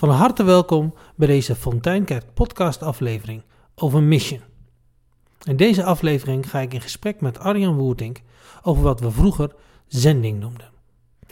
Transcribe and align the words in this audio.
Van 0.00 0.10
harte 0.10 0.42
welkom 0.42 0.94
bij 1.16 1.26
deze 1.26 1.54
Fonteinkerk 1.54 2.34
podcast 2.34 2.82
aflevering 2.82 3.42
over 3.74 4.02
Mission. 4.02 4.40
In 5.42 5.56
deze 5.56 5.84
aflevering 5.84 6.50
ga 6.50 6.58
ik 6.58 6.74
in 6.74 6.80
gesprek 6.80 7.20
met 7.20 7.38
Arjan 7.38 7.76
Woertink 7.76 8.22
over 8.62 8.82
wat 8.82 9.00
we 9.00 9.10
vroeger 9.10 9.54
zending 9.86 10.38
noemden. 10.38 10.70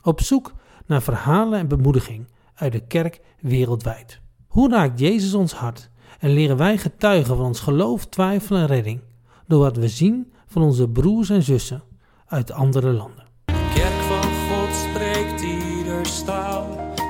Op 0.03 0.21
zoek 0.21 0.53
naar 0.87 1.03
verhalen 1.03 1.59
en 1.59 1.69
bemoediging 1.69 2.27
uit 2.54 2.73
de 2.73 2.87
kerk 2.87 3.21
wereldwijd. 3.41 4.21
Hoe 4.46 4.71
raakt 4.71 4.98
Jezus 4.98 5.35
ons 5.35 5.53
hart 5.53 5.90
en 6.19 6.30
leren 6.30 6.56
wij 6.56 6.78
getuigen 6.78 7.37
van 7.37 7.46
ons 7.46 7.60
geloof, 7.60 8.06
twijfel 8.06 8.56
en 8.56 8.66
redding 8.66 9.00
door 9.46 9.60
wat 9.60 9.76
we 9.76 9.88
zien 9.88 10.32
van 10.46 10.62
onze 10.62 10.88
broers 10.88 11.30
en 11.30 11.42
zussen 11.42 11.82
uit 12.26 12.53
andere 12.53 12.92
landen? 12.92 13.26
Kerk 13.74 14.00
van 14.08 14.32
God 14.32 14.74
spreekt 14.74 15.42
ieder 15.42 16.06
staal. 16.06 16.67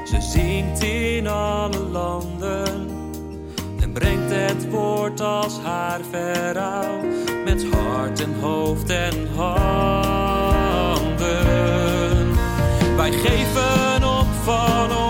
Ze 0.08 0.20
zingt 0.20 0.82
in 0.82 1.26
alle 1.26 1.78
landen. 1.78 2.88
En 3.80 3.92
brengt 3.92 4.30
het 4.32 4.70
woord 4.70 5.20
als 5.20 5.58
haar 5.62 6.00
verhaal. 6.10 7.00
Met 7.44 7.66
hart 7.70 8.20
en 8.20 8.40
hoofd 8.40 8.90
en 8.90 9.28
handen. 9.34 9.66
Wij 12.96 13.12
geven 13.12 14.08
op 14.08 14.26
van 14.44 14.96
onze 14.96 15.07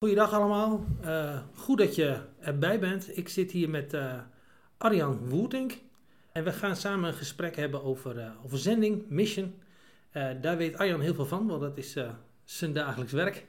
Goeiedag 0.00 0.32
allemaal, 0.32 0.84
Eh, 1.02 1.38
goed 1.54 1.78
dat 1.78 1.94
je 1.94 2.20
erbij 2.40 2.80
bent. 2.80 3.16
Ik 3.16 3.28
zit 3.28 3.50
hier 3.50 3.70
met 3.70 3.94
eh, 3.94 4.20
Arjan 4.76 5.28
Woertink 5.28 5.78
en 6.32 6.44
we 6.44 6.52
gaan 6.52 6.76
samen 6.76 7.08
een 7.08 7.14
gesprek 7.14 7.56
hebben 7.56 7.82
over, 7.82 8.18
eh, 8.18 8.30
over 8.44 8.58
zending, 8.58 9.08
mission. 9.08 9.54
Daar 10.40 10.56
weet 10.56 10.76
Arjan 10.76 11.00
heel 11.00 11.14
veel 11.14 11.26
van, 11.26 11.46
want 11.46 11.60
dat 11.60 11.78
is 11.78 11.96
zijn 12.44 12.72
dagelijks 12.72 13.12
werk. 13.12 13.46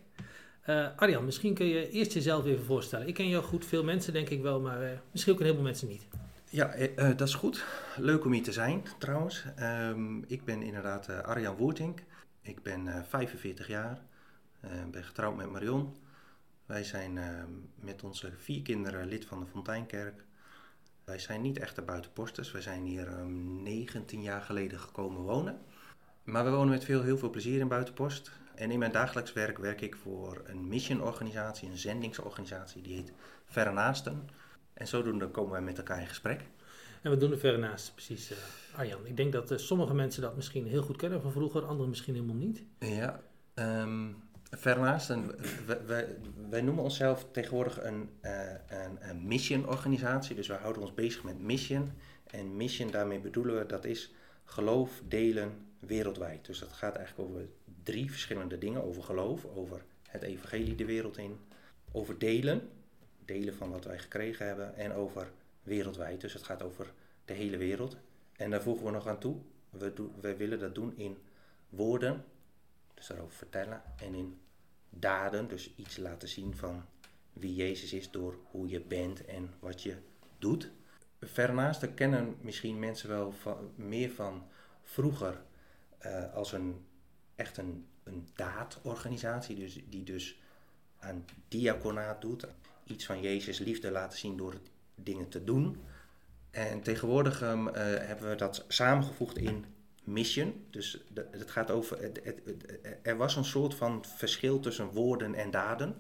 Arjan, 0.95 1.25
misschien 1.25 1.53
kun 1.53 1.65
je 1.65 1.89
eerst 1.89 2.13
jezelf 2.13 2.45
even 2.45 2.65
voorstellen. 2.65 3.07
Ik 3.07 3.13
ken 3.13 3.29
jou 3.29 3.43
goed, 3.43 3.65
veel 3.65 3.83
mensen 3.83 4.13
denk 4.13 4.29
ik 4.29 4.41
wel, 4.41 4.59
maar 4.61 5.01
misschien 5.11 5.33
ook 5.33 5.39
een 5.39 5.45
heleboel 5.45 5.65
mensen 5.65 5.87
niet. 5.87 6.07
Ja, 6.49 6.75
dat 6.95 7.27
is 7.27 7.33
goed. 7.33 7.65
Leuk 7.97 8.25
om 8.25 8.31
hier 8.31 8.43
te 8.43 8.51
zijn 8.51 8.83
trouwens. 8.97 9.43
Ehm, 9.55 10.17
ik 10.27 10.45
ben 10.45 10.61
inderdaad 10.61 11.23
Arjan 11.23 11.55
Woertink. 11.55 12.03
Ik 12.41 12.63
ben 12.63 12.87
eh, 12.87 13.03
45 13.07 13.67
jaar. 13.67 14.01
Ben 14.91 15.03
getrouwd 15.03 15.35
met 15.35 15.51
Marion. 15.51 15.95
Wij 16.69 16.83
zijn 16.83 17.17
ehm, 17.17 17.51
met 17.75 18.03
onze 18.03 18.31
vier 18.37 18.61
kinderen 18.61 19.07
lid 19.07 19.25
van 19.25 19.39
de 19.39 19.45
Fonteinkerk. 19.45 20.23
Wij 21.03 21.19
zijn 21.19 21.41
niet 21.41 21.59
echte 21.59 21.81
buitenposters. 21.81 22.51
Wij 22.51 22.61
zijn 22.61 22.83
hier 22.83 23.07
ehm, 23.07 23.63
19 23.63 24.21
jaar 24.21 24.41
geleden 24.41 24.79
gekomen 24.79 25.21
wonen. 25.21 25.59
Maar 26.23 26.43
we 26.43 26.49
wonen 26.51 26.69
met 26.69 26.83
veel, 26.83 27.01
heel 27.01 27.17
veel 27.17 27.29
plezier 27.29 27.59
in 27.59 27.67
Buitenpost. 27.67 28.31
En 28.55 28.71
in 28.71 28.79
mijn 28.79 28.91
dagelijks 28.91 29.33
werk 29.33 29.57
werk 29.57 29.81
ik 29.81 29.95
voor 29.95 30.41
een 30.45 30.67
missionorganisatie, 30.67 31.69
een 31.69 31.77
zendingsorganisatie. 31.77 32.81
Die 32.81 32.95
heet 32.95 33.13
Verre 33.45 33.71
Naasten. 33.71 34.29
En 34.73 34.87
zodoende 34.87 35.27
komen 35.27 35.51
wij 35.51 35.61
met 35.61 35.77
elkaar 35.77 36.01
in 36.01 36.07
gesprek. 36.07 36.41
En 37.01 37.11
we 37.11 37.17
doen 37.17 37.31
er 37.31 37.39
verder 37.39 37.59
naast, 37.59 37.93
precies, 37.93 38.31
eh, 38.31 38.37
Arjan. 38.77 39.05
Ik 39.05 39.17
denk 39.17 39.31
dat 39.31 39.51
eh, 39.51 39.57
sommige 39.57 39.93
mensen 39.93 40.21
dat 40.21 40.35
misschien 40.35 40.67
heel 40.67 40.83
goed 40.83 40.97
kennen 40.97 41.21
van 41.21 41.31
vroeger, 41.31 41.65
anderen 41.65 41.89
misschien 41.89 42.13
helemaal 42.13 42.35
niet. 42.35 42.63
Ja, 42.79 43.21
ehm 43.53 44.07
vernaast, 44.49 45.13
wij, 46.49 46.61
noemen 46.61 46.83
onszelf 46.83 47.25
tegenwoordig 47.31 47.83
een, 47.83 48.09
eh, 48.21 48.51
een, 48.67 49.09
een 49.09 49.27
mission-organisatie. 49.27 50.35
Dus 50.35 50.47
wij 50.47 50.57
houden 50.57 50.81
ons 50.81 50.93
bezig 50.93 51.23
met 51.23 51.39
mission. 51.39 51.91
En 52.25 52.55
mission, 52.57 52.91
daarmee 52.91 53.19
bedoelen 53.19 53.57
we, 53.57 53.65
dat 53.65 53.85
is 53.85 54.13
geloof 54.43 55.01
delen 55.07 55.51
wereldwijd. 55.79 56.45
Dus 56.45 56.59
dat 56.59 56.71
gaat 56.71 56.95
eigenlijk 56.95 57.29
over 57.29 57.45
drie 57.83 58.11
verschillende 58.11 58.57
dingen. 58.57 58.83
Over 58.83 59.03
geloof, 59.03 59.45
over 59.45 59.81
het 60.07 60.21
evangelie 60.21 60.75
de 60.75 60.85
wereld 60.85 61.17
in. 61.17 61.39
Over 61.91 62.17
delen, 62.17 62.69
delen 63.25 63.55
van 63.55 63.71
wat 63.71 63.85
wij 63.85 63.99
gekregen 63.99 64.45
hebben. 64.45 64.75
En 64.75 64.93
over 64.93 65.31
wereldwijd, 65.63 66.21
dus 66.21 66.33
het 66.33 66.43
gaat 66.43 66.63
over 66.63 66.91
de 67.25 67.33
hele 67.33 67.57
wereld. 67.57 67.97
En 68.35 68.49
daar 68.49 68.61
voegen 68.61 68.85
we 68.85 68.91
nog 68.91 69.07
aan 69.07 69.19
toe. 69.19 69.35
We, 69.69 69.93
we 70.21 70.35
willen 70.35 70.59
dat 70.59 70.75
doen 70.75 70.93
in 70.97 71.17
woorden, 71.69 72.23
dus 72.99 73.07
daarover 73.07 73.37
vertellen. 73.37 73.81
En 73.97 74.13
in 74.13 74.39
daden, 74.89 75.47
dus 75.47 75.75
iets 75.75 75.97
laten 75.97 76.27
zien 76.27 76.55
van 76.55 76.85
wie 77.33 77.55
Jezus 77.55 77.93
is 77.93 78.11
door 78.11 78.37
hoe 78.51 78.67
je 78.67 78.81
bent 78.81 79.25
en 79.25 79.53
wat 79.59 79.83
je 79.83 79.97
doet. 80.37 80.71
Vernaast, 81.21 81.93
kennen 81.93 82.35
misschien 82.41 82.79
mensen 82.79 83.09
wel 83.09 83.31
van, 83.31 83.71
meer 83.75 84.11
van 84.11 84.47
vroeger 84.83 85.41
eh, 85.97 86.33
als 86.33 86.51
een 86.51 86.85
echt 87.35 87.57
een, 87.57 87.87
een 88.03 88.27
daadorganisatie, 88.35 89.55
dus, 89.55 89.79
die 89.89 90.03
dus 90.03 90.41
aan 90.99 91.25
diaconaat 91.47 92.21
doet. 92.21 92.47
Iets 92.83 93.05
van 93.05 93.21
Jezus 93.21 93.59
liefde 93.59 93.91
laten 93.91 94.17
zien 94.17 94.37
door 94.37 94.59
dingen 94.95 95.29
te 95.29 95.43
doen. 95.43 95.81
En 96.51 96.81
tegenwoordig 96.81 97.41
ehm, 97.41 97.67
eh, 97.67 98.07
hebben 98.07 98.29
we 98.29 98.35
dat 98.35 98.65
samengevoegd 98.67 99.37
in 99.37 99.65
mission. 100.11 100.65
Dus 100.69 101.03
het 101.13 101.51
gaat 101.51 101.71
over. 101.71 102.11
Er 103.01 103.17
was 103.17 103.35
een 103.35 103.45
soort 103.45 103.75
van 103.75 104.05
verschil 104.05 104.59
tussen 104.59 104.87
woorden 104.87 105.35
en 105.35 105.51
daden. 105.51 105.95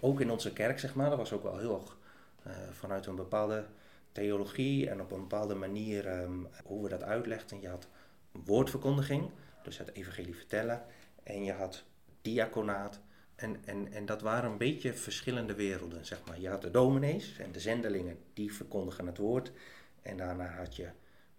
Ook 0.00 0.20
in 0.20 0.30
onze 0.30 0.52
kerk, 0.52 0.78
zeg 0.78 0.94
maar. 0.94 1.08
Dat 1.08 1.18
was 1.18 1.32
ook 1.32 1.42
wel 1.42 1.58
heel 1.58 1.80
erg 1.80 1.96
eh, 2.42 2.52
vanuit 2.70 3.06
een 3.06 3.16
bepaalde 3.16 3.66
theologie 4.12 4.90
en 4.90 5.00
op 5.00 5.10
een 5.10 5.20
bepaalde 5.20 5.54
manier 5.54 6.06
ehm, 6.06 6.44
hoe 6.64 6.82
we 6.82 6.88
dat 6.88 7.02
uitlegden. 7.02 7.60
Je 7.60 7.68
had 7.68 7.88
woordverkondiging, 8.32 9.30
dus 9.62 9.78
het 9.78 9.92
evangelie 9.92 10.36
vertellen. 10.36 10.82
En 11.22 11.44
je 11.44 11.52
had 11.52 11.84
diaconaat. 12.22 13.00
En, 13.34 13.56
en, 13.64 13.92
en 13.92 14.06
dat 14.06 14.20
waren 14.20 14.50
een 14.50 14.58
beetje 14.58 14.94
verschillende 14.94 15.54
werelden, 15.54 16.06
zeg 16.06 16.20
maar. 16.26 16.40
Je 16.40 16.48
had 16.48 16.62
de 16.62 16.70
dominees 16.70 17.38
en 17.38 17.52
de 17.52 17.60
zendelingen, 17.60 18.18
die 18.34 18.54
verkondigen 18.54 19.06
het 19.06 19.18
woord. 19.18 19.52
En 20.02 20.16
daarna 20.16 20.46
had 20.46 20.76
je 20.76 20.88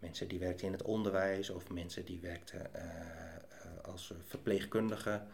mensen 0.04 0.28
die 0.28 0.40
werkten 0.40 0.66
in 0.66 0.72
het 0.72 0.82
onderwijs 0.82 1.50
of 1.50 1.70
mensen 1.70 2.06
die 2.06 2.20
werkten 2.20 2.74
eh, 2.74 2.84
eh, 2.84 3.84
als 3.84 4.14
verpleegkundigen. 4.28 5.28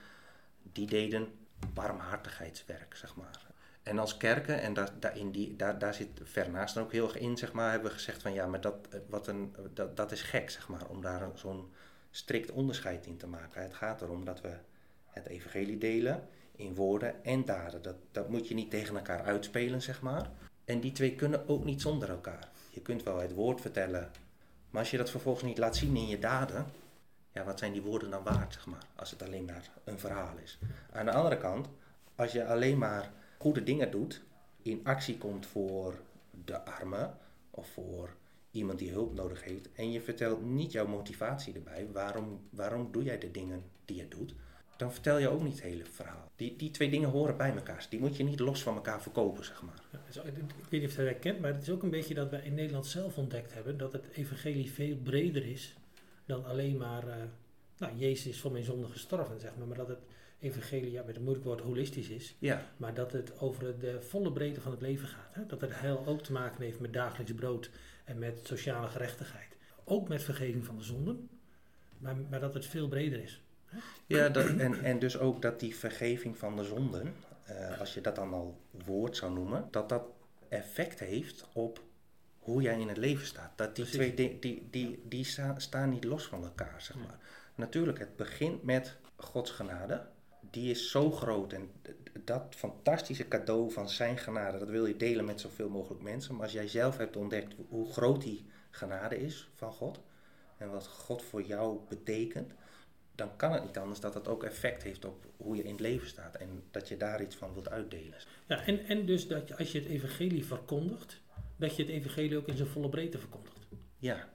Die 0.62 0.88
deden 0.88 1.28
barmhartigheidswerk, 1.74 2.96
zeg 2.96 3.16
maar. 3.16 3.48
En 3.84 4.00
als 4.00 4.18
kerken, 4.18 4.62
en 4.62 4.74
daar, 4.74 4.92
die, 5.32 5.56
daar, 5.56 5.80
daar 5.80 5.94
zit 5.94 6.10
Vernaast 6.24 6.78
ook 6.78 6.92
heel 6.92 7.08
erg 7.08 7.18
in, 7.18 7.38
zeg 7.38 7.52
maar, 7.52 7.72
hebben 7.72 7.90
we 7.90 7.96
gezegd 7.96 8.22
van 8.22 8.34
ja, 8.34 8.46
maar 8.48 8.62
dat, 8.62 8.88
eh, 8.90 9.00
wat 9.10 9.28
een, 9.28 9.56
dat, 9.74 9.98
dat 9.98 10.12
is 10.12 10.22
gek, 10.22 10.50
zeg 10.50 10.68
maar, 10.68 10.88
om 10.88 11.02
daar 11.02 11.30
zo'n 11.34 11.72
strikt 12.12 12.52
onderscheid 12.52 13.06
in 13.06 13.18
te 13.18 13.28
maken. 13.28 13.62
Het 13.62 13.74
gaat 13.74 14.02
erom 14.02 14.26
dat 14.26 14.42
we 14.42 14.58
het 15.06 15.26
evangelie 15.26 15.78
delen 15.78 16.28
in 16.56 16.76
woorden 16.76 17.24
en 17.24 17.46
daden. 17.46 17.82
Dat, 17.82 17.96
dat 18.12 18.30
moet 18.30 18.48
je 18.48 18.54
niet 18.54 18.72
tegen 18.72 18.96
elkaar 18.96 19.24
uitspelen, 19.24 19.82
zeg 19.82 20.02
maar. 20.02 20.30
En 20.66 20.80
die 20.80 20.92
twee 20.92 21.16
kunnen 21.16 21.48
ook 21.48 21.64
niet 21.64 21.82
zonder 21.82 22.10
elkaar. 22.10 22.50
Je 22.70 22.82
kunt 22.82 23.04
wel 23.04 23.18
het 23.18 23.34
woord 23.34 23.62
vertellen, 23.62 24.12
maar 24.70 24.82
als 24.82 24.92
je 24.92 24.98
dat 24.98 25.10
vervolgens 25.10 25.46
niet 25.46 25.58
laat 25.58 25.76
zien 25.76 25.96
in 25.96 26.08
je 26.08 26.20
daden, 26.20 26.66
ja, 27.32 27.44
wat 27.44 27.60
zijn 27.60 27.72
die 27.72 27.82
woorden 27.82 28.10
dan 28.10 28.24
waard, 28.24 28.54
zeg 28.54 28.66
maar, 28.66 28.86
als 28.96 29.12
het 29.12 29.24
alleen 29.24 29.46
maar 29.46 29.70
een 29.84 30.00
verhaal 30.00 30.38
is. 30.44 30.60
Aan 30.92 31.06
de 31.06 31.12
andere 31.12 31.38
kant, 31.38 31.68
als 32.16 32.32
je 32.32 32.46
alleen 32.46 32.78
maar 32.78 33.12
goede 33.38 33.64
dingen 33.64 33.92
doet, 33.92 34.22
in 34.62 34.80
actie 34.84 35.18
komt 35.18 35.46
voor 35.46 36.02
de 36.46 36.66
armen 36.66 37.18
of 37.52 37.68
voor 37.68 38.16
iemand 38.52 38.80
die 38.80 38.92
hulp 38.92 39.14
nodig 39.14 39.44
heeft, 39.44 39.72
en 39.74 39.92
je 39.92 40.02
vertelt 40.02 40.42
niet 40.42 40.72
jouw 40.72 40.88
motivatie 40.88 41.54
erbij, 41.54 41.88
waarom, 41.92 42.48
waarom 42.50 42.92
doe 42.92 43.04
jij 43.04 43.18
de 43.18 43.32
dingen 43.32 43.64
die 43.86 43.96
je 43.96 44.08
doet, 44.08 44.34
dan 44.80 44.94
vertel 44.94 45.18
je 45.18 45.30
ook 45.30 45.44
niet 45.44 45.54
het 45.54 45.62
hele 45.62 45.86
verhaal. 45.86 46.32
Die, 46.36 46.56
die 46.56 46.72
twee 46.72 46.90
dingen 46.90 47.10
horen 47.10 47.38
bij 47.38 47.56
elkaar. 47.56 47.86
Die 47.90 48.00
moet 48.00 48.18
je 48.18 48.24
niet 48.24 48.40
los 48.40 48.64
van 48.64 48.76
elkaar 48.76 49.02
verkopen, 49.02 49.46
zeg 49.46 49.62
maar. 49.62 49.82
Ja, 49.92 50.22
ik 50.24 50.34
weet 50.70 50.82
niet 50.82 50.90
of 50.90 50.92
je 50.92 50.98
dat 50.98 51.06
herkent, 51.06 51.40
maar 51.40 51.54
het 51.54 51.62
is 51.62 51.70
ook 51.70 51.84
een 51.84 51.90
beetje 51.90 52.14
dat 52.14 52.30
wij 52.30 52.42
in 52.44 52.54
Nederland 52.54 52.86
zelf 52.86 53.18
ontdekt 53.18 53.54
hebben 53.54 53.78
dat 53.78 53.94
het 53.94 54.06
evangelie 54.14 54.72
veel 54.72 54.96
breder 54.96 55.46
is 55.46 55.76
dan 56.26 56.46
alleen 56.46 56.78
maar, 56.78 57.08
eh, 57.08 57.16
nou, 57.78 57.98
Jezus 57.98 58.28
is 58.28 58.40
voor 58.40 58.52
mijn 58.52 58.64
zonde 58.64 58.88
gestorven, 58.88 59.40
zeg 59.40 59.52
maar, 59.58 59.68
maar 59.68 59.78
dat 59.78 59.88
het 59.88 60.04
evangelie, 60.40 60.92
ja, 60.92 61.04
met 61.06 61.16
een 61.16 61.24
moeilijk 61.24 61.46
woord, 61.46 61.62
holistisch 61.62 62.10
is, 62.10 62.36
Ja, 62.40 62.66
maar 62.78 62.94
dat 62.94 63.12
het 63.12 63.40
over 63.40 63.80
de 63.80 64.02
volle 64.02 64.32
breedte 64.32 64.62
van 64.62 64.72
het 64.72 64.82
leven 64.82 65.08
gaat. 65.08 65.36
Hè? 65.36 65.46
Dat 65.46 65.62
het 65.62 65.80
heil 65.80 66.04
ook 66.06 66.22
te 66.22 66.32
maken 66.32 66.64
heeft 66.64 66.80
met 66.80 66.94
dagelijks 66.94 67.34
brood 67.34 67.70
en 68.06 68.20
met 68.20 68.40
sociale 68.44 68.88
gerechtigheid. 68.88 69.56
Ook 69.84 70.08
met 70.08 70.24
vergeving 70.24 70.66
van 70.66 70.78
de 70.78 70.84
zonden, 70.84 71.30
maar, 71.98 72.16
maar 72.30 72.40
dat 72.40 72.54
het 72.54 72.66
veel 72.66 72.88
breder 72.88 73.22
is. 73.22 73.42
Ja, 74.06 74.30
dat, 74.30 74.46
en, 74.46 74.84
en 74.84 75.00
dus 75.00 75.18
ook 75.18 75.42
dat 75.42 75.60
die 75.60 75.76
vergeving 75.76 76.38
van 76.38 76.56
de 76.56 76.64
zonden, 76.64 77.14
eh, 77.44 77.80
als 77.80 77.94
je 77.94 78.02
dat 78.02 78.16
dan 78.16 78.34
al 78.34 78.58
woord 78.86 79.18
zou 79.18 79.34
noemen, 79.34 79.68
dat 79.72 79.90
dat 79.90 80.04
effect 80.50 81.00
heeft 81.00 81.46
op 81.54 81.82
hoe 82.40 82.62
jij 82.62 82.80
in 82.80 82.88
het 82.88 82.98
leven 82.98 83.26
staat. 83.26 83.52
Dat 83.58 83.76
die 83.76 83.86
Precies. 83.86 84.14
twee 84.14 84.14
di- 84.14 84.40
die, 84.40 84.68
die, 84.72 85.02
die 85.08 85.24
sta- 85.26 85.60
staan 85.60 85.90
niet 85.90 86.04
los 86.04 86.26
van 86.28 86.44
elkaar, 86.44 86.82
zeg 86.82 86.96
maar. 86.98 87.18
Natuurlijk, 87.56 88.00
het 88.00 88.16
begint 88.16 88.64
met 88.64 88.98
Gods 89.16 89.52
genade. 89.52 90.06
Die 90.52 90.70
is 90.72 90.92
zo 90.92 91.12
groot 91.12 91.54
en 91.54 91.72
dat 92.24 92.56
fantastische 92.58 93.28
cadeau 93.28 93.72
van 93.72 93.90
zijn 93.90 94.18
genade, 94.18 94.58
dat 94.58 94.70
wil 94.70 94.86
je 94.86 94.98
delen 94.98 95.26
met 95.26 95.42
zoveel 95.42 95.70
mogelijk 95.70 96.02
mensen. 96.04 96.34
Maar 96.34 96.44
als 96.44 96.52
jij 96.52 96.68
zelf 96.68 96.98
hebt 96.98 97.16
ontdekt 97.18 97.56
hoe 97.70 97.92
groot 97.92 98.22
die 98.22 98.46
genade 98.72 99.18
is 99.20 99.50
van 99.54 99.72
God 99.72 100.00
en 100.58 100.72
wat 100.72 100.88
God 100.88 101.22
voor 101.24 101.42
jou 101.44 101.80
betekent, 101.90 102.52
dan 103.20 103.36
kan 103.36 103.52
het 103.52 103.64
niet 103.64 103.78
anders 103.78 104.00
dat 104.00 104.14
dat 104.14 104.28
ook 104.28 104.44
effect 104.44 104.84
heeft 104.84 105.06
op 105.06 105.26
hoe 105.38 105.56
je 105.56 105.64
in 105.64 105.72
het 105.72 105.80
leven 105.80 106.08
staat 106.08 106.36
en 106.36 106.64
dat 106.72 106.88
je 106.88 106.98
daar 106.98 107.22
iets 107.22 107.36
van 107.36 107.54
wilt 107.54 107.70
uitdelen. 107.70 108.18
Ja, 108.48 108.66
en, 108.66 108.86
en 108.86 109.06
dus 109.06 109.28
dat 109.28 109.48
je, 109.48 109.58
als 109.58 109.72
je 109.72 109.80
het 109.80 109.88
evangelie 109.88 110.46
verkondigt, 110.46 111.22
dat 111.56 111.76
je 111.76 111.84
het 111.84 111.92
evangelie 111.92 112.38
ook 112.38 112.48
in 112.48 112.58
zijn 112.58 112.70
volle 112.70 112.90
breedte 112.90 113.20
verkondigt. 113.20 113.58
Ja, 113.98 114.30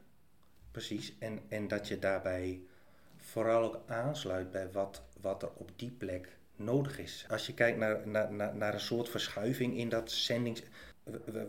precies. 0.71 1.15
En, 1.19 1.41
en 1.49 1.69
dat 1.69 1.89
je 1.89 1.99
daarbij 1.99 2.61
vooral 3.17 3.63
ook 3.63 3.83
aansluit 3.87 4.51
bij 4.51 4.73
wat, 4.73 5.03
wat 5.21 5.43
er 5.43 5.51
op 5.55 5.71
die 5.77 5.91
plek 5.91 6.37
nodig 6.57 6.99
is. 6.99 7.27
Als 7.29 7.47
je 7.47 7.55
kijkt 7.55 7.79
naar, 7.79 8.09
naar, 8.09 8.33
naar, 8.33 8.57
naar 8.57 8.75
een 8.75 8.81
soort 8.81 9.09
verschuiving 9.09 9.77
in 9.77 9.89
dat 9.89 10.11
zendings... 10.11 10.63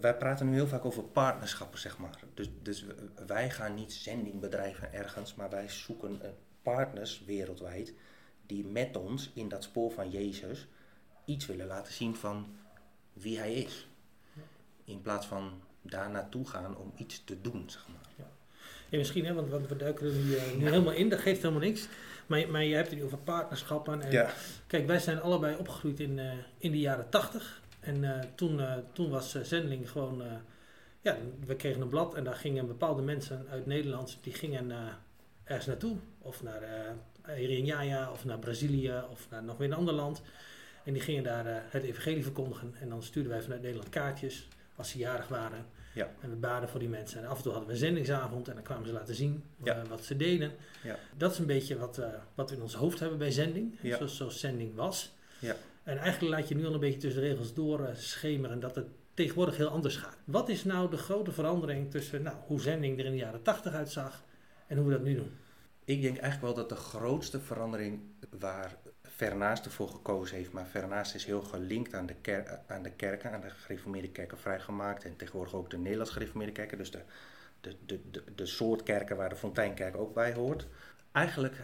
Wij 0.01 0.17
praten 0.17 0.49
nu 0.49 0.53
heel 0.53 0.67
vaak 0.67 0.85
over 0.85 1.03
partnerschappen, 1.03 1.79
zeg 1.79 1.97
maar. 1.97 2.19
Dus, 2.33 2.49
dus 2.61 2.85
wij 3.25 3.49
gaan 3.49 3.73
niet 3.73 3.93
zending 3.93 4.39
bedrijven 4.39 4.93
ergens, 4.93 5.35
maar 5.35 5.49
wij 5.49 5.69
zoeken 5.69 6.21
partners 6.65 7.23
wereldwijd 7.25 7.93
die 8.45 8.65
met 8.65 8.97
ons 8.97 9.31
in 9.33 9.49
dat 9.49 9.63
spoor 9.63 9.91
van 9.91 10.09
Jezus 10.09 10.67
iets 11.25 11.45
willen 11.45 11.67
laten 11.67 11.93
zien 11.93 12.15
van 12.15 12.55
wie 13.13 13.37
hij 13.37 13.53
is. 13.53 13.87
In 14.83 15.01
plaats 15.01 15.25
van 15.25 15.51
daar 15.81 16.09
naartoe 16.09 16.47
gaan 16.47 16.77
om 16.77 16.93
iets 16.97 17.23
te 17.23 17.41
doen, 17.41 17.63
zeg 17.67 17.87
maar. 17.87 18.09
Ja. 18.15 18.31
Ja, 18.89 18.97
misschien, 18.97 19.25
hè, 19.25 19.33
want, 19.33 19.49
want 19.49 19.67
we 19.67 19.75
duiken 19.75 20.07
er 20.07 20.13
nu, 20.13 20.31
uh, 20.31 20.41
helemaal 20.41 20.93
in, 20.93 21.09
dat 21.09 21.19
geeft 21.19 21.41
helemaal 21.41 21.63
niks. 21.63 21.87
Maar, 22.25 22.49
maar 22.49 22.63
je 22.63 22.75
hebt 22.75 22.89
het 22.89 22.99
nu 22.99 23.05
over 23.05 23.17
partnerschappen. 23.17 24.01
En, 24.01 24.11
ja. 24.11 24.33
Kijk, 24.67 24.87
wij 24.87 24.99
zijn 24.99 25.21
allebei 25.21 25.57
opgegroeid 25.57 25.99
in, 25.99 26.17
uh, 26.17 26.31
in 26.57 26.71
de 26.71 26.79
jaren 26.79 27.09
tachtig. 27.09 27.61
En 27.79 28.03
uh, 28.03 28.19
toen, 28.35 28.61
toen 28.93 29.09
was 29.09 29.41
zendeling 29.41 29.89
gewoon... 29.89 30.23
ja, 31.01 31.17
we 31.45 31.55
kregen 31.55 31.81
een 31.81 31.89
blad 31.89 32.15
en 32.15 32.23
daar 32.23 32.35
gingen 32.35 32.67
bepaalde 32.67 33.01
mensen 33.01 33.45
uit 33.49 33.65
Nederland... 33.65 34.17
die 34.21 34.33
gingen 34.33 34.71
ergens 35.43 35.65
naartoe. 35.65 35.97
Of 36.25 36.43
naar 36.43 36.61
uh, 36.61 38.09
of 38.11 38.25
naar 38.25 38.39
Brazilië 38.39 38.93
of 39.09 39.27
naar 39.29 39.43
nog 39.43 39.57
weer 39.57 39.67
een 39.67 39.73
ander 39.73 39.93
land. 39.93 40.21
En 40.83 40.93
die 40.93 41.01
gingen 41.01 41.23
daar 41.23 41.63
het 41.69 41.83
evangelie 41.83 42.23
verkondigen. 42.23 42.75
En 42.79 42.89
dan 42.89 43.03
stuurden 43.03 43.31
wij 43.31 43.41
vanuit 43.41 43.61
Nederland 43.61 43.89
kaartjes 43.89 44.47
als 44.75 44.89
ze 44.89 44.97
jarig 44.97 45.27
waren. 45.27 45.65
Ja. 45.93 46.11
En 46.21 46.29
we 46.29 46.35
baden 46.35 46.69
voor 46.69 46.79
die 46.79 46.89
mensen. 46.89 47.21
En 47.21 47.27
af 47.27 47.37
en 47.37 47.43
toe 47.43 47.51
hadden 47.51 47.69
we 47.69 47.75
een 47.75 47.85
zendingsavond 47.85 48.47
en 48.47 48.53
dan 48.53 48.63
kwamen 48.63 48.87
ze 48.87 48.93
laten 48.93 49.15
zien 49.15 49.43
ja. 49.63 49.83
uh, 49.83 49.89
wat 49.89 50.05
ze 50.05 50.17
deden. 50.17 50.51
Ja. 50.83 50.99
Dat 51.17 51.31
is 51.31 51.37
een 51.37 51.45
beetje 51.45 51.77
wat, 51.77 51.97
uh, 51.97 52.05
wat 52.35 52.49
we 52.49 52.55
in 52.55 52.61
ons 52.61 52.73
hoofd 52.73 52.99
hebben 52.99 53.17
bij 53.17 53.31
zending, 53.31 53.77
zoals, 53.83 54.15
zoals 54.15 54.39
zending 54.39 54.75
was. 54.75 55.13
Ja. 55.39 55.55
En 55.83 55.97
eigenlijk 55.97 56.33
laat 56.33 56.47
je 56.47 56.55
nu 56.55 56.65
al 56.65 56.73
een 56.73 56.79
beetje 56.79 56.99
tussen 56.99 57.21
de 57.21 57.27
regels 57.27 57.53
door 57.53 57.89
schemeren 57.93 58.59
dat 58.59 58.75
het 58.75 58.87
tegenwoordig 59.13 59.57
heel 59.57 59.67
anders 59.67 59.97
gaat. 59.97 60.17
Wat 60.23 60.49
is 60.49 60.63
nou 60.63 60.89
de 60.89 60.97
grote 60.97 61.31
verandering 61.31 61.91
tussen 61.91 62.21
nou, 62.21 62.35
hoe 62.45 62.61
zending 62.61 62.99
er 62.99 63.05
in 63.05 63.11
de 63.11 63.17
jaren 63.17 63.41
80 63.41 63.73
uitzag 63.73 64.23
en 64.67 64.77
hoe 64.77 64.85
we 64.85 64.91
dat 64.91 65.03
nu 65.03 65.15
doen? 65.15 65.31
Ik 65.85 66.01
denk 66.01 66.17
eigenlijk 66.17 66.41
wel 66.41 66.53
dat 66.53 66.77
de 66.77 66.83
grootste 66.83 67.39
verandering 67.39 68.01
waar 68.39 68.75
Vernaast 69.01 69.65
ervoor 69.65 69.89
gekozen 69.89 70.37
heeft, 70.37 70.51
maar 70.51 70.67
Vernaast 70.67 71.15
is 71.15 71.25
heel 71.25 71.41
gelinkt 71.41 71.93
aan 71.93 72.05
de, 72.05 72.15
aan 72.67 72.83
de 72.83 72.91
kerken, 72.91 73.31
aan 73.31 73.41
de 73.41 73.49
gereformeerde 73.49 74.09
kerken 74.09 74.37
vrijgemaakt 74.37 75.05
en 75.05 75.15
tegenwoordig 75.15 75.53
ook 75.53 75.69
de 75.69 75.77
Nederlands 75.77 76.11
gereformeerde 76.11 76.53
kerken, 76.53 76.77
dus 76.77 76.91
de, 76.91 77.01
de, 77.61 77.75
de, 77.85 77.99
de, 78.11 78.23
de 78.35 78.45
soort 78.45 78.83
kerken 78.83 79.17
waar 79.17 79.29
de 79.29 79.35
Fonteinkerk 79.35 79.97
ook 79.97 80.13
bij 80.13 80.33
hoort. 80.33 80.67
Eigenlijk 81.11 81.55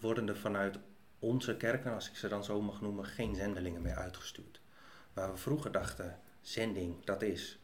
worden 0.00 0.28
er 0.28 0.36
vanuit 0.36 0.78
onze 1.18 1.56
kerken, 1.56 1.94
als 1.94 2.08
ik 2.08 2.16
ze 2.16 2.28
dan 2.28 2.44
zo 2.44 2.60
mag 2.60 2.80
noemen, 2.80 3.04
geen 3.04 3.34
zendelingen 3.34 3.82
meer 3.82 3.96
uitgestuurd. 3.96 4.60
Waar 5.12 5.30
we 5.30 5.36
vroeger 5.36 5.72
dachten, 5.72 6.18
zending, 6.40 7.04
dat 7.04 7.22
is 7.22 7.58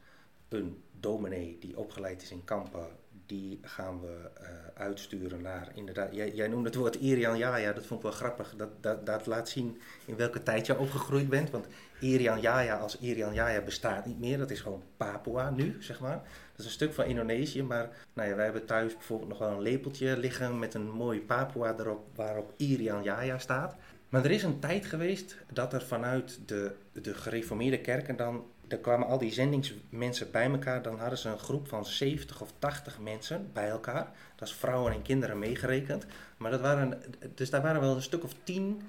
een 0.49 0.83
dominee 1.01 1.59
die 1.61 1.79
opgeleid 1.79 2.23
is 2.23 2.31
in 2.31 2.45
Kampen, 2.45 2.89
die 3.27 3.59
gaan 3.63 4.01
we 4.01 4.31
uh, 4.41 4.49
uitsturen 4.75 5.43
naar, 5.43 5.69
inderdaad, 5.75 6.15
jij, 6.15 6.35
jij 6.35 6.49
noemde 6.49 6.69
het 6.69 6.79
woord 6.79 6.95
Irian 6.95 7.39
Jaya, 7.39 7.73
dat 7.73 7.87
vond 7.87 8.01
ik 8.01 8.07
wel 8.07 8.17
grappig. 8.17 8.55
Dat, 8.57 8.69
dat, 8.81 9.07
dat 9.07 9.27
laat 9.27 9.49
zien 9.49 9.81
in 10.05 10.17
welke 10.17 10.43
tijd 10.43 10.67
je 10.67 10.79
opgegroeid 10.79 11.29
bent. 11.29 11.51
Want 11.51 11.67
Irian 12.01 12.41
Jaya 12.41 12.77
als 12.77 12.99
Irian 12.99 13.35
Jaya 13.35 13.61
bestaat 13.61 14.07
niet 14.07 14.21
meer, 14.21 14.39
dat 14.39 14.51
is 14.51 14.61
gewoon 14.61 14.83
Papua 14.97 15.51
nu, 15.51 15.77
zeg 15.81 16.01
maar. 16.01 16.23
Dat 16.51 16.59
is 16.59 16.65
een 16.65 16.71
stuk 16.71 16.93
van 16.93 17.05
Indonesië, 17.05 17.63
maar 17.63 17.91
nou 18.13 18.29
ja, 18.29 18.35
wij 18.35 18.45
hebben 18.45 18.67
thuis 18.67 18.93
bijvoorbeeld 18.93 19.29
nog 19.29 19.39
wel 19.39 19.51
een 19.51 19.63
lepeltje 19.63 20.17
liggen 20.17 20.59
met 20.59 20.75
een 20.75 20.91
mooi 20.91 21.21
Papua 21.21 21.75
erop, 21.79 22.07
waarop 22.15 22.53
Irian 22.57 23.03
Jaya 23.03 23.39
staat. 23.39 23.77
Maar 24.09 24.25
er 24.25 24.31
is 24.31 24.43
een 24.43 24.59
tijd 24.59 24.87
geweest 24.87 25.37
dat 25.53 25.73
er 25.73 25.83
vanuit 25.83 26.41
de, 26.47 26.73
de 26.93 27.15
gereformeerde 27.15 27.81
kerken 27.81 28.17
dan 28.17 28.45
er 28.75 28.81
kwamen 28.81 29.07
al 29.07 29.19
die 29.19 29.33
zendingsmensen 29.33 30.31
bij 30.31 30.51
elkaar. 30.51 30.83
Dan 30.83 30.99
hadden 30.99 31.19
ze 31.19 31.29
een 31.29 31.39
groep 31.39 31.69
van 31.69 31.87
70 31.87 32.41
of 32.41 32.53
80 32.59 32.99
mensen 32.99 33.51
bij 33.53 33.69
elkaar. 33.69 34.13
Dat 34.37 34.49
is 34.49 34.55
vrouwen 34.55 34.93
en 34.93 35.03
kinderen 35.03 35.39
meegerekend. 35.39 36.07
Maar 36.37 36.51
dat 36.51 36.61
waren, 36.61 37.03
dus 37.35 37.51
daar 37.51 37.63
waren 37.63 37.81
wel 37.81 37.97
een 37.97 38.03
stuk 38.03 38.25
of 38.25 38.35
10, 38.43 38.83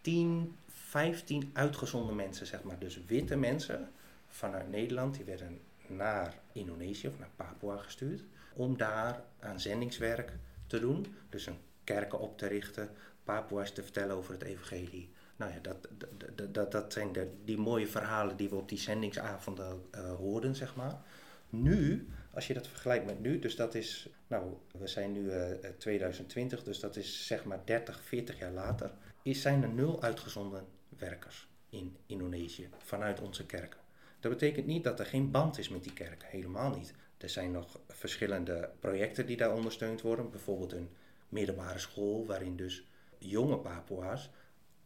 10, 0.00 0.56
15 0.68 1.50
uitgezonden 1.52 2.16
mensen, 2.16 2.46
zeg 2.46 2.62
maar. 2.62 2.78
Dus 2.78 3.00
witte 3.06 3.36
mensen 3.36 3.90
vanuit 4.28 4.70
Nederland, 4.70 5.14
die 5.14 5.24
werden 5.24 5.60
naar 5.86 6.34
Indonesië 6.52 7.08
of 7.08 7.18
naar 7.18 7.30
Papua 7.36 7.76
gestuurd. 7.76 8.22
Om 8.54 8.76
daar 8.76 9.22
aan 9.40 9.60
zendingswerk 9.60 10.32
te 10.66 10.80
doen. 10.80 11.14
Dus 11.28 11.46
een 11.46 11.58
kerken 11.84 12.20
op 12.20 12.38
te 12.38 12.46
richten, 12.46 12.88
Papua's 13.24 13.72
te 13.72 13.82
vertellen 13.82 14.16
over 14.16 14.32
het 14.32 14.42
evangelie 14.42 15.10
nou 15.40 15.52
ja, 15.52 15.58
dat, 15.62 15.88
dat, 16.34 16.54
dat, 16.54 16.72
dat 16.72 16.92
zijn 16.92 17.12
de, 17.12 17.30
die 17.44 17.58
mooie 17.58 17.86
verhalen 17.86 18.36
die 18.36 18.48
we 18.48 18.56
op 18.56 18.68
die 18.68 18.78
zendingsavonden 18.78 19.82
uh, 19.94 20.14
hoorden, 20.14 20.54
zeg 20.54 20.74
maar. 20.74 21.02
Nu, 21.50 22.08
als 22.30 22.46
je 22.46 22.54
dat 22.54 22.68
vergelijkt 22.68 23.06
met 23.06 23.20
nu, 23.20 23.38
dus 23.38 23.56
dat 23.56 23.74
is, 23.74 24.08
nou, 24.26 24.52
we 24.78 24.86
zijn 24.86 25.12
nu 25.12 25.20
uh, 25.20 25.44
2020, 25.78 26.62
dus 26.62 26.80
dat 26.80 26.96
is 26.96 27.26
zeg 27.26 27.44
maar 27.44 27.60
30, 27.64 28.02
40 28.02 28.38
jaar 28.38 28.52
later, 28.52 28.90
is, 29.22 29.40
zijn 29.40 29.62
er 29.62 29.68
nul 29.68 30.02
uitgezonden 30.02 30.64
werkers 30.88 31.48
in 31.68 31.96
Indonesië 32.06 32.68
vanuit 32.78 33.20
onze 33.20 33.46
kerken. 33.46 33.80
Dat 34.20 34.32
betekent 34.32 34.66
niet 34.66 34.84
dat 34.84 35.00
er 35.00 35.06
geen 35.06 35.30
band 35.30 35.58
is 35.58 35.68
met 35.68 35.82
die 35.82 35.92
kerk, 35.92 36.24
helemaal 36.24 36.76
niet. 36.76 36.94
Er 37.18 37.28
zijn 37.28 37.52
nog 37.52 37.80
verschillende 37.88 38.70
projecten 38.80 39.26
die 39.26 39.36
daar 39.36 39.54
ondersteund 39.54 40.00
worden, 40.00 40.30
bijvoorbeeld 40.30 40.72
een 40.72 40.90
middelbare 41.28 41.78
school 41.78 42.26
waarin 42.26 42.56
dus 42.56 42.84
jonge 43.18 43.58
Papua's 43.58 44.30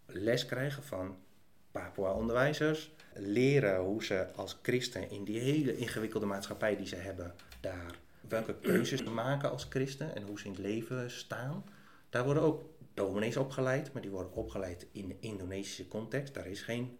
les 0.07 0.47
krijgen 0.47 0.83
van 0.83 1.17
Papua-onderwijzers. 1.71 2.93
Leren 3.15 3.81
hoe 3.81 4.05
ze 4.05 4.33
als 4.35 4.59
christen 4.63 5.11
in 5.11 5.25
die 5.25 5.39
hele 5.39 5.77
ingewikkelde 5.77 6.27
maatschappij 6.27 6.77
die 6.77 6.87
ze 6.87 6.97
hebben 6.97 7.35
daar 7.61 7.99
welke 8.29 8.55
keuzes 8.61 9.03
maken 9.05 9.51
als 9.51 9.67
christen 9.69 10.15
en 10.15 10.23
hoe 10.23 10.39
ze 10.39 10.45
in 10.45 10.53
het 10.53 10.61
leven 10.61 11.11
staan. 11.11 11.65
Daar 12.11 12.25
worden 12.25 12.43
ook 12.43 12.63
dominees 12.95 13.37
opgeleid, 13.37 13.93
maar 13.93 14.03
die 14.03 14.11
worden 14.11 14.33
opgeleid 14.33 14.87
in 14.93 15.09
de 15.09 15.17
Indonesische 15.21 15.89
context. 15.89 16.35
Daar 16.35 16.47
is 16.47 16.63
geen 16.63 16.99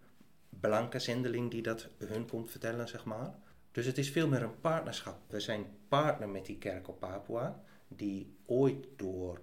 blanke 0.61 0.99
zendeling 0.99 1.51
die 1.51 1.63
dat 1.63 1.89
hun 1.99 2.29
komt 2.29 2.51
vertellen, 2.51 2.89
zeg 2.89 3.05
maar. 3.05 3.35
Dus 3.73 3.87
het 3.87 3.99
is 3.99 4.11
veel 4.11 4.29
meer 4.29 4.43
een 4.43 4.61
partnerschap. 4.61 5.19
We 5.27 5.41
zijn 5.41 5.67
partner 5.89 6.29
met 6.29 6.47
die 6.47 6.59
kerk 6.59 6.89
op 6.89 7.01
Papua, 7.01 7.63
die 7.89 8.37
ooit 8.47 8.87
door 8.97 9.41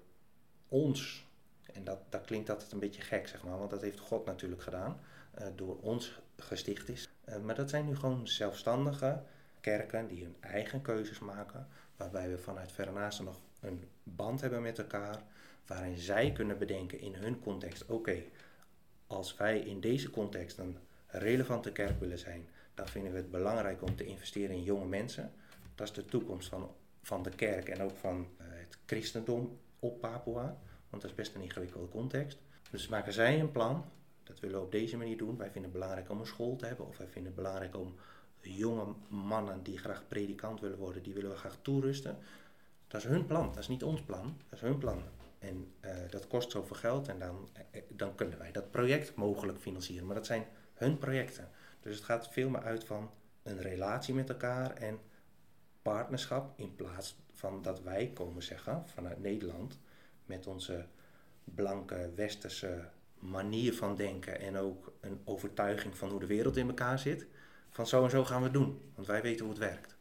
ons 0.68 1.26
en 1.74 1.84
dat, 1.84 2.00
dat 2.10 2.26
klinkt 2.26 2.50
altijd 2.50 2.72
een 2.72 2.80
beetje 2.80 3.02
gek, 3.02 3.28
zeg 3.28 3.44
maar, 3.44 3.58
want 3.58 3.70
dat 3.70 3.82
heeft 3.82 4.00
God 4.00 4.26
natuurlijk 4.26 4.62
gedaan, 4.62 5.00
uh, 5.40 5.46
door 5.56 5.78
ons 5.82 6.20
gesticht 6.38 6.90
is. 6.90 7.10
Uh, 7.30 7.38
maar 7.38 7.56
dat 7.56 7.70
zijn 7.70 7.86
nu 7.86 7.96
gewoon 7.96 8.28
zelfstandige 8.28 9.22
kerken 9.60 10.08
die 10.08 10.24
hun 10.24 10.36
eigen 10.40 10.82
keuzes 10.82 11.20
maken, 11.20 11.68
waarbij 11.96 12.30
we 12.30 12.38
vanuit 12.38 12.72
Verre 12.72 13.24
nog 13.24 13.40
een 13.60 13.84
band 14.04 14.42
hebben 14.42 14.62
met 14.62 14.80
elkaar, 14.80 15.24
waarin 15.66 15.98
zij 15.98 16.32
kunnen 16.32 16.58
bedenken 16.58 17.00
in 17.00 17.14
hun 17.14 17.40
context, 17.40 17.86
oké, 17.86 18.24
als 19.08 19.38
wij 19.38 19.60
in 19.60 19.80
deze 19.80 20.10
context 20.10 20.58
een 20.58 20.78
relevante 21.08 21.72
kerk 21.72 22.00
willen 22.00 22.20
zijn, 22.20 22.48
dan 22.74 22.88
vinden 22.88 23.12
we 23.12 23.18
het 23.18 23.32
belangrijk 23.32 23.82
om 23.82 23.96
te 23.96 24.06
investeren 24.06 24.56
in 24.56 24.64
jonge 24.64 24.86
mensen. 24.86 25.32
Dat 25.76 25.88
is 25.88 25.94
de 25.94 26.06
toekomst 26.06 26.50
van, 26.50 26.72
van 27.02 27.24
de 27.24 27.30
kerk 27.30 27.70
en 27.70 27.82
ook 27.82 27.96
van 27.98 28.28
uh, 28.42 28.48
het 28.50 28.78
christendom 28.86 29.60
op 29.80 30.02
Papua. 30.02 30.58
Want 30.92 31.02
dat 31.02 31.12
is 31.12 31.18
best 31.18 31.36
een 31.36 31.42
ingewikkelde 31.42 31.90
context. 31.90 32.38
Dus 32.72 32.88
maken 32.88 33.14
zij 33.14 33.40
een 33.40 33.52
plan. 33.52 33.86
Dat 34.24 34.40
willen 34.40 34.60
we 34.60 34.66
op 34.66 34.72
deze 34.72 34.98
manier 34.98 35.18
doen. 35.18 35.38
Wij 35.38 35.52
vinden 35.52 35.72
het 35.72 35.80
belangrijk 35.80 36.10
om 36.10 36.20
een 36.20 36.26
school 36.26 36.56
te 36.56 36.66
hebben. 36.66 36.88
Of 36.88 36.98
wij 36.98 37.08
vinden 37.08 37.32
het 37.32 37.42
belangrijk 37.42 37.78
om 37.78 37.96
jonge 38.42 38.94
mannen 39.08 39.64
die 39.64 39.78
graag 39.78 40.08
predikant 40.08 40.60
willen 40.60 40.78
worden, 40.78 41.04
die 41.04 41.14
willen 41.14 41.30
we 41.30 41.38
graag 41.38 41.58
toerusten. 41.62 42.18
Dat 42.88 43.02
is 43.02 43.08
hun 43.08 43.26
plan. 43.26 43.48
Dat 43.48 43.58
is 43.58 43.68
niet 43.68 43.84
ons 43.84 44.02
plan. 44.02 44.38
Dat 44.50 44.54
is 44.54 44.62
hun 44.62 44.78
plan. 44.78 45.04
En 45.40 45.74
uh, 45.82 45.92
dat 46.10 46.28
kost 46.28 46.52
zoveel 46.52 46.76
geld 46.76 47.08
en 47.08 47.20
dan, 47.20 47.50
uh, 47.76 47.82
dan 47.90 48.16
kunnen 48.16 48.38
wij 48.38 48.52
dat 48.52 48.72
project 48.72 49.16
mogelijk 49.16 49.60
financieren. 49.60 50.06
Maar 50.06 50.16
dat 50.16 50.26
zijn 50.26 50.46
hun 50.74 50.98
projecten. 50.98 51.50
Dus 51.80 51.96
het 51.96 52.04
gaat 52.04 52.28
veel 52.28 52.50
meer 52.50 52.62
uit 52.62 52.84
van 52.84 53.12
een 53.44 53.62
relatie 53.62 54.14
met 54.14 54.30
elkaar 54.30 54.76
en 54.76 55.00
partnerschap 55.82 56.60
in 56.60 56.76
plaats 56.76 57.16
van 57.34 57.62
dat 57.62 57.82
wij 57.82 58.12
komen 58.14 58.44
zeggen 58.44 58.84
vanuit 58.88 59.20
Nederland 59.20 59.80
met 60.32 60.48
onze 60.48 60.86
blanke 61.44 62.10
westerse 62.16 62.90
manier 63.20 63.74
van 63.74 63.96
denken 63.96 64.40
en 64.40 64.58
ook 64.58 64.92
een 65.02 65.22
overtuiging 65.24 65.98
van 65.98 66.10
hoe 66.10 66.20
de 66.20 66.26
wereld 66.26 66.58
in 66.58 66.68
elkaar 66.68 67.00
zit. 67.00 67.28
Van 67.70 67.88
zo 67.88 68.04
en 68.04 68.10
zo 68.10 68.26
gaan 68.26 68.38
we 68.38 68.44
het 68.44 68.54
doen, 68.54 68.82
want 68.96 69.08
wij 69.08 69.22
weten 69.22 69.46
hoe 69.46 69.54
het 69.54 69.64
werkt. 69.64 69.96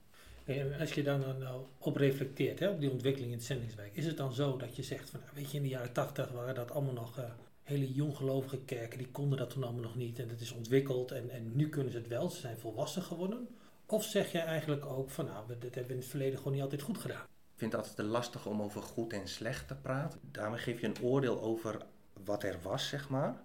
Als 0.80 0.92
je 0.92 1.02
dan 1.02 1.20
nou 1.38 1.64
op 1.78 1.96
reflecteert, 1.96 2.58
hè, 2.58 2.68
op 2.68 2.80
die 2.80 2.90
ontwikkeling 2.90 3.32
in 3.32 3.38
het 3.38 3.46
zendingswerk, 3.46 3.96
is 3.96 4.06
het 4.06 4.16
dan 4.16 4.32
zo 4.32 4.56
dat 4.56 4.76
je 4.76 4.82
zegt 4.82 5.10
van, 5.10 5.20
nou, 5.20 5.32
weet 5.34 5.50
je, 5.50 5.56
in 5.56 5.62
de 5.62 5.68
jaren 5.68 5.92
tachtig 5.92 6.30
waren 6.30 6.54
dat 6.54 6.70
allemaal 6.70 6.92
nog 6.92 7.18
uh, 7.18 7.24
hele 7.62 7.92
jonggelovige 7.92 8.58
kerken, 8.58 8.98
die 8.98 9.10
konden 9.10 9.38
dat 9.38 9.50
toen 9.50 9.62
allemaal 9.62 9.82
nog 9.82 9.96
niet 9.96 10.18
en 10.18 10.28
het 10.28 10.40
is 10.40 10.52
ontwikkeld 10.52 11.10
en, 11.10 11.30
en 11.30 11.56
nu 11.56 11.68
kunnen 11.68 11.92
ze 11.92 11.98
het 11.98 12.08
wel, 12.08 12.28
ze 12.28 12.40
zijn 12.40 12.58
volwassen 12.58 13.02
geworden? 13.02 13.48
Of 13.86 14.04
zeg 14.04 14.32
je 14.32 14.38
eigenlijk 14.38 14.86
ook 14.86 15.10
van, 15.10 15.24
nou, 15.24 15.46
dit 15.48 15.62
hebben 15.62 15.86
we 15.86 15.92
in 15.92 15.98
het 15.98 16.08
verleden 16.08 16.38
gewoon 16.38 16.52
niet 16.52 16.62
altijd 16.62 16.82
goed 16.82 16.98
gedaan? 16.98 17.26
Ik 17.60 17.66
vind 17.66 17.78
het 17.78 17.86
altijd 17.88 18.08
te 18.08 18.12
lastig 18.12 18.46
om 18.46 18.62
over 18.62 18.82
goed 18.82 19.12
en 19.12 19.28
slecht 19.28 19.68
te 19.68 19.74
praten. 19.74 20.20
Daarmee 20.22 20.58
geef 20.58 20.80
je 20.80 20.86
een 20.86 21.02
oordeel 21.02 21.40
over 21.40 21.86
wat 22.24 22.42
er 22.42 22.58
was, 22.62 22.88
zeg 22.88 23.08
maar. 23.08 23.40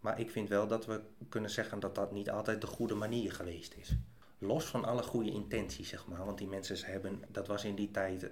Maar 0.00 0.20
ik 0.20 0.30
vind 0.30 0.48
wel 0.48 0.66
dat 0.66 0.86
we 0.86 1.00
kunnen 1.28 1.50
zeggen 1.50 1.80
dat 1.80 1.94
dat 1.94 2.12
niet 2.12 2.30
altijd 2.30 2.60
de 2.60 2.66
goede 2.66 2.94
manier 2.94 3.32
geweest 3.32 3.74
is. 3.74 3.96
Los 4.38 4.64
van 4.64 4.84
alle 4.84 5.02
goede 5.02 5.30
intenties, 5.30 5.88
zeg 5.88 6.06
maar. 6.06 6.24
Want 6.24 6.38
die 6.38 6.46
mensen 6.46 6.90
hebben, 6.90 7.22
dat 7.28 7.46
was 7.46 7.64
in 7.64 7.74
die 7.74 7.90
tijd 7.90 8.28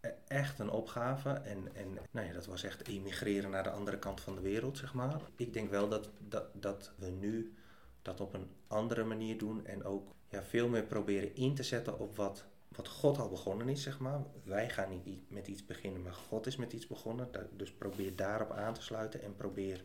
eh, 0.00 0.10
echt 0.26 0.58
een 0.58 0.70
opgave. 0.70 1.30
En, 1.30 1.74
en 1.74 1.98
nou 2.10 2.26
ja, 2.26 2.32
dat 2.32 2.46
was 2.46 2.62
echt 2.62 2.88
emigreren 2.88 3.50
naar 3.50 3.62
de 3.62 3.70
andere 3.70 3.98
kant 3.98 4.20
van 4.20 4.34
de 4.34 4.40
wereld, 4.40 4.78
zeg 4.78 4.94
maar. 4.94 5.20
Ik 5.36 5.52
denk 5.52 5.70
wel 5.70 5.88
dat, 5.88 6.08
dat, 6.18 6.46
dat 6.52 6.92
we 6.98 7.06
nu 7.06 7.54
dat 8.02 8.20
op 8.20 8.34
een 8.34 8.50
andere 8.66 9.04
manier 9.04 9.38
doen. 9.38 9.66
En 9.66 9.84
ook 9.84 10.14
ja, 10.28 10.42
veel 10.42 10.68
meer 10.68 10.84
proberen 10.84 11.34
in 11.34 11.54
te 11.54 11.62
zetten 11.62 11.98
op 11.98 12.16
wat, 12.16 12.44
wat 12.76 12.88
God 12.88 13.18
al 13.18 13.28
begonnen 13.28 13.68
is, 13.68 13.82
zeg 13.82 13.98
maar. 13.98 14.20
Wij 14.44 14.70
gaan 14.70 14.88
niet 15.04 15.30
met 15.30 15.48
iets 15.48 15.66
beginnen, 15.66 16.02
maar 16.02 16.12
God 16.12 16.46
is 16.46 16.56
met 16.56 16.72
iets 16.72 16.86
begonnen. 16.86 17.28
Dus 17.56 17.72
probeer 17.72 18.16
daarop 18.16 18.50
aan 18.50 18.74
te 18.74 18.82
sluiten 18.82 19.22
en 19.22 19.36
probeer 19.36 19.84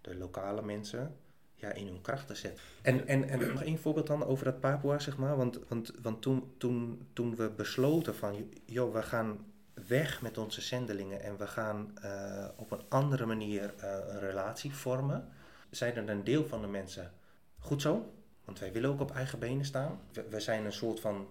de 0.00 0.14
lokale 0.16 0.62
mensen 0.62 1.16
ja, 1.54 1.72
in 1.72 1.86
hun 1.86 2.00
kracht 2.00 2.26
te 2.26 2.34
zetten. 2.34 2.62
En, 2.82 3.06
en, 3.06 3.28
en 3.28 3.52
nog 3.52 3.62
één 3.62 3.78
voorbeeld 3.78 4.06
dan 4.06 4.24
over 4.24 4.44
dat 4.44 4.60
Papua, 4.60 4.98
zeg 4.98 5.16
maar. 5.16 5.36
Want, 5.36 5.58
want, 5.68 5.92
want 6.02 6.22
toen, 6.22 6.54
toen, 6.58 7.08
toen 7.12 7.36
we 7.36 7.50
besloten 7.50 8.14
van, 8.14 8.48
joh, 8.64 8.94
we 8.94 9.02
gaan 9.02 9.46
weg 9.86 10.22
met 10.22 10.38
onze 10.38 10.60
zendelingen 10.60 11.22
en 11.22 11.36
we 11.36 11.46
gaan 11.46 11.94
uh, 12.04 12.48
op 12.56 12.70
een 12.70 12.82
andere 12.88 13.26
manier 13.26 13.74
uh, 13.78 13.96
een 14.08 14.18
relatie 14.18 14.74
vormen, 14.74 15.28
zeiden 15.70 16.08
een 16.08 16.24
deel 16.24 16.46
van 16.46 16.60
de 16.60 16.66
mensen, 16.66 17.12
goed 17.58 17.82
zo, 17.82 18.12
want 18.50 18.62
wij 18.62 18.72
willen 18.72 18.90
ook 18.90 19.00
op 19.00 19.14
eigen 19.14 19.38
benen 19.38 19.64
staan. 19.64 20.00
We, 20.12 20.24
we, 20.30 20.40
zijn 20.40 20.64
een 20.64 20.72
soort 20.72 21.00
van, 21.00 21.28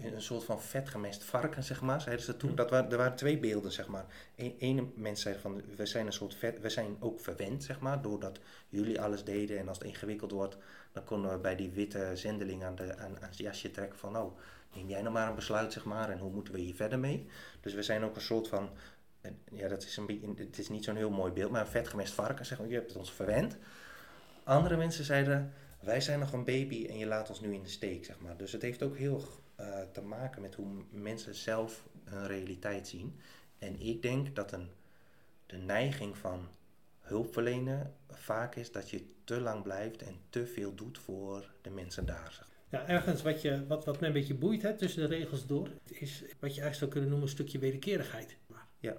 een 0.00 0.22
soort 0.22 0.44
van 0.44 0.62
vetgemest 0.62 1.24
varken, 1.24 1.64
zeg 1.64 1.80
maar, 1.80 2.00
zeiden 2.00 2.24
ze 2.24 2.36
toen. 2.36 2.54
Dat 2.54 2.70
waren, 2.70 2.90
er 2.90 2.96
waren 2.96 3.16
twee 3.16 3.38
beelden, 3.38 3.72
zeg 3.72 3.88
maar. 3.88 4.04
Eén 4.36 4.54
ene 4.58 4.86
mens 4.94 5.22
zei 5.22 5.38
van, 5.38 5.62
we 5.76 5.86
zijn 5.86 6.06
een 6.06 6.12
soort 6.12 6.34
vet, 6.34 6.60
we 6.60 6.68
zijn 6.68 6.96
ook 7.00 7.20
verwend, 7.20 7.64
zeg 7.64 7.80
maar, 7.80 8.02
doordat 8.02 8.40
jullie 8.68 9.00
alles 9.00 9.24
deden. 9.24 9.58
En 9.58 9.68
als 9.68 9.78
het 9.78 9.86
ingewikkeld 9.86 10.30
wordt, 10.30 10.56
dan 10.92 11.04
konden 11.04 11.30
we 11.30 11.38
bij 11.38 11.56
die 11.56 11.70
witte 11.70 12.10
zendeling 12.14 12.64
aan, 12.64 12.74
de, 12.74 12.96
aan, 12.96 13.16
aan 13.20 13.28
het 13.28 13.38
jasje 13.38 13.70
trekken 13.70 13.98
van, 13.98 14.12
nou, 14.12 14.32
neem 14.74 14.88
jij 14.88 15.02
nou 15.02 15.12
maar 15.12 15.28
een 15.28 15.34
besluit, 15.34 15.72
zeg 15.72 15.84
maar, 15.84 16.10
en 16.10 16.18
hoe 16.18 16.32
moeten 16.32 16.54
we 16.54 16.60
hier 16.60 16.74
verder 16.74 16.98
mee? 16.98 17.26
Dus 17.60 17.74
we 17.74 17.82
zijn 17.82 18.04
ook 18.04 18.14
een 18.14 18.20
soort 18.20 18.48
van, 18.48 18.70
ja, 19.52 19.68
dat 19.68 19.82
is, 19.82 19.96
een, 19.96 20.34
het 20.36 20.58
is 20.58 20.68
niet 20.68 20.84
zo'n 20.84 20.96
heel 20.96 21.10
mooi 21.10 21.32
beeld, 21.32 21.50
maar 21.50 21.60
een 21.60 21.66
vetgemest 21.66 22.12
varken, 22.12 22.46
zeg 22.46 22.58
maar, 22.58 22.68
je 22.68 22.74
hebt 22.74 22.88
het 22.88 22.98
ons 22.98 23.12
verwend. 23.12 23.56
Andere 24.44 24.76
mensen 24.76 25.04
zeiden 25.04 25.52
wij 25.80 26.00
zijn 26.00 26.18
nog 26.18 26.32
een 26.32 26.44
baby 26.44 26.86
en 26.86 26.98
je 26.98 27.06
laat 27.06 27.28
ons 27.28 27.40
nu 27.40 27.54
in 27.54 27.62
de 27.62 27.68
steek, 27.68 28.04
zeg 28.04 28.20
maar. 28.20 28.36
Dus 28.36 28.52
het 28.52 28.62
heeft 28.62 28.82
ook 28.82 28.96
heel 28.96 29.24
uh, 29.60 29.80
te 29.92 30.02
maken 30.02 30.42
met 30.42 30.54
hoe 30.54 30.66
mensen 30.90 31.34
zelf 31.34 31.88
hun 32.04 32.26
realiteit 32.26 32.88
zien. 32.88 33.16
En 33.58 33.80
ik 33.80 34.02
denk 34.02 34.34
dat 34.36 34.52
een, 34.52 34.68
de 35.46 35.56
neiging 35.56 36.16
van 36.16 36.48
hulpverlenen 37.00 37.94
vaak 38.08 38.54
is 38.54 38.72
dat 38.72 38.90
je 38.90 39.04
te 39.24 39.40
lang 39.40 39.62
blijft 39.62 40.02
en 40.02 40.16
te 40.30 40.46
veel 40.46 40.74
doet 40.74 40.98
voor 40.98 41.50
de 41.62 41.70
mensen 41.70 42.06
daar. 42.06 42.32
Zeg. 42.32 42.48
Ja, 42.68 42.86
ergens 42.86 43.22
wat, 43.22 43.42
je, 43.42 43.66
wat, 43.66 43.84
wat 43.84 44.00
me 44.00 44.06
een 44.06 44.12
beetje 44.12 44.34
boeit 44.34 44.62
hè, 44.62 44.74
tussen 44.76 45.08
de 45.08 45.16
regels 45.16 45.46
door, 45.46 45.68
is 45.84 46.20
wat 46.20 46.54
je 46.54 46.60
eigenlijk 46.60 46.74
zou 46.74 46.90
kunnen 46.90 47.08
noemen 47.08 47.26
een 47.28 47.34
stukje 47.34 47.58
wederkerigheid. 47.58 48.36
Ja, 48.78 48.96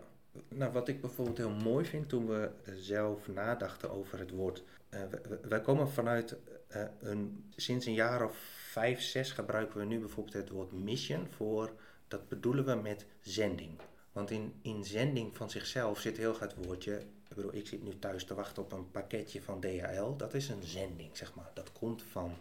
nou, 0.47 0.71
wat 0.71 0.87
ik 0.87 1.01
bijvoorbeeld 1.01 1.37
heel 1.37 1.49
mooi 1.49 1.85
vind 1.85 2.09
toen 2.09 2.27
we 2.27 2.49
zelf 2.75 3.27
nadachten 3.27 3.91
over 3.91 4.19
het 4.19 4.31
woord. 4.31 4.63
Uh, 4.89 5.01
wij 5.41 5.61
komen 5.61 5.89
vanuit 5.89 6.37
uh, 6.75 6.83
een, 6.99 7.43
sinds 7.55 7.85
een 7.85 7.93
jaar 7.93 8.25
of 8.25 8.37
vijf, 8.71 9.01
zes 9.01 9.31
gebruiken 9.31 9.79
we 9.79 9.85
nu 9.85 9.99
bijvoorbeeld 9.99 10.35
het 10.35 10.49
woord 10.49 10.71
mission 10.71 11.27
voor. 11.29 11.73
Dat 12.07 12.29
bedoelen 12.29 12.65
we 12.65 12.75
met 12.75 13.05
zending. 13.21 13.79
Want 14.11 14.31
in, 14.31 14.53
in 14.61 14.83
zending 14.83 15.35
van 15.35 15.49
zichzelf 15.49 15.99
zit 15.99 16.17
heel 16.17 16.39
het 16.39 16.55
woordje. 16.65 16.97
Ik 17.29 17.35
bedoel, 17.35 17.55
ik 17.55 17.67
zit 17.67 17.83
nu 17.83 17.99
thuis 17.99 18.23
te 18.23 18.33
wachten 18.33 18.63
op 18.63 18.71
een 18.71 18.91
pakketje 18.91 19.41
van 19.41 19.59
DHL. 19.59 20.15
Dat 20.17 20.33
is 20.33 20.49
een 20.49 20.63
zending, 20.63 21.17
zeg 21.17 21.35
maar. 21.35 21.51
Dat 21.53 21.71
komt 21.71 22.03
van 22.03 22.37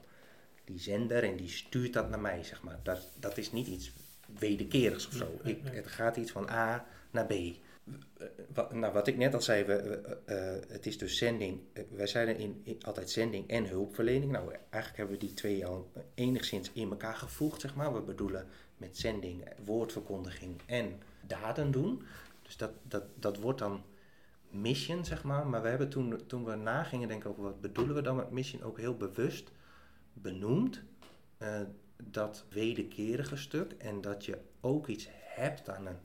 die 0.64 0.78
zender 0.78 1.24
en 1.24 1.36
die 1.36 1.48
stuurt 1.48 1.92
dat 1.92 2.08
naar 2.08 2.20
mij, 2.20 2.44
zeg 2.44 2.62
maar. 2.62 2.78
Dat, 2.82 3.08
dat 3.18 3.38
is 3.38 3.52
niet 3.52 3.66
iets 3.66 3.92
wederkerigs 4.38 5.06
of 5.06 5.12
zo. 5.12 5.40
Ik, 5.42 5.58
het 5.64 5.86
gaat 5.86 6.16
iets 6.16 6.30
van 6.30 6.50
A 6.50 6.86
naar 7.10 7.26
B. 7.26 7.32
Eh, 8.18 8.26
wat, 8.54 8.72
nou, 8.72 8.92
wat 8.92 9.06
ik 9.06 9.16
net 9.16 9.34
al 9.34 9.40
zei, 9.40 9.64
we, 9.64 10.00
uh, 10.28 10.72
het 10.72 10.86
is 10.86 10.98
dus 10.98 11.16
zending. 11.16 11.60
wij 11.90 12.06
zeiden 12.06 12.36
in, 12.36 12.60
in, 12.64 12.82
altijd 12.82 13.10
zending 13.10 13.48
en 13.48 13.68
hulpverlening. 13.68 14.32
Nou, 14.32 14.52
eigenlijk 14.52 14.96
hebben 14.96 15.18
we 15.18 15.26
die 15.26 15.34
twee 15.34 15.66
al 15.66 15.92
enigszins 16.14 16.70
in 16.72 16.90
elkaar 16.90 17.14
gevoegd, 17.14 17.60
zeg 17.60 17.74
maar. 17.74 17.94
We 17.94 18.00
bedoelen 18.00 18.46
met 18.76 18.98
zending 18.98 19.44
woordverkondiging 19.64 20.60
en 20.66 21.00
daden 21.26 21.70
doen. 21.70 22.02
Dus 22.42 22.56
dat, 22.56 22.70
dat, 22.82 23.04
dat 23.14 23.38
wordt 23.38 23.58
dan 23.58 23.82
mission, 24.50 25.04
zeg 25.04 25.24
maar. 25.24 25.46
Maar 25.46 25.62
we 25.62 25.68
hebben 25.68 25.88
toen, 25.88 26.26
toen 26.26 26.44
we 26.44 26.54
nagingen 26.54 27.08
denken 27.08 27.30
over 27.30 27.42
wat 27.42 27.60
bedoelen 27.60 27.94
we 27.94 28.02
dan 28.02 28.16
met 28.16 28.30
mission, 28.30 28.62
ook 28.62 28.78
heel 28.78 28.96
bewust 28.96 29.50
benoemd. 30.12 30.82
Dat 32.02 32.44
wederkerige 32.50 33.36
stuk 33.36 33.72
en 33.72 34.00
dat 34.00 34.24
je 34.24 34.38
ook 34.60 34.86
iets 34.86 35.08
hebt 35.10 35.68
aan 35.68 35.86
een 35.86 35.98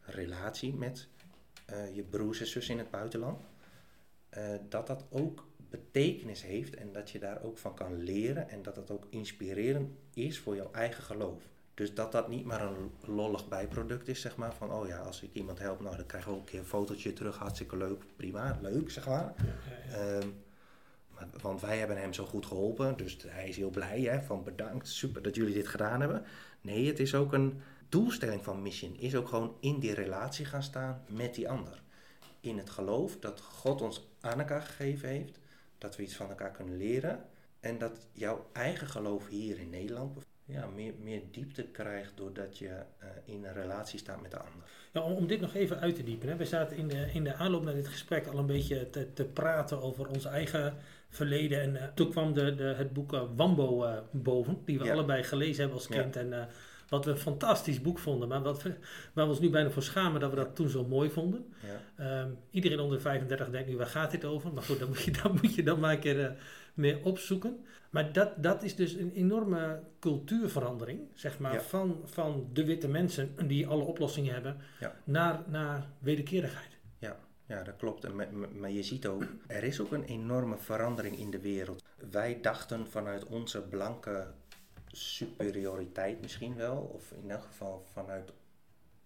relatie 0.00 0.74
met 0.74 1.08
uh, 1.72 1.96
je 1.96 2.02
broers 2.02 2.40
en 2.40 2.46
zussen 2.46 2.74
in 2.74 2.80
het 2.80 2.90
buitenland, 2.90 3.40
uh, 4.38 4.44
dat 4.68 4.86
dat 4.86 5.04
ook 5.10 5.46
betekenis 5.70 6.42
heeft 6.42 6.74
en 6.74 6.92
dat 6.92 7.10
je 7.10 7.18
daar 7.18 7.42
ook 7.42 7.58
van 7.58 7.74
kan 7.74 8.02
leren 8.02 8.48
en 8.48 8.62
dat 8.62 8.74
dat 8.74 8.90
ook 8.90 9.06
inspirerend 9.10 9.90
is 10.14 10.38
voor 10.38 10.56
jouw 10.56 10.70
eigen 10.72 11.02
geloof. 11.02 11.42
Dus 11.74 11.94
dat 11.94 12.12
dat 12.12 12.28
niet 12.28 12.44
maar 12.44 12.62
een 12.62 12.90
lollig 13.14 13.48
bijproduct 13.48 14.08
is, 14.08 14.20
zeg 14.20 14.36
maar, 14.36 14.54
van 14.54 14.72
oh 14.72 14.86
ja, 14.86 14.98
als 14.98 15.22
ik 15.22 15.30
iemand 15.32 15.58
help, 15.58 15.80
nou 15.80 15.96
dan 15.96 16.06
krijg 16.06 16.26
ik 16.26 16.32
ook 16.32 16.38
een 16.38 16.44
keer 16.44 16.58
een 16.58 16.66
fotootje 16.66 17.12
terug, 17.12 17.36
hartstikke 17.36 17.76
leuk, 17.76 18.02
prima, 18.16 18.58
leuk, 18.62 18.90
zeg 18.90 19.06
maar. 19.06 19.34
Ja, 19.36 19.96
ja, 19.96 20.16
um, 20.16 20.34
maar 21.14 21.28
want 21.40 21.60
wij 21.60 21.78
hebben 21.78 22.00
hem 22.00 22.12
zo 22.12 22.24
goed 22.24 22.46
geholpen, 22.46 22.96
dus 22.96 23.18
hij 23.26 23.48
is 23.48 23.56
heel 23.56 23.70
blij, 23.70 24.00
hè, 24.00 24.22
van 24.22 24.44
bedankt, 24.44 24.88
super 24.88 25.22
dat 25.22 25.34
jullie 25.34 25.54
dit 25.54 25.68
gedaan 25.68 26.00
hebben. 26.00 26.24
Nee, 26.60 26.86
het 26.86 26.98
is 26.98 27.14
ook 27.14 27.32
een, 27.32 27.60
doelstelling 27.92 28.44
van 28.44 28.62
Mission 28.62 28.96
is 28.96 29.14
ook 29.14 29.28
gewoon 29.28 29.56
in 29.60 29.78
die 29.78 29.94
relatie 29.94 30.44
gaan 30.44 30.62
staan 30.62 31.02
met 31.06 31.34
die 31.34 31.48
ander. 31.48 31.82
In 32.40 32.58
het 32.58 32.70
geloof 32.70 33.18
dat 33.18 33.40
God 33.40 33.82
ons 33.82 34.08
aan 34.20 34.38
elkaar 34.38 34.62
gegeven 34.62 35.08
heeft, 35.08 35.38
dat 35.78 35.96
we 35.96 36.02
iets 36.02 36.16
van 36.16 36.28
elkaar 36.28 36.50
kunnen 36.50 36.76
leren 36.76 37.24
en 37.60 37.78
dat 37.78 38.06
jouw 38.12 38.46
eigen 38.52 38.86
geloof 38.86 39.28
hier 39.28 39.58
in 39.58 39.70
Nederland 39.70 40.18
ja, 40.44 40.66
meer, 40.66 40.92
meer 41.02 41.22
diepte 41.30 41.62
krijgt 41.62 42.16
doordat 42.16 42.58
je 42.58 42.66
uh, 42.66 43.08
in 43.24 43.44
een 43.44 43.52
relatie 43.52 43.98
staat 43.98 44.22
met 44.22 44.30
de 44.30 44.38
ander. 44.38 44.68
Ja, 44.92 45.00
om, 45.00 45.12
om 45.12 45.26
dit 45.26 45.40
nog 45.40 45.54
even 45.54 45.80
uit 45.80 45.94
te 45.94 46.04
diepen. 46.04 46.28
Hè. 46.28 46.36
We 46.36 46.46
zaten 46.46 46.76
in 46.76 46.88
de, 46.88 47.10
in 47.12 47.24
de 47.24 47.34
aanloop 47.34 47.64
naar 47.64 47.74
dit 47.74 47.88
gesprek 47.88 48.26
al 48.26 48.38
een 48.38 48.46
beetje 48.46 48.90
te, 48.90 49.12
te 49.12 49.24
praten 49.24 49.82
over 49.82 50.08
ons 50.08 50.24
eigen 50.24 50.76
verleden. 51.08 51.60
En 51.60 51.74
uh, 51.74 51.82
toen 51.94 52.10
kwam 52.10 52.34
de, 52.34 52.54
de, 52.54 52.64
het 52.64 52.92
boek 52.92 53.12
uh, 53.12 53.22
Wambo 53.36 54.02
boven, 54.10 54.58
die 54.64 54.78
we 54.78 54.84
ja. 54.84 54.92
allebei 54.92 55.22
gelezen 55.22 55.60
hebben 55.60 55.78
als 55.78 55.88
kind. 55.88 56.14
Ja. 56.14 56.20
En 56.20 56.48
wat 56.92 57.04
we 57.04 57.10
een 57.10 57.18
fantastisch 57.18 57.80
boek 57.80 57.98
vonden, 57.98 58.28
maar 58.28 58.42
wat 58.42 58.62
we, 58.62 58.74
waar 59.12 59.24
we 59.24 59.30
ons 59.30 59.40
nu 59.40 59.50
bijna 59.50 59.70
voor 59.70 59.82
schamen 59.82 60.20
dat 60.20 60.30
we 60.30 60.36
dat 60.36 60.56
toen 60.56 60.68
zo 60.68 60.84
mooi 60.84 61.10
vonden. 61.10 61.54
Ja. 61.96 62.20
Um, 62.22 62.38
iedereen 62.50 62.80
onder 62.80 62.96
de 62.96 63.02
35 63.02 63.50
denkt 63.50 63.68
nu, 63.68 63.76
waar 63.76 63.86
gaat 63.86 64.10
dit 64.10 64.24
over? 64.24 64.52
Maar 64.52 64.62
goed, 64.62 64.78
dan 64.78 64.88
moet 64.88 65.02
je, 65.02 65.10
dan 65.22 65.38
moet 65.42 65.54
je 65.54 65.62
dan 65.62 65.80
maar 65.80 65.92
een 65.92 66.00
keer 66.00 66.20
uh, 66.20 66.30
meer 66.74 66.98
opzoeken. 67.02 67.64
Maar 67.90 68.12
dat, 68.12 68.42
dat 68.42 68.62
is 68.62 68.76
dus 68.76 68.92
een 68.92 69.12
enorme 69.12 69.80
cultuurverandering, 70.00 71.00
zeg 71.14 71.38
maar, 71.38 71.52
ja. 71.52 71.60
van, 71.60 72.00
van 72.04 72.48
de 72.52 72.64
witte 72.64 72.88
mensen 72.88 73.34
die 73.46 73.66
alle 73.66 73.84
oplossingen 73.84 74.32
hebben, 74.32 74.56
ja. 74.80 74.94
naar, 75.04 75.42
naar 75.46 75.86
wederkerigheid. 75.98 76.78
Ja. 76.98 77.16
Ja, 77.46 77.62
dat 77.62 77.76
klopt. 77.76 78.12
Maar, 78.14 78.28
maar 78.54 78.70
je 78.70 78.82
ziet 78.82 79.06
ook, 79.06 79.24
er 79.46 79.62
is 79.62 79.80
ook 79.80 79.92
een 79.92 80.04
enorme 80.04 80.56
verandering 80.56 81.18
in 81.18 81.30
de 81.30 81.40
wereld. 81.40 81.84
Wij 82.10 82.38
dachten 82.42 82.86
vanuit 82.86 83.24
onze 83.24 83.60
blanke 83.60 84.26
superioriteit 84.92 86.20
misschien 86.20 86.56
wel, 86.56 86.76
of 86.76 87.12
in 87.22 87.30
elk 87.30 87.42
geval 87.42 87.84
vanuit 87.92 88.32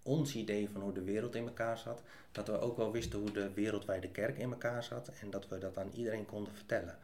ons 0.03 0.35
idee 0.35 0.69
van 0.69 0.81
hoe 0.81 0.93
de 0.93 1.05
wereld 1.05 1.35
in 1.35 1.47
elkaar 1.47 1.79
zat, 1.79 2.03
dat 2.33 2.47
we 2.47 2.59
ook 2.59 2.77
wel 2.77 2.93
wisten 2.93 3.19
hoe 3.19 3.33
de 3.33 3.53
wereldwijde 3.53 4.11
kerk 4.11 4.39
in 4.39 4.51
elkaar 4.51 4.83
zat 4.83 5.11
en 5.21 5.31
dat 5.31 5.49
we 5.49 5.59
dat 5.59 5.79
aan 5.79 5.91
iedereen 5.95 6.27
konden 6.27 6.55
vertellen. 6.55 6.99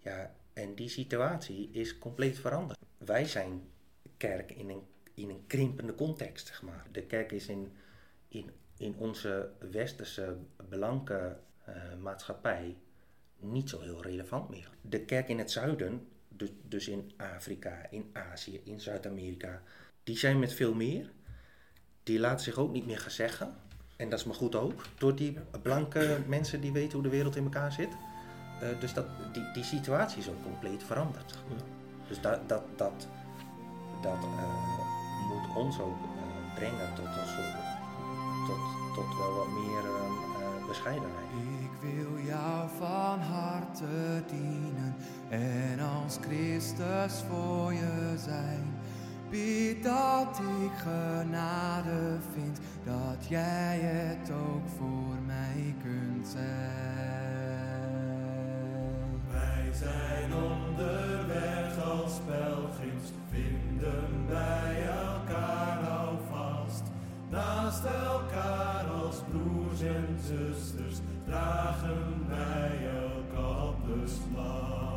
Ja, 0.00 0.34
en 0.52 0.74
die 0.74 0.88
situatie 0.88 1.68
is 1.72 1.98
compleet 1.98 2.38
veranderd. 2.38 2.78
Wij 2.98 3.24
zijn 3.24 3.68
kerk 4.16 4.52
in 4.52 4.68
een, 4.68 4.82
in 5.14 5.30
een 5.30 5.46
krimpende 5.46 5.94
context, 5.94 6.46
zeg 6.46 6.62
maar. 6.62 6.86
De 6.92 7.02
kerk 7.02 7.32
is 7.32 7.48
in, 7.48 7.72
in, 8.28 8.50
in 8.76 8.94
onze 8.96 9.50
westerse 9.70 10.36
blanke 10.68 11.36
uh, 11.68 11.74
maatschappij 12.00 12.76
niet 13.38 13.68
zo 13.68 13.80
heel 13.80 14.02
relevant 14.02 14.48
meer. 14.48 14.70
De 14.80 15.04
kerk 15.04 15.28
in 15.28 15.38
het 15.38 15.50
zuiden, 15.50 16.08
dus, 16.38 16.50
dus 16.62 16.88
in 16.88 17.12
Afrika, 17.16 17.86
in 17.90 18.10
Azië, 18.32 18.60
in 18.64 18.80
Zuid-Amerika, 18.80 19.62
die 20.04 20.18
zijn 20.18 20.38
met 20.38 20.52
veel 20.52 20.74
meer. 20.74 21.10
Die 22.02 22.18
laten 22.18 22.44
zich 22.44 22.56
ook 22.56 22.72
niet 22.72 22.86
meer 22.86 22.98
gezeggen. 22.98 23.54
En 23.96 24.10
dat 24.10 24.18
is 24.18 24.24
maar 24.24 24.34
goed 24.34 24.54
ook, 24.54 24.82
door 24.98 25.14
die 25.14 25.38
blanke 25.62 26.18
mensen 26.26 26.60
die 26.60 26.72
weten 26.72 26.92
hoe 26.92 27.02
de 27.02 27.08
wereld 27.08 27.36
in 27.36 27.44
elkaar 27.44 27.72
zit. 27.72 27.88
Uh, 28.62 28.80
dus 28.80 28.94
dat, 28.94 29.06
die, 29.32 29.50
die 29.52 29.64
situatie 29.64 30.18
is 30.18 30.28
ook 30.28 30.42
compleet 30.42 30.82
veranderd. 30.82 31.34
Dus 32.08 32.20
dat, 32.20 32.48
dat, 32.48 32.62
dat, 32.76 33.08
dat 34.02 34.22
uh, 34.22 35.28
moet 35.28 35.56
ons 35.56 35.80
ook 35.80 35.98
uh, 36.02 36.54
brengen 36.54 36.94
tot, 36.94 37.04
een 37.04 37.12
soort, 37.12 37.56
tot, 38.46 38.58
tot 38.94 39.16
wel 39.18 39.34
wat 39.34 39.48
meer 39.48 39.82
bescheidenheid. 40.66 41.57
Wil 41.80 42.24
jou 42.26 42.68
van 42.78 43.20
harte 43.20 44.24
dienen 44.26 44.94
en 45.28 45.80
als 45.80 46.18
Christus 46.20 47.24
voor 47.28 47.72
je 47.72 48.14
zijn. 48.16 48.64
Bied 49.30 49.82
dat 49.82 50.38
ik 50.38 50.72
genade 50.76 52.18
vind, 52.34 52.60
dat 52.84 53.28
jij 53.28 53.78
het 53.78 54.30
ook 54.30 54.68
voor 54.78 55.14
mij 55.26 55.74
kunt 55.82 56.28
zijn. 56.28 56.48
Wij 59.30 59.72
zijn 59.72 60.34
onderweg 60.34 61.84
als 61.84 62.20
pelgrims, 62.26 63.12
vinden 63.30 64.26
bij 64.26 64.86
elkaar. 64.86 65.97
Naast 67.30 67.84
elkaar 67.84 68.84
als 69.02 69.16
broers 69.30 69.80
en 69.80 70.18
zusters 70.26 70.96
dragen 71.26 72.26
wij 72.28 72.88
elkaar 73.34 74.08
slag. 74.08 74.87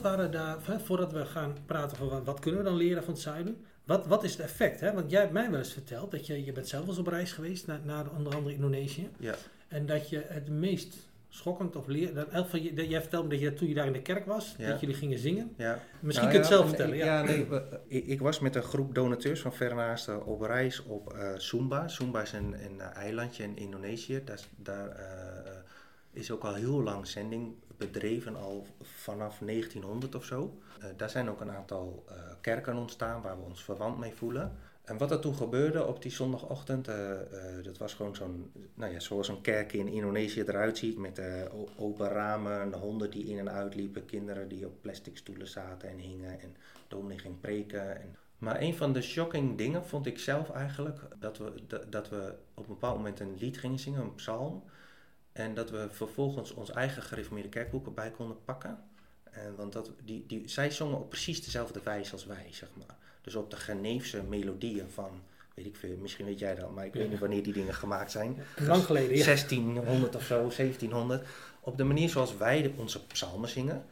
Wat 0.00 0.16
waren 0.16 0.30
daar, 0.30 0.80
voordat 0.84 1.12
we 1.12 1.24
gaan 1.24 1.56
praten 1.66 2.02
over 2.02 2.24
wat 2.24 2.40
kunnen 2.40 2.60
we 2.60 2.66
dan 2.66 2.76
leren 2.76 3.04
van 3.04 3.12
het 3.12 3.22
zuiden, 3.22 3.56
wat, 3.84 4.06
wat 4.06 4.24
is 4.24 4.32
het 4.32 4.40
effect? 4.40 4.80
Hè? 4.80 4.92
Want 4.92 5.10
jij 5.10 5.20
hebt 5.20 5.32
mij 5.32 5.50
wel 5.50 5.58
eens 5.58 5.72
verteld 5.72 6.10
dat 6.10 6.26
je, 6.26 6.44
je 6.44 6.52
bent 6.52 6.68
zelf 6.68 6.86
eens 6.86 6.98
op 6.98 7.06
reis 7.06 7.32
geweest 7.32 7.66
naar, 7.66 7.80
naar 7.84 8.10
onder 8.16 8.34
andere 8.34 8.54
Indonesië. 8.54 9.08
Ja. 9.18 9.34
En 9.68 9.86
dat 9.86 10.08
je 10.08 10.24
het 10.26 10.48
meest 10.48 10.96
schokkend 11.28 11.76
of 11.76 11.86
leer, 11.86 12.14
dat, 12.14 12.48
van 12.48 12.62
je, 12.62 12.74
dat 12.74 12.90
jij 12.90 13.00
vertelde 13.00 13.28
dat 13.28 13.40
je 13.40 13.52
toen 13.52 13.68
je 13.68 13.74
daar 13.74 13.86
in 13.86 13.92
de 13.92 14.02
kerk 14.02 14.26
was, 14.26 14.56
dat 14.56 14.80
jullie 14.80 14.94
gingen 14.94 15.18
zingen. 15.18 15.54
Ja. 15.56 15.78
Misschien 16.00 16.28
nou, 16.28 16.40
kun 16.40 16.48
je 16.48 16.54
het 16.54 16.58
zelf 16.58 16.68
vertellen. 16.68 16.96
Ja, 16.96 17.04
ja 17.04 17.22
nee, 17.22 17.46
ik, 17.98 18.06
ik, 18.06 18.20
was 18.20 18.38
met 18.38 18.54
een 18.54 18.62
groep 18.62 18.94
donateurs 18.94 19.40
van 19.40 19.54
Vernaasten 19.54 20.26
op 20.26 20.40
reis 20.40 20.82
op 20.82 21.14
uh, 21.14 21.30
Sumba. 21.36 21.88
Sumba 21.88 22.22
is 22.22 22.32
een, 22.32 22.54
een 22.64 22.80
eilandje 22.80 23.42
in 23.42 23.56
Indonesië. 23.56 24.22
Daar, 24.24 24.40
daar 24.56 24.88
uh, 24.88 25.50
is 26.12 26.30
ook 26.30 26.44
al 26.44 26.54
heel 26.54 26.82
lang 26.82 27.06
zending 27.06 27.54
bedreven, 27.80 28.36
al 28.36 28.66
vanaf 28.82 29.38
1900 29.38 30.14
of 30.14 30.24
zo. 30.24 30.58
Uh, 30.78 30.84
daar 30.96 31.10
zijn 31.10 31.30
ook 31.30 31.40
een 31.40 31.50
aantal 31.50 32.04
uh, 32.08 32.14
kerken 32.40 32.76
ontstaan 32.76 33.22
waar 33.22 33.36
we 33.36 33.44
ons 33.44 33.64
verwant 33.64 33.98
mee 33.98 34.14
voelen. 34.14 34.52
En 34.84 34.98
wat 34.98 35.10
er 35.10 35.20
toen 35.20 35.34
gebeurde 35.34 35.86
op 35.86 36.02
die 36.02 36.10
zondagochtend, 36.10 36.88
uh, 36.88 36.94
dat 37.62 37.78
was 37.78 37.94
gewoon 37.94 38.16
zo'n, 38.16 38.52
nou 38.74 38.92
ja, 38.92 39.00
zoals 39.00 39.28
een 39.28 39.40
kerk 39.40 39.72
in 39.72 39.88
Indonesië 39.88 40.40
eruit 40.40 40.78
ziet, 40.78 40.98
met 40.98 41.20
open 41.76 42.08
ramen, 42.08 42.72
honden 42.72 43.10
die 43.10 43.24
in 43.24 43.38
en 43.38 43.50
uit 43.50 43.74
liepen, 43.74 44.04
kinderen 44.04 44.48
die 44.48 44.66
op 44.66 44.80
plastic 44.80 45.16
stoelen 45.16 45.48
zaten 45.48 45.88
en 45.88 45.98
hingen 45.98 46.40
en 46.40 46.56
dominee 46.88 47.18
ging 47.18 47.40
preken. 47.40 48.00
En... 48.00 48.16
Maar 48.38 48.60
een 48.60 48.74
van 48.74 48.92
de 48.92 49.02
shocking 49.02 49.58
dingen 49.58 49.86
vond 49.86 50.06
ik 50.06 50.18
zelf 50.18 50.50
eigenlijk, 50.50 50.98
dat 51.18 51.38
we, 51.38 51.52
dat 51.88 52.08
we 52.08 52.34
op 52.54 52.68
een 52.68 52.74
bepaald 52.74 52.96
moment 52.96 53.20
een 53.20 53.36
lied 53.38 53.58
gingen 53.58 53.78
zingen, 53.78 54.00
een 54.00 54.14
psalm. 54.14 54.62
En 55.32 55.54
dat 55.54 55.70
we 55.70 55.86
vervolgens 55.90 56.54
ons 56.54 56.70
eigen 56.70 57.02
gereformeerde 57.02 57.48
kerkboeken 57.48 57.94
bij 57.94 58.10
konden 58.10 58.44
pakken. 58.44 58.78
En, 59.30 59.56
want 59.56 59.72
dat, 59.72 59.92
die, 60.04 60.24
die, 60.26 60.48
zij 60.48 60.70
zongen 60.70 60.98
op 60.98 61.08
precies 61.08 61.44
dezelfde 61.44 61.80
wijze 61.84 62.12
als 62.12 62.26
wij, 62.26 62.46
zeg 62.50 62.68
maar. 62.74 62.96
Dus 63.20 63.34
op 63.34 63.50
de 63.50 63.56
Geneefse 63.56 64.22
melodieën 64.22 64.90
van, 64.90 65.10
weet 65.54 65.66
ik 65.66 65.76
veel, 65.76 65.96
misschien 65.96 66.24
weet 66.26 66.38
jij 66.38 66.54
dat, 66.54 66.74
maar 66.74 66.86
ik 66.86 66.92
weet 66.92 67.10
niet 67.10 67.18
wanneer 67.18 67.42
die 67.42 67.52
dingen 67.52 67.74
gemaakt 67.74 68.10
zijn. 68.10 68.36
Lang 68.56 68.84
geleden, 68.84 69.16
ja. 69.16 69.24
1600 69.24 70.16
of 70.16 70.24
zo, 70.24 70.36
1700. 70.36 71.26
Op 71.60 71.76
de 71.76 71.84
manier 71.84 72.08
zoals 72.08 72.36
wij 72.36 72.74
onze 72.76 73.06
psalmen 73.06 73.48
zingen. 73.48 73.84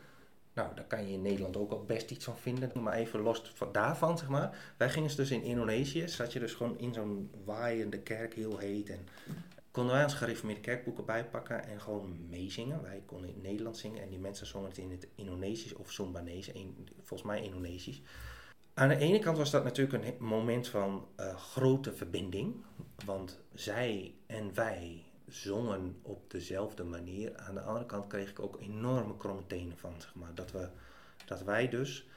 Nou, 0.52 0.74
daar 0.74 0.84
kan 0.84 1.06
je 1.06 1.12
in 1.12 1.22
Nederland 1.22 1.56
ook 1.56 1.70
al 1.70 1.84
best 1.84 2.10
iets 2.10 2.24
van 2.24 2.36
vinden. 2.36 2.70
Maar 2.82 2.92
even 2.92 3.20
los 3.20 3.52
daarvan, 3.72 4.18
zeg 4.18 4.28
maar. 4.28 4.74
Wij 4.76 4.90
gingen 4.90 5.16
dus 5.16 5.30
in 5.30 5.42
Indonesië, 5.42 6.08
zat 6.08 6.32
je 6.32 6.38
dus 6.38 6.52
gewoon 6.52 6.78
in 6.78 6.94
zo'n 6.94 7.30
waaiende 7.44 7.98
kerk, 7.98 8.34
heel 8.34 8.58
heet. 8.58 8.90
En 8.90 9.08
konden 9.78 9.96
wij 9.96 10.04
ons 10.04 10.14
gereformeerde 10.14 10.60
kerkboeken 10.60 11.04
bijpakken 11.04 11.64
en 11.64 11.80
gewoon 11.80 12.28
meezingen. 12.28 12.82
Wij 12.82 13.02
konden 13.06 13.28
in 13.28 13.34
het 13.34 13.42
Nederlands 13.42 13.80
zingen 13.80 14.02
en 14.02 14.08
die 14.08 14.18
mensen 14.18 14.46
zongen 14.46 14.68
het 14.68 14.78
in 14.78 14.90
het 14.90 15.08
Indonesisch 15.14 15.74
of 15.74 15.92
Sumbanese, 15.92 16.52
volgens 16.96 17.22
mij 17.22 17.42
Indonesisch. 17.42 18.02
Aan 18.74 18.88
de 18.88 18.96
ene 18.96 19.18
kant 19.18 19.36
was 19.36 19.50
dat 19.50 19.64
natuurlijk 19.64 20.04
een 20.04 20.24
moment 20.24 20.68
van 20.68 21.08
uh, 21.20 21.36
grote 21.36 21.92
verbinding, 21.92 22.64
want 23.04 23.40
zij 23.54 24.14
en 24.26 24.54
wij 24.54 25.04
zongen 25.28 25.98
op 26.02 26.30
dezelfde 26.30 26.84
manier. 26.84 27.36
Aan 27.36 27.54
de 27.54 27.62
andere 27.62 27.86
kant 27.86 28.06
kreeg 28.06 28.30
ik 28.30 28.40
ook 28.40 28.60
enorme 28.60 29.16
kromme 29.16 29.46
tenen 29.46 29.78
van, 29.78 29.94
zeg 29.98 30.14
maar. 30.14 30.34
Dat, 30.34 30.52
we, 30.52 30.68
dat 31.26 31.42
wij 31.42 31.68
dus 31.68 32.08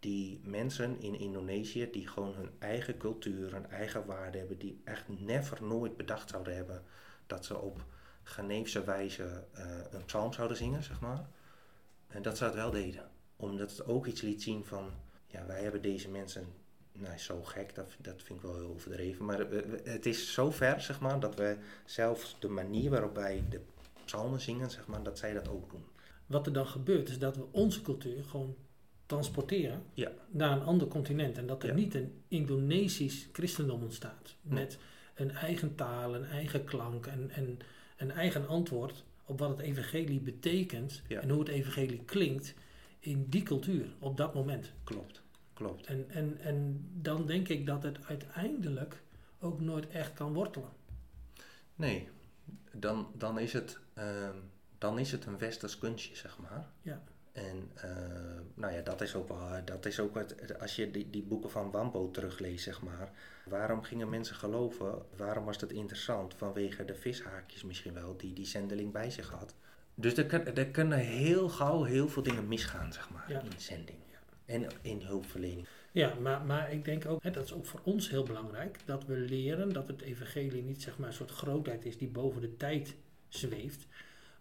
die 0.00 0.40
mensen 0.44 1.00
in 1.00 1.18
Indonesië, 1.18 1.88
die 1.90 2.08
gewoon 2.08 2.34
hun 2.34 2.50
eigen 2.58 2.96
cultuur, 2.96 3.52
hun 3.52 3.70
eigen 3.70 4.06
waarden 4.06 4.40
hebben, 4.40 4.58
die 4.58 4.80
echt 4.84 5.04
never 5.08 5.62
nooit 5.62 5.96
bedacht 5.96 6.30
zouden 6.30 6.56
hebben 6.56 6.82
dat 7.28 7.44
ze 7.44 7.58
op 7.58 7.84
Geneefse 8.22 8.84
wijze 8.84 9.44
uh, 9.58 9.64
een 9.90 10.04
psalm 10.04 10.32
zouden 10.32 10.56
zingen, 10.56 10.82
zeg 10.82 11.00
maar. 11.00 11.26
En 12.08 12.22
dat 12.22 12.36
ze 12.36 12.44
het 12.44 12.54
wel 12.54 12.70
deden. 12.70 13.10
Omdat 13.36 13.70
het 13.70 13.86
ook 13.86 14.06
iets 14.06 14.20
liet 14.20 14.42
zien 14.42 14.64
van, 14.64 14.90
ja, 15.26 15.46
wij 15.46 15.62
hebben 15.62 15.82
deze 15.82 16.08
mensen, 16.08 16.46
nou 16.92 17.18
zo 17.18 17.42
gek, 17.42 17.74
dat, 17.74 17.92
dat 17.98 18.22
vind 18.22 18.38
ik 18.38 18.44
wel 18.44 18.56
heel 18.56 18.68
overdreven. 18.74 19.24
Maar 19.24 19.48
we- 19.48 19.66
we- 19.66 19.90
het 19.90 20.06
is 20.06 20.32
zo 20.32 20.50
ver, 20.50 20.80
zeg 20.80 21.00
maar, 21.00 21.20
dat 21.20 21.34
we 21.34 21.56
zelfs 21.84 22.36
de 22.38 22.48
manier 22.48 22.90
waarop 22.90 23.14
wij 23.14 23.44
de 23.50 23.60
psalmen 24.04 24.40
zingen, 24.40 24.70
zeg 24.70 24.86
maar, 24.86 25.02
dat 25.02 25.18
zij 25.18 25.32
dat 25.32 25.48
ook 25.48 25.70
doen. 25.70 25.84
Wat 26.26 26.46
er 26.46 26.52
dan 26.52 26.66
gebeurt 26.66 27.08
is 27.08 27.18
dat 27.18 27.36
we 27.36 27.46
onze 27.50 27.82
cultuur 27.82 28.24
gewoon 28.24 28.56
transporteren 29.06 29.82
Ja. 29.94 30.10
naar 30.30 30.52
een 30.52 30.62
ander 30.66 30.88
continent. 30.88 31.38
En 31.38 31.46
dat 31.46 31.62
er 31.62 31.68
Ja. 31.68 31.74
niet 31.74 31.94
een 31.94 32.22
Indonesisch 32.28 33.28
christendom 33.32 33.82
ontstaat. 33.82 34.34
Met 34.40 34.78
een 35.18 35.30
eigen 35.30 35.74
taal, 35.74 36.14
een 36.14 36.24
eigen 36.24 36.64
klank 36.64 37.06
en, 37.06 37.30
en 37.30 37.58
een 37.96 38.10
eigen 38.10 38.48
antwoord 38.48 39.04
op 39.24 39.38
wat 39.38 39.48
het 39.50 39.60
evangelie 39.60 40.20
betekent 40.20 41.02
Ja. 41.08 41.20
en 41.20 41.28
hoe 41.30 41.38
het 41.38 41.48
evangelie 41.48 42.02
klinkt 42.04 42.54
in 43.00 43.26
die 43.28 43.42
cultuur 43.42 43.86
op 43.98 44.16
dat 44.16 44.34
moment. 44.34 44.72
Klopt, 44.84 45.22
klopt. 45.52 45.86
En, 45.86 46.10
en, 46.10 46.38
en 46.40 46.88
dan 46.94 47.26
denk 47.26 47.48
ik 47.48 47.66
dat 47.66 47.82
het 47.82 47.98
uiteindelijk 48.06 49.02
ook 49.40 49.60
nooit 49.60 49.88
echt 49.88 50.12
kan 50.12 50.32
wortelen. 50.32 50.68
Nee, 51.74 52.08
dan, 52.72 53.08
dan, 53.14 53.38
is 53.38 53.52
het, 53.52 53.78
ehm, 53.94 54.36
dan 54.78 54.98
is 54.98 55.12
het 55.12 55.24
een 55.26 55.38
westers 55.38 55.78
kunstje, 55.78 56.16
zeg 56.16 56.38
maar. 56.38 56.66
Ja. 56.82 57.02
En 57.38 57.70
eh, 57.74 57.90
nou 58.54 58.72
ja, 58.72 58.80
dat 58.80 59.00
is 59.00 59.14
ook 59.14 59.28
wel, 59.28 59.38
dat 59.64 59.86
is 59.86 60.00
ook 60.00 60.14
het, 60.14 60.60
als 60.60 60.76
je 60.76 60.90
die, 60.90 61.10
die 61.10 61.22
boeken 61.22 61.50
van 61.50 61.70
Wambo 61.70 62.10
terugleest, 62.10 62.64
zeg 62.64 62.82
maar. 62.82 63.10
Waarom 63.44 63.82
gingen 63.82 64.08
mensen 64.08 64.36
geloven? 64.36 65.02
Waarom 65.16 65.44
was 65.44 65.58
dat 65.58 65.70
interessant? 65.72 66.34
Vanwege 66.34 66.84
de 66.84 66.94
vishaakjes 66.94 67.62
misschien 67.64 67.94
wel, 67.94 68.16
die 68.16 68.32
die 68.32 68.46
zendeling 68.46 68.92
bij 68.92 69.10
zich 69.10 69.30
had. 69.30 69.54
Dus 69.94 70.16
er, 70.16 70.26
kun- 70.26 70.54
er 70.56 70.66
kunnen 70.66 70.98
heel 70.98 71.48
gauw 71.48 71.82
heel 71.82 72.08
veel 72.08 72.22
dingen 72.22 72.48
misgaan, 72.48 72.92
zeg 72.92 73.10
maar, 73.10 73.24
Ja. 73.28 73.40
in 73.40 73.50
zending. 73.60 73.98
En 74.44 74.66
in 74.82 75.00
hulpverlening. 75.02 75.66
Ja, 75.92 76.14
maar, 76.14 76.42
maar 76.44 76.72
ik 76.72 76.84
denk 76.84 77.06
ook, 77.06 77.22
hè, 77.22 77.30
dat 77.30 77.44
is 77.44 77.52
ook 77.52 77.66
voor 77.66 77.80
ons 77.84 78.10
heel 78.10 78.22
belangrijk, 78.22 78.78
dat 78.84 79.04
we 79.04 79.14
leren 79.16 79.72
dat 79.72 79.88
het 79.88 80.00
evangelie 80.00 80.62
niet 80.62 80.82
zeg 80.82 80.98
maar 80.98 81.08
een 81.08 81.14
soort 81.14 81.30
grootheid 81.30 81.84
is 81.84 81.98
die 81.98 82.08
boven 82.08 82.40
de 82.40 82.56
tijd 82.56 82.94
zweeft, 83.28 83.86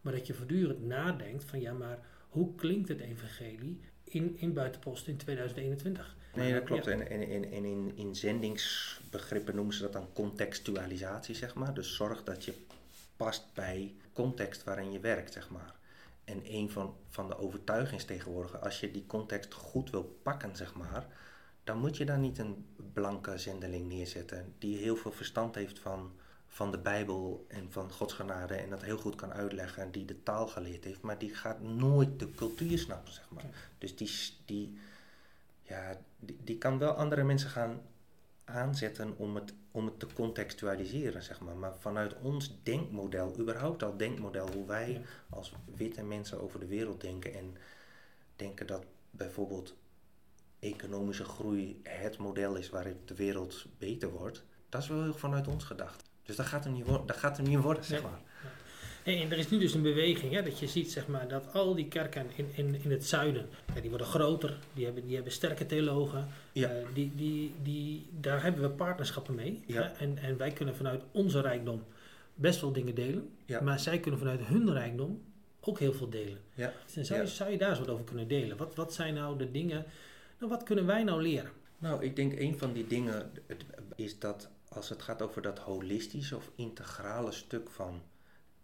maar 0.02 0.14
dat 0.14 0.28
je 0.28 0.34
voortdurend 0.34 0.86
nadenkt 0.86 1.44
van 1.44 1.62
ja, 1.62 1.74
maar 1.74 2.00
hoe 2.38 2.56
klinkt 2.56 2.90
het 2.90 3.00
evangelie 3.00 3.80
in, 4.04 4.36
in 4.40 4.54
buitenpost 4.54 5.08
in 5.08 5.18
2021? 5.18 6.16
Nee, 6.34 6.54
dat 6.54 6.64
klopt. 6.64 6.86
Ja. 6.86 6.92
En, 6.92 7.10
en, 7.10 7.22
en, 7.22 7.52
en 7.52 7.66
in, 7.66 7.92
in 7.96 8.16
zendingsbegrippen 8.16 9.56
noemen 9.56 9.74
ze 9.74 9.82
dat 9.82 9.94
dan 9.94 10.14
contextualisatie, 10.14 11.36
zeg 11.36 11.56
maar. 11.56 11.74
Dus 11.74 11.96
zorg 11.96 12.24
dat 12.24 12.46
je 12.46 12.54
past 13.16 13.54
bij 13.54 13.96
context 14.14 14.64
waarin 14.64 14.92
je 14.92 15.00
werkt, 15.00 15.34
zeg 15.34 15.50
maar. 15.50 15.76
En 16.24 16.42
een 16.44 16.70
van, 16.70 16.96
van 17.10 17.28
de 17.28 18.06
tegenwoordig, 18.06 18.62
als 18.62 18.80
je 18.80 18.92
die 18.92 19.06
context 19.08 19.54
goed 19.54 19.90
wil 19.90 20.20
pakken, 20.24 20.56
zeg 20.56 20.76
maar, 20.76 21.08
dan 21.64 21.80
moet 21.80 21.98
je 21.98 22.06
daar 22.06 22.20
niet 22.20 22.38
een 22.38 22.66
blanke 22.94 23.38
zendeling 23.38 23.88
neerzetten 23.88 24.54
die 24.58 24.78
heel 24.78 24.96
veel 24.96 25.12
verstand 25.12 25.56
heeft 25.56 25.80
van, 25.80 26.12
van 26.48 26.72
de 26.72 26.78
Bijbel 26.78 27.46
en 27.48 27.72
van 27.72 27.92
Gods 27.92 28.14
genade 28.14 28.56
en 28.56 28.70
dat 28.70 28.82
heel 28.82 28.98
goed 28.98 29.16
kan 29.16 29.34
uitleggen 29.34 29.84
en 29.84 29.92
die 29.92 30.06
de 30.06 30.24
taal 30.24 30.48
geleerd 30.48 30.84
heeft, 30.84 31.02
maar 31.02 31.18
die 31.18 31.36
gaat 31.36 31.62
nooit 31.62 32.20
de 32.20 32.32
cultuur 32.32 32.78
snappen, 32.78 33.14
zeg 33.14 33.30
maar. 33.30 33.44
Dus 33.78 33.96
die, 33.96 34.12
die, 34.46 34.78
ja, 35.62 35.98
die, 36.20 36.38
die 36.44 36.58
kan 36.58 36.78
wel 36.78 36.92
andere 36.92 37.24
mensen 37.24 37.50
gaan 37.50 37.82
aanzetten 38.44 39.18
om 39.18 39.36
het, 39.36 39.54
om 39.72 39.86
het 39.86 40.00
te 40.00 40.08
contextualiseren, 40.14 41.24
zeg 41.24 41.40
maar. 41.40 41.56
Maar 41.56 41.78
vanuit 41.80 42.16
ons 42.22 42.60
denkmodel, 42.64 43.40
überhaupt 43.40 43.84
al 43.84 43.98
denkmodel, 43.98 44.52
hoe 44.52 44.66
wij 44.66 44.92
Ja. 44.92 45.00
als 45.30 45.54
witte 45.76 46.04
mensen 46.04 46.42
over 46.42 46.60
de 46.60 46.68
wereld 46.68 47.02
denken 47.02 47.34
en 47.34 47.58
denken 48.36 48.68
dat 48.68 48.86
bijvoorbeeld 49.12 49.76
economische 50.60 51.24
groei 51.24 51.80
het 51.84 52.18
model 52.18 52.56
is 52.56 52.70
waarin 52.70 53.02
de 53.06 53.16
wereld 53.16 53.66
beter 53.78 54.10
wordt, 54.10 54.44
dat 54.70 54.82
is 54.82 54.88
wel 54.88 55.04
heel 55.04 55.14
vanuit 55.14 55.48
ons 55.48 55.64
gedacht. 55.64 56.07
Dus 56.28 56.36
dat 56.36 56.46
gaat 56.46 56.64
hem 56.64 56.74
niet, 56.74 56.86
worden, 56.86 57.08
dat 57.08 57.18
gaat 57.18 57.38
hem 57.38 57.48
niet 57.48 57.60
worden, 57.60 57.84
zeg 57.84 58.02
maar. 58.04 58.20
En 59.04 59.32
er 59.32 59.38
is 59.38 59.50
nu 59.50 59.60
dus 59.60 59.74
een 59.74 59.82
beweging, 59.82 60.34
hè, 60.34 60.44
dat 60.44 60.60
je 60.60 60.68
ziet 60.68 60.92
zeg 60.92 61.08
maar, 61.08 61.28
dat 61.28 61.54
al 61.54 61.76
die 61.76 61.88
kerken 61.88 62.26
in, 62.36 62.50
in, 62.56 62.82
in 62.84 62.92
het 62.92 63.06
zuiden, 63.06 63.46
ja, 63.76 63.82
die 63.82 63.90
worden 63.90 64.08
groter, 64.08 64.58
die 64.74 64.86
hebben, 64.86 65.06
die 65.06 65.16
hebben 65.16 65.34
sterke 65.34 65.66
theologen, 65.66 66.28
Ja. 66.52 66.70
Eh, 66.70 66.86
die, 66.94 67.12
die, 67.16 67.54
die, 67.64 68.06
daar 68.20 68.44
hebben 68.44 68.62
we 68.62 68.70
partnerschappen 68.70 69.36
mee. 69.36 69.64
Ja. 69.66 69.82
Hè, 69.82 69.88
en, 70.06 70.18
en 70.18 70.38
wij 70.38 70.52
kunnen 70.52 70.76
vanuit 70.76 71.04
onze 71.12 71.42
rijkdom 71.42 71.84
best 72.36 72.62
wel 72.62 72.72
dingen 72.72 72.96
delen, 72.96 73.30
Ja. 73.46 73.62
maar 73.62 73.80
zij 73.80 74.00
kunnen 74.00 74.20
vanuit 74.20 74.40
hun 74.44 74.74
rijkdom 74.74 75.22
ook 75.60 75.80
heel 75.80 75.94
veel 75.94 76.10
delen. 76.10 76.38
Ja. 76.54 76.74
Dus 76.94 77.08
zou, 77.08 77.22
je, 77.22 77.28
zou 77.28 77.52
je 77.52 77.58
daar 77.58 77.70
eens 77.70 77.80
wat 77.80 77.90
over 77.90 78.06
kunnen 78.06 78.28
delen? 78.28 78.58
Wat, 78.58 78.76
wat 78.76 78.94
zijn 78.94 79.14
nou 79.14 79.38
de 79.38 79.52
dingen, 79.52 79.86
nou, 80.40 80.52
wat 80.52 80.64
kunnen 80.64 80.86
wij 80.86 81.04
nou 81.04 81.22
leren? 81.22 81.52
Nou, 81.78 82.04
ik 82.04 82.16
denk 82.16 82.40
een 82.40 82.58
van 82.58 82.74
die 82.74 82.88
dingen 82.88 83.32
is 83.96 84.20
dat 84.20 84.50
als 84.70 84.90
het 84.90 85.02
gaat 85.02 85.22
over 85.22 85.42
dat 85.42 85.60
holistische 85.60 86.36
of 86.36 86.52
integrale 86.56 87.32
stuk 87.32 87.70
van 87.70 88.02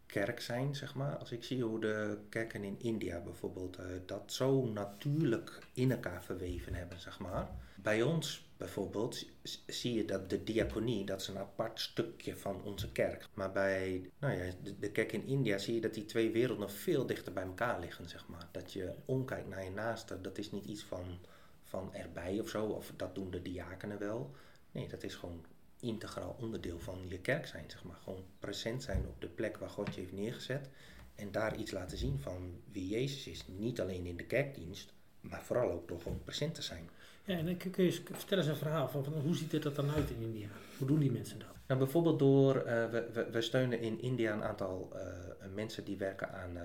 kerk 0.05 0.39
zijn, 0.39 0.75
zeg 0.75 0.95
maar. 0.95 1.17
Als 1.17 1.31
ik 1.31 1.43
zie 1.43 1.63
hoe 1.63 1.79
de 1.79 2.17
kerken 2.29 2.63
in 2.63 2.79
India 2.79 3.19
bijvoorbeeld 3.19 3.77
eh, 3.77 3.85
dat 4.05 4.33
zo 4.33 4.65
natuurlijk 4.65 5.59
in 5.73 5.91
elkaar 5.91 6.23
verweven 6.23 6.73
hebben, 6.73 6.99
zeg 6.99 7.19
maar. 7.19 7.49
Bij 7.75 8.01
ons 8.01 8.45
bijvoorbeeld 8.57 9.25
zie 9.67 9.93
je 9.93 10.05
dat 10.05 10.29
de 10.29 10.43
diaconie, 10.43 11.05
dat 11.05 11.21
is 11.21 11.27
een 11.27 11.37
apart 11.37 11.79
stukje 11.79 12.37
van 12.37 12.63
onze 12.63 12.91
kerk. 12.91 13.27
Maar 13.33 13.51
bij 13.51 14.09
nou 14.19 14.33
ja, 14.33 14.51
de, 14.63 14.79
de 14.79 14.91
kerk 14.91 15.11
in 15.11 15.25
India 15.25 15.57
zie 15.57 15.73
je 15.73 15.81
dat 15.81 15.93
die 15.93 16.05
twee 16.05 16.31
werelden 16.31 16.71
veel 16.71 17.05
dichter 17.05 17.33
bij 17.33 17.43
elkaar 17.43 17.79
liggen, 17.79 18.09
zeg 18.09 18.27
maar. 18.27 18.47
Dat 18.51 18.73
je 18.73 18.93
omkijkt 19.05 19.49
naar 19.49 19.63
je 19.63 19.71
naaste, 19.71 20.21
dat 20.21 20.37
is 20.37 20.51
niet 20.51 20.65
iets 20.65 20.83
van 20.83 21.19
van 21.63 21.93
erbij 21.93 22.39
of 22.39 22.49
zo, 22.49 22.65
of 22.65 22.91
dat 22.95 23.15
doen 23.15 23.31
de 23.31 23.41
diakenen 23.41 23.99
wel. 23.99 24.35
Nee, 24.71 24.87
dat 24.87 25.03
is 25.03 25.15
gewoon 25.15 25.45
integraal 25.83 26.35
onderdeel 26.39 26.79
van 26.79 26.99
je 27.07 27.19
kerk 27.19 27.47
zijn, 27.47 27.63
zeg 27.67 27.83
maar. 27.83 27.99
Gewoon 28.03 28.23
present 28.39 28.83
zijn 28.83 29.07
op 29.07 29.21
de 29.21 29.27
plek 29.27 29.57
waar 29.57 29.69
God 29.69 29.95
je 29.95 29.99
heeft 29.99 30.13
neergezet 30.13 30.69
en 31.15 31.31
daar 31.31 31.55
iets 31.55 31.71
laten 31.71 31.97
zien 31.97 32.19
van 32.19 32.61
wie 32.71 32.87
Jezus 32.87 33.27
is. 33.27 33.47
Niet 33.47 33.81
alleen 33.81 34.05
in 34.05 34.17
de 34.17 34.25
kerkdienst, 34.25 34.93
maar 35.19 35.43
vooral 35.43 35.71
ook 35.71 35.87
door 35.87 36.01
gewoon 36.01 36.23
present 36.23 36.55
te 36.55 36.61
zijn. 36.61 36.89
Ja, 37.25 37.37
en 37.37 37.45
dan 37.45 37.57
kun 37.57 37.71
je 37.75 37.83
eens 37.83 38.01
vertellen 38.11 38.43
eens 38.43 38.53
een 38.53 38.59
verhaal 38.59 38.89
van, 38.89 39.03
van 39.03 39.13
hoe 39.13 39.35
ziet 39.35 39.51
het 39.51 39.65
er 39.65 39.73
dan 39.73 39.89
uit 39.89 40.09
in 40.09 40.21
India? 40.21 40.47
Hoe 40.77 40.87
doen 40.87 40.99
die 40.99 41.11
mensen 41.11 41.39
dat? 41.39 41.47
Nou, 41.67 41.79
bijvoorbeeld 41.79 42.19
door, 42.19 42.55
eh, 42.55 42.89
we, 42.89 43.09
we, 43.13 43.29
we 43.31 43.41
steunen 43.41 43.79
in 43.79 44.01
India 44.01 44.33
een 44.33 44.43
aantal 44.43 44.91
eh, 44.93 45.47
mensen 45.53 45.85
die 45.85 45.97
werken 45.97 46.33
aan 46.33 46.57
eh 46.57 46.63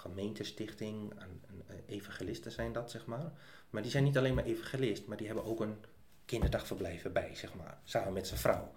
gemeentestichting, 0.00 1.12
aan, 1.18 1.40
zijn 2.50 2.72
dat, 2.72 2.90
zeg 2.90 3.06
maar. 3.06 3.32
Maar 3.70 3.82
die 3.82 3.90
zijn 3.90 4.04
niet 4.04 4.18
alleen 4.18 4.34
maar 4.34 4.44
evangelist, 4.44 5.06
maar 5.06 5.16
die 5.16 5.26
hebben 5.26 5.44
ook 5.44 5.60
een 5.60 5.76
kinderdagverblijf 6.30 7.04
erbij, 7.04 7.30
zeg 7.34 7.54
maar, 7.54 7.78
samen 7.84 8.12
met 8.12 8.26
zijn 8.26 8.40
vrouw. 8.40 8.72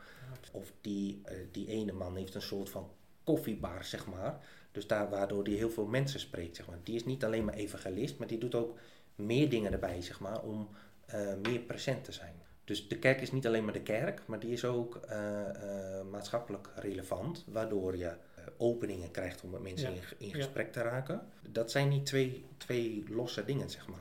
Of 0.52 0.72
die, 0.82 1.22
eh, 1.26 1.38
die 1.52 1.68
ene 1.68 1.92
man 1.92 2.16
heeft 2.16 2.36
een 2.36 2.42
soort 2.42 2.70
van 2.70 2.90
koffiebar, 3.24 3.84
zeg 3.84 4.06
maar. 4.08 4.40
Dus 4.72 4.88
daar 4.88 5.10
waardoor 5.10 5.44
die 5.44 5.58
heel 5.58 5.70
veel 5.70 5.86
mensen 5.86 6.20
spreekt, 6.20 6.56
zeg 6.56 6.68
maar. 6.68 6.78
Die 6.84 6.96
is 6.96 7.06
niet 7.06 7.24
alleen 7.26 7.46
maar 7.46 7.54
evangelist, 7.54 8.18
maar 8.18 8.28
die 8.28 8.38
doet 8.38 8.56
ook 8.56 8.78
meer 9.16 9.50
dingen 9.50 9.72
erbij, 9.74 10.02
zeg 10.02 10.20
maar, 10.20 10.42
om 10.42 10.70
eh, 11.06 11.34
meer 11.42 11.60
present 11.60 12.04
te 12.04 12.12
zijn. 12.12 12.34
Dus 12.66 12.88
de 12.88 13.00
kerk 13.00 13.22
is 13.22 13.32
niet 13.32 13.48
alleen 13.48 13.64
maar 13.64 13.74
de 13.74 13.82
kerk, 13.82 14.22
maar 14.28 14.40
die 14.40 14.52
is 14.52 14.66
ook 14.66 14.96
eh, 14.96 16.02
maatschappelijk 16.12 16.70
relevant, 16.76 17.44
waardoor 17.48 17.98
je 17.98 18.14
openingen 18.58 19.12
krijgt 19.12 19.42
om 19.44 19.50
met 19.50 19.62
mensen 19.62 19.90
Ja. 19.94 19.96
in, 19.96 20.04
in 20.18 20.28
Ja. 20.28 20.34
gesprek 20.36 20.72
te 20.72 20.82
raken. 20.82 21.22
Dat 21.50 21.72
zijn 21.72 21.90
niet 21.90 22.06
twee, 22.06 22.46
twee 22.58 23.04
losse 23.10 23.46
dingen, 23.46 23.70
zeg 23.70 23.88
maar. 23.88 24.00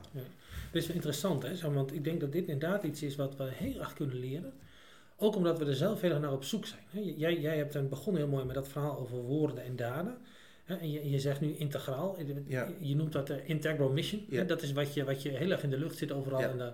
Is 0.75 0.85
wel 0.87 0.95
interessant, 0.95 1.43
hè? 1.43 1.55
Zo, 1.55 1.73
want 1.73 1.93
ik 1.93 2.03
denk 2.03 2.19
dat 2.19 2.31
dit 2.31 2.47
inderdaad 2.47 2.83
iets 2.83 3.03
is 3.03 3.15
wat 3.15 3.35
we 3.35 3.43
heel 3.53 3.79
erg 3.79 3.93
kunnen 3.93 4.19
leren. 4.19 4.53
Ook 5.17 5.35
omdat 5.35 5.59
we 5.59 5.65
er 5.65 5.75
zelf 5.75 6.01
heel 6.01 6.11
erg 6.11 6.19
naar 6.21 6.31
op 6.33 6.43
zoek 6.43 6.65
zijn. 6.65 6.81
hè. 6.89 7.13
Jij, 7.17 7.39
jij 7.39 7.57
hebt 7.57 7.75
een 7.75 7.89
begonnen 7.89 8.21
heel 8.21 8.31
mooi 8.31 8.45
met 8.45 8.55
dat 8.55 8.67
verhaal 8.67 8.97
over 8.99 9.17
woorden 9.17 9.63
en 9.63 9.75
daden. 9.75 10.17
hè. 10.63 10.75
En 10.75 10.91
je, 10.91 11.09
je 11.09 11.19
zegt 11.19 11.41
nu 11.41 11.55
integraal. 11.55 12.17
Je- 12.19 12.43
Ja. 12.47 12.69
Je 12.79 12.95
noemt 12.95 13.11
dat 13.13 13.27
de 13.27 13.45
integral 13.45 13.89
mission. 13.89 14.25
hè. 14.29 14.45
Dat 14.45 14.61
is 14.61 14.71
wat 14.71 14.93
je, 14.93 15.03
wat 15.03 15.21
je 15.21 15.29
heel 15.29 15.51
erg 15.51 15.63
in 15.63 15.69
de 15.69 15.77
lucht 15.77 15.97
zit 15.97 16.11
overal. 16.11 16.39
Ja. 16.41 16.53
De, 16.53 16.71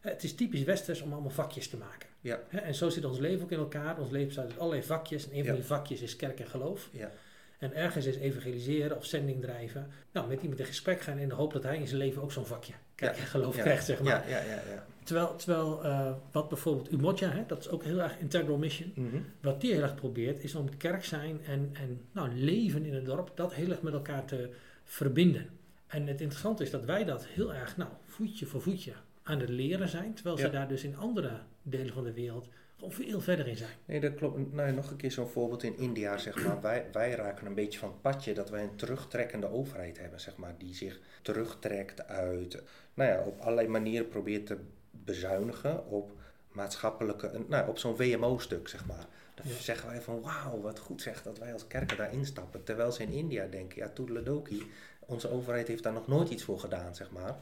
het 0.00 0.22
is 0.24 0.34
typisch 0.34 0.62
westers 0.64 1.00
om 1.00 1.12
allemaal 1.12 1.30
vakjes 1.30 1.68
te 1.68 1.76
maken. 1.76 2.08
Ja. 2.20 2.40
En 2.50 2.74
zo 2.74 2.88
zit 2.88 3.04
ons 3.04 3.18
leven 3.18 3.42
ook 3.44 3.50
in 3.50 3.58
elkaar. 3.58 3.98
Ons 4.00 4.10
leven 4.10 4.26
bestaat 4.26 4.44
uit 4.50 4.58
allerlei 4.58 4.82
vakjes. 4.82 5.24
En 5.30 5.36
een 5.38 5.44
van 5.44 5.54
die 5.54 5.64
vakjes 5.64 6.00
is 6.00 6.16
kerk 6.16 6.40
en 6.40 6.46
geloof. 6.46 6.88
Ja. 6.92 7.10
En 7.58 7.74
ergens 7.74 8.06
is 8.06 8.16
evangeliseren 8.16 8.96
of 8.96 9.04
zending 9.04 9.40
drijven. 9.40 9.90
Nou, 10.12 10.28
met 10.28 10.40
iemand 10.42 10.60
in 10.60 10.66
gesprek 10.66 11.00
gaan 11.00 11.18
in 11.18 11.28
de 11.28 11.34
hoop 11.34 11.52
dat 11.52 11.62
hij 11.62 11.76
in 11.78 11.86
zijn 11.86 11.98
leven 12.00 12.22
ook 12.22 12.32
zo'n 12.32 12.46
vakje 12.46 12.72
en 12.96 13.14
geloof 13.14 13.56
krijgt, 13.56 13.84
zeg 13.84 14.02
maar. 14.02 14.28
Ja, 14.28 14.38
ja, 14.38 14.44
ja. 14.44 14.62
ja. 14.70 14.86
Terwijl, 15.02 15.36
terwijl 15.36 15.84
eh, 15.84 16.12
wat 16.32 16.48
bijvoorbeeld 16.48 16.92
Umoja, 16.92 17.28
hè, 17.30 17.44
dat 17.46 17.58
is 17.58 17.68
ook 17.68 17.84
heel 17.84 18.00
erg 18.00 18.18
integral 18.18 18.56
mission. 18.56 18.92
Mhm. 18.94 19.16
Wat 19.40 19.60
die 19.60 19.72
heel 19.72 19.82
erg 19.82 19.94
probeert, 19.94 20.44
is 20.44 20.54
om 20.54 20.66
het 20.66 20.76
kerk 20.76 21.04
zijn 21.04 21.44
en, 21.44 21.70
en 21.72 22.00
nou, 22.12 22.34
leven 22.34 22.84
in 22.84 22.94
het 22.94 23.04
dorp, 23.04 23.32
dat 23.34 23.54
heel 23.54 23.70
erg 23.70 23.82
met 23.82 23.92
elkaar 23.92 24.24
te 24.24 24.50
verbinden. 24.84 25.48
En 25.86 26.06
het 26.06 26.20
interessante 26.20 26.62
is 26.62 26.70
dat 26.70 26.84
wij 26.84 27.04
dat 27.04 27.26
heel 27.26 27.54
erg, 27.54 27.76
nou, 27.76 27.90
voetje 28.04 28.46
voor 28.46 28.62
voetje 28.62 28.92
aan 29.22 29.40
het 29.40 29.48
leren 29.48 29.88
zijn. 29.88 30.14
Terwijl 30.14 30.36
ze 30.38 30.50
daar 30.50 30.68
dus 30.68 30.84
in 30.84 30.96
andere 30.96 31.30
delen 31.62 31.92
van 31.92 32.04
de 32.04 32.12
wereld 32.12 32.48
gewoon 32.76 32.92
veel 32.92 33.20
verder 33.20 33.46
in 33.48 33.56
zijn. 33.56 33.70
Nee, 33.84 34.00
dat 34.00 34.14
klopt. 34.14 34.52
Nou, 34.52 34.72
nog 34.72 34.90
een 34.90 34.96
keer 34.96 35.12
zo'n 35.12 35.28
voorbeeld 35.28 35.62
in 35.62 35.78
India, 35.78 36.18
zeg 36.18 36.44
maar. 36.44 36.60
Wij, 36.60 36.86
wij 36.92 37.10
raken 37.14 37.46
een 37.46 37.54
beetje 37.54 37.78
van 37.78 37.88
het 37.88 38.00
padje 38.00 38.34
dat 38.34 38.50
wij 38.50 38.62
een 38.62 38.76
terugtrekkende 38.76 39.50
overheid 39.50 39.98
hebben, 39.98 40.20
zeg 40.20 40.36
maar. 40.36 40.54
Die 40.58 40.74
zich 40.74 41.00
terugtrekt 41.22 42.08
uit, 42.08 42.62
nou 42.94 43.10
ja, 43.10 43.22
op 43.22 43.40
allerlei 43.40 43.68
manieren 43.68 44.08
probeert 44.08 44.46
te 44.46 44.56
bezuinigen 44.90 45.86
op 45.86 46.10
maatschappelijke, 46.52 47.44
nou, 47.48 47.68
op 47.68 47.78
zo'n 47.78 47.96
WMO-stuk, 47.96 48.68
zeg 48.68 48.86
maar. 48.86 49.06
Dan 49.34 49.48
Ja. 49.48 49.54
zeggen 49.54 49.88
wij 49.88 50.00
van, 50.00 50.20
wauw, 50.20 50.60
wat 50.60 50.78
goed 50.78 51.02
zeg 51.02 51.22
dat 51.22 51.38
wij 51.38 51.52
als 51.52 51.66
kerken 51.66 51.96
daar 51.96 52.12
instappen. 52.12 52.64
Terwijl 52.64 52.92
ze 52.92 53.02
in 53.02 53.12
India 53.12 53.46
denken, 53.46 53.78
ja, 53.78 53.88
toedeledoki, 53.88 54.70
onze 55.00 55.30
overheid 55.30 55.68
heeft 55.68 55.82
daar 55.82 55.92
nog 55.92 56.06
nooit 56.06 56.30
iets 56.30 56.42
voor 56.44 56.58
gedaan, 56.60 56.94
zeg 56.94 57.10
maar. 57.10 57.36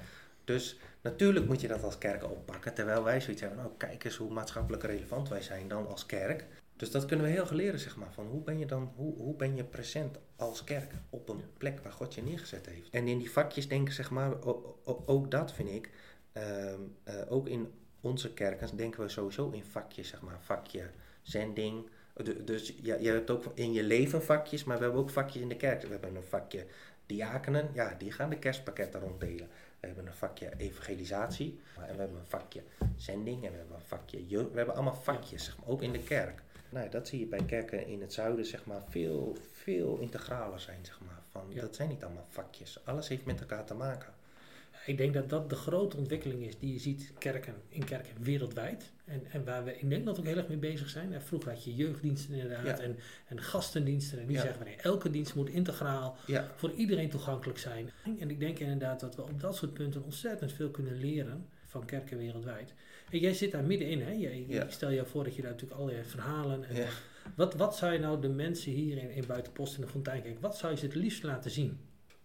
Dus 0.44 0.78
natuurlijk 1.00 1.46
moet 1.46 1.60
je 1.60 1.68
dat 1.68 1.82
als 1.82 1.98
kerk 1.98 2.24
oppakken. 2.24 2.74
Terwijl 2.74 3.02
wij 3.04 3.20
zoiets 3.20 3.40
hebben, 3.42 3.58
nou 3.60 3.70
kijk 3.76 4.04
eens 4.04 4.16
hoe 4.16 4.32
maatschappelijk 4.32 4.82
relevant 4.82 5.28
wij 5.28 5.42
zijn 5.42 5.68
dan 5.68 5.88
als 5.88 6.06
kerk. 6.06 6.44
Dus 6.76 6.90
dat 6.90 7.04
kunnen 7.04 7.26
we 7.26 7.32
heel 7.32 7.46
goed 7.46 7.56
leren, 7.56 7.80
zeg 7.80 7.96
maar. 7.96 8.12
Van 8.12 8.26
hoe 8.26 8.42
ben 8.42 8.58
je 8.58 8.66
dan, 8.66 8.92
hoe, 8.96 9.16
hoe 9.16 9.36
ben 9.36 9.56
je 9.56 9.64
present 9.64 10.18
als 10.36 10.64
kerk 10.64 10.92
op 11.10 11.28
een 11.28 11.42
plek 11.58 11.80
waar 11.80 11.92
God 11.92 12.14
je 12.14 12.22
neergezet 12.22 12.66
heeft. 12.66 12.90
En 12.90 13.08
in 13.08 13.18
die 13.18 13.30
vakjes 13.30 13.68
denken, 13.68 13.94
zeg 13.94 14.10
maar, 14.10 14.32
ook 14.84 15.30
dat 15.30 15.52
vind 15.52 15.68
ik. 15.68 15.90
ehm, 16.32 16.80
eh, 17.04 17.14
ook 17.28 17.48
in 17.48 17.72
onze 18.00 18.32
kerken 18.34 18.76
denken 18.76 19.00
we 19.02 19.08
sowieso 19.08 19.50
in 19.50 19.64
vakjes, 19.64 20.08
zeg 20.08 20.20
maar. 20.22 20.38
Vakje 20.40 20.90
zending. 21.22 21.88
Du- 22.22 22.44
Dus 22.44 22.74
ja, 22.82 22.94
je 23.00 23.08
hebt 23.10 23.30
ook 23.30 23.44
in 23.54 23.72
je 23.72 23.82
leven 23.82 24.22
vakjes, 24.22 24.64
maar 24.64 24.76
we 24.78 24.82
hebben 24.82 25.00
ook 25.00 25.10
vakjes 25.10 25.42
in 25.42 25.48
de 25.48 25.56
kerk. 25.56 25.82
We 25.82 25.88
hebben 25.88 26.16
een 26.16 26.22
vakje 26.22 26.66
diakenen, 27.06 27.70
ja, 27.74 27.94
die 27.98 28.12
gaan 28.12 28.30
de 28.30 28.38
kerstpakketten 28.38 29.00
ronddelen. 29.00 29.48
We 29.88 29.94
hebben 29.94 30.12
een 30.12 30.18
vakje 30.18 30.52
evangelisatie. 30.56 31.60
En 31.76 31.94
we 31.94 32.00
hebben 32.00 32.18
een 32.18 32.26
vakje 32.26 32.62
zending. 32.96 33.44
En 33.44 33.50
we 33.50 33.56
hebben 33.56 33.76
een 33.76 33.82
vakje 33.86 34.26
jeugd. 34.26 34.50
We 34.50 34.56
hebben 34.56 34.74
allemaal 34.74 34.94
vakjes, 34.94 35.44
zeg 35.44 35.58
maar, 35.58 35.68
ook 35.68 35.82
in 35.82 35.92
de 35.92 36.02
kerk. 36.02 36.42
Nou, 36.68 36.88
dat 36.88 37.08
zie 37.08 37.18
je 37.18 37.26
bij 37.26 37.44
kerken 37.46 37.86
in 37.86 38.00
het 38.00 38.12
zuiden, 38.12 38.46
zeg 38.46 38.64
maar, 38.64 38.82
veel, 38.88 39.36
veel 39.52 39.98
integraler 39.98 40.60
zijn, 40.60 40.84
zeg 40.84 41.00
maar. 41.00 41.22
Van, 41.30 41.42
Ja. 41.48 41.60
Dat 41.60 41.74
zijn 41.74 41.88
niet 41.88 42.04
allemaal 42.04 42.26
vakjes. 42.28 42.78
Alles 42.84 43.08
heeft 43.08 43.24
met 43.24 43.40
elkaar 43.40 43.64
te 43.64 43.74
maken. 43.74 44.12
Ik 44.86 44.96
denk 44.98 45.14
dat 45.14 45.30
dat 45.30 45.50
de 45.50 45.56
grote 45.56 45.96
ontwikkeling 45.96 46.46
is 46.46 46.58
die 46.58 46.72
je 46.72 46.78
ziet 46.78 47.12
kerken, 47.18 47.54
in 47.68 47.84
kerken 47.84 48.14
wereldwijd. 48.20 48.92
En, 49.04 49.22
en 49.30 49.44
waar 49.44 49.64
we 49.64 49.78
in 49.78 49.88
Nederland 49.88 50.18
ook 50.18 50.24
heel 50.24 50.36
erg 50.36 50.48
mee 50.48 50.56
bezig 50.56 50.88
zijn. 50.88 51.12
En 51.12 51.22
vroeger 51.22 51.50
had 51.52 51.64
je 51.64 51.74
jeugddiensten 51.74 52.34
inderdaad 52.34 52.78
Ja. 52.78 52.84
en, 52.84 52.96
en 53.26 53.40
gastendiensten. 53.42 54.18
En 54.20 54.26
die 54.26 54.36
Ja. 54.36 54.40
zeggen 54.42 54.58
van 54.60 54.68
nee, 54.68 54.76
elke 54.80 55.10
dienst 55.10 55.34
moet 55.34 55.48
integraal 55.48 56.16
Ja, 56.26 56.50
voor 56.56 56.72
iedereen 56.72 57.10
toegankelijk 57.10 57.58
zijn. 57.58 57.90
En 58.18 58.30
ik 58.30 58.40
denk 58.40 58.58
inderdaad 58.58 59.00
dat 59.00 59.16
we 59.16 59.22
op 59.22 59.40
dat 59.40 59.56
soort 59.56 59.74
punten 59.74 60.04
ontzettend 60.04 60.52
veel 60.52 60.70
kunnen 60.70 60.96
leren 60.96 61.46
van 61.66 61.84
kerken 61.84 62.18
wereldwijd. 62.18 62.74
En 63.10 63.18
jij 63.18 63.34
zit 63.34 63.52
daar 63.52 63.64
middenin, 63.64 64.02
hè? 64.02 64.12
Jij, 64.12 64.44
Ja. 64.48 64.62
Ik 64.64 64.70
stel 64.70 64.90
je 64.90 65.04
voor 65.04 65.24
dat 65.24 65.34
je 65.34 65.42
daar 65.42 65.50
natuurlijk 65.50 65.80
al 65.80 65.90
je 65.90 66.04
verhalen... 66.04 66.64
En 66.64 66.74
ja. 66.76 66.88
wat, 67.36 67.54
wat 67.54 67.76
zou 67.76 67.92
je 67.92 67.98
nou 67.98 68.20
de 68.20 68.28
mensen 68.28 68.72
hier 68.72 68.96
in, 68.98 69.10
in 69.10 69.24
Buitenpost 69.26 69.74
in 69.74 69.80
de 69.80 69.86
Fonteinkijk, 69.88 70.40
wat 70.40 70.56
zou 70.56 70.72
je 70.72 70.78
ze 70.78 70.84
het 70.84 70.94
liefst 70.94 71.22
laten 71.22 71.50
zien? 71.50 71.78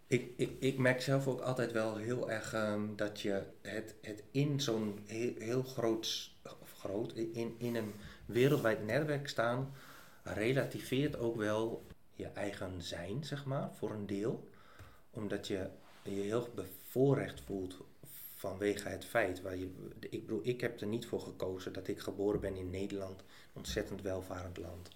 Ik, 0.10 0.56
ik, 0.60 0.78
merk 0.78 1.02
zelf 1.02 1.28
ook 1.28 1.42
altijd 1.42 1.72
wel 1.72 1.96
heel 1.96 2.32
erg 2.32 2.54
ehm, 2.54 2.96
dat 2.96 3.22
je 3.22 3.44
het, 3.62 3.96
het 4.02 4.24
in 4.32 4.62
zo'n 4.62 5.00
heel, 5.06 5.34
heel 5.38 5.64
groot, 5.64 6.32
of 6.60 6.74
groot, 6.78 7.14
in, 7.14 7.56
in 7.58 7.76
een 7.76 7.94
wereldwijd 8.26 8.86
netwerk 8.86 9.28
staan, 9.28 9.74
relativeert 10.24 11.18
ook 11.18 11.36
wel 11.36 11.86
je 12.16 12.26
eigen 12.26 12.82
zijn, 12.82 13.24
zeg 13.24 13.46
maar, 13.46 13.74
voor 13.74 13.92
een 13.92 14.06
deel. 14.06 14.50
Omdat 15.10 15.48
je 15.48 15.70
je 16.04 16.12
heel 16.12 16.50
bevoorrecht 16.56 17.42
voelt 17.42 17.78
vanwege 18.36 18.90
het 18.90 19.06
feit 19.06 19.42
waar 19.42 19.58
je. 19.58 19.70
Ik 20.00 20.26
bedoel, 20.26 20.42
ik 20.44 20.62
heb 20.62 20.82
er 20.82 20.88
niet 20.88 21.06
voor 21.06 21.22
gekozen 21.22 21.74
dat 21.74 21.88
ik 21.88 22.00
geboren 22.00 22.40
ben 22.40 22.56
in 22.56 22.70
Nederland, 22.70 23.24
ontzettend 23.54 24.02
welvarend 24.02 24.58
land. 24.58 24.90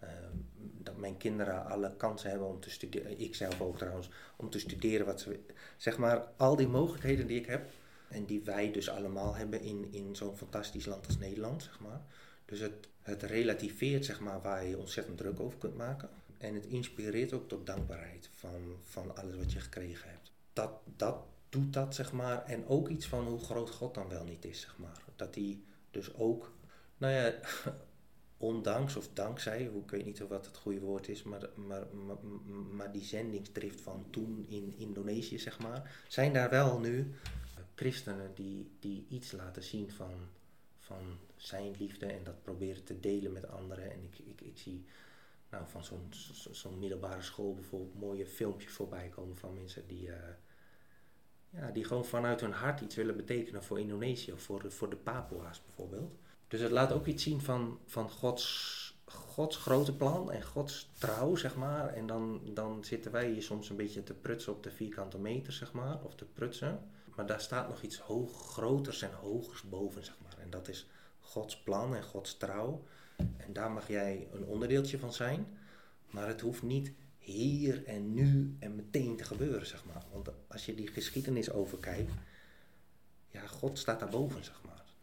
Ehm, 0.00 0.36
dat 0.82 0.96
mijn 0.96 1.16
kinderen 1.16 1.66
alle 1.66 1.96
kansen 1.96 2.30
hebben 2.30 2.48
om 2.48 2.60
te 2.60 2.70
studeren, 2.70 3.20
ik 3.20 3.34
zelf 3.34 3.60
ook 3.60 3.78
trouwens, 3.78 4.10
om 4.36 4.50
te 4.50 4.58
studeren 4.58 5.06
wat 5.06 5.20
ze. 5.20 5.40
Zeg 5.76 5.98
maar, 5.98 6.28
al 6.36 6.56
die 6.56 6.68
mogelijkheden 6.68 7.26
die 7.26 7.38
ik 7.38 7.46
heb 7.46 7.70
en 8.08 8.24
die 8.24 8.42
wij 8.44 8.72
dus 8.72 8.88
allemaal 8.88 9.34
hebben 9.34 9.60
in, 9.60 9.88
in 9.92 10.16
zo'n 10.16 10.36
fantastisch 10.36 10.86
land 10.86 11.06
als 11.06 11.18
Nederland, 11.18 11.62
zeg 11.62 11.80
maar. 11.80 12.00
Dus 12.44 12.60
het, 12.60 12.88
het 13.02 13.22
relativeert, 13.22 14.04
zeg 14.04 14.20
maar, 14.20 14.42
waar 14.42 14.66
je 14.66 14.78
ontzettend 14.78 15.18
druk 15.18 15.40
over 15.40 15.58
kunt 15.58 15.76
maken. 15.76 16.08
En 16.38 16.54
het 16.54 16.66
inspireert 16.66 17.32
ook 17.32 17.48
tot 17.48 17.66
dankbaarheid 17.66 18.30
van, 18.34 18.76
van 18.82 19.16
alles 19.16 19.36
wat 19.36 19.52
je 19.52 19.60
gekregen 19.60 20.08
hebt. 20.08 20.32
Dat, 20.52 20.70
dat 20.96 21.16
doet 21.48 21.72
dat, 21.72 21.94
zeg 21.94 22.12
maar. 22.12 22.44
En 22.44 22.66
ook 22.66 22.88
iets 22.88 23.06
van 23.06 23.26
hoe 23.26 23.38
groot 23.38 23.70
God 23.70 23.94
dan 23.94 24.08
wel 24.08 24.24
niet 24.24 24.44
is, 24.44 24.60
zeg 24.60 24.78
maar. 24.78 25.02
Dat 25.16 25.34
hij 25.34 25.60
dus 25.90 26.14
ook, 26.14 26.52
nou 26.98 27.12
ja, 27.12 27.34
ondanks 28.40 28.96
of 28.96 29.08
dankzij, 29.12 29.66
hoe- 29.66 29.82
ik 29.82 29.90
weet 29.90 30.04
niet 30.04 30.22
of 30.22 30.28
wat 30.28 30.46
het 30.46 30.56
goede 30.56 30.80
woord 30.80 31.08
is, 31.08 31.22
maar, 31.22 31.48
maar, 31.54 31.86
maar, 31.94 32.16
maar 32.72 32.92
die 32.92 33.04
zendingsdrift 33.04 33.80
van 33.80 34.06
toen 34.10 34.46
in 34.48 34.74
Indonesië, 34.78 35.38
zeg 35.38 35.58
maar, 35.58 36.02
zijn 36.08 36.32
daar 36.32 36.50
wel 36.50 36.78
nu 36.78 37.14
christenen 37.74 38.34
die, 38.34 38.70
die 38.78 39.06
iets 39.08 39.32
laten 39.32 39.62
zien 39.62 39.90
van, 39.90 40.12
van 40.78 41.18
zijn 41.36 41.74
liefde 41.78 42.06
en 42.06 42.24
dat 42.24 42.42
proberen 42.42 42.84
te 42.84 43.00
delen 43.00 43.32
met 43.32 43.48
anderen. 43.48 43.90
En 43.92 44.02
ik, 44.04 44.18
ik, 44.18 44.40
ik 44.40 44.58
zie 44.58 44.84
nou, 45.50 45.64
van 45.68 45.84
zo'n 45.84 46.08
zo- 46.52 46.70
middelbare 46.70 47.22
school 47.22 47.54
bijvoorbeeld 47.54 47.98
mooie 48.00 48.26
filmpjes 48.26 48.72
voorbij 48.72 49.08
komen 49.08 49.36
van 49.36 49.54
mensen 49.54 49.86
die, 49.86 50.12
eh, 50.12 50.34
ja, 51.50 51.70
die 51.70 51.84
gewoon 51.84 52.04
vanuit 52.04 52.40
hun 52.40 52.52
hart 52.52 52.80
iets 52.80 52.94
willen 52.94 53.16
betekenen 53.16 53.62
voor 53.64 53.80
Indonesië 53.80 54.32
of 54.32 54.42
voor 54.42 54.72
voor 54.72 54.90
de 54.90 54.96
Papua's 54.96 55.62
bijvoorbeeld. 55.62 56.18
Dus 56.50 56.60
het 56.60 56.70
laat 56.70 56.92
ook 56.92 57.06
iets 57.06 57.22
zien 57.22 57.40
van, 57.40 57.78
van 57.86 58.10
Gods, 58.10 59.00
Gods 59.04 59.56
grote 59.56 59.96
plan 59.96 60.32
en 60.32 60.42
Gods 60.42 60.90
trouw, 60.98 61.36
zeg 61.36 61.56
maar. 61.56 61.88
En 61.88 62.06
dan, 62.06 62.40
dan 62.54 62.84
zitten 62.84 63.12
wij 63.12 63.30
hier 63.30 63.42
soms 63.42 63.70
een 63.70 63.76
beetje 63.76 64.02
te 64.02 64.14
prutsen 64.14 64.52
op 64.52 64.62
de 64.62 64.70
vierkante 64.70 65.18
meter, 65.18 65.52
zeg 65.52 65.72
maar, 65.72 66.02
of 66.02 66.14
te 66.14 66.24
prutsen. 66.24 66.80
Maar 67.16 67.26
daar 67.26 67.40
staat 67.40 67.68
nog 67.68 67.82
iets 67.82 67.98
hoog, 67.98 68.52
groters 68.52 69.02
en 69.02 69.12
hogers 69.12 69.62
boven, 69.62 70.04
zeg 70.04 70.14
maar. 70.22 70.38
En 70.38 70.50
dat 70.50 70.68
is 70.68 70.86
Gods 71.20 71.62
plan 71.62 71.94
en 71.94 72.04
Gods 72.04 72.36
trouw. 72.36 72.84
En 73.16 73.52
daar 73.52 73.70
mag 73.70 73.88
jij 73.88 74.28
een 74.32 74.44
onderdeeltje 74.44 74.98
van 74.98 75.12
zijn. 75.12 75.46
Maar 76.10 76.26
het 76.26 76.40
hoeft 76.40 76.62
niet 76.62 76.92
hier 77.18 77.84
en 77.84 78.14
nu 78.14 78.56
en 78.58 78.74
meteen 78.74 79.16
te 79.16 79.24
gebeuren, 79.24 79.66
zeg 79.66 79.84
maar. 79.84 80.04
Want 80.12 80.28
als 80.48 80.66
je 80.66 80.74
die 80.74 80.88
geschiedenis 80.88 81.50
overkijkt, 81.50 82.12
ja, 83.28 83.46
God 83.46 83.78
staat 83.78 84.00
daarboven, 84.00 84.44
zeg. 84.44 84.59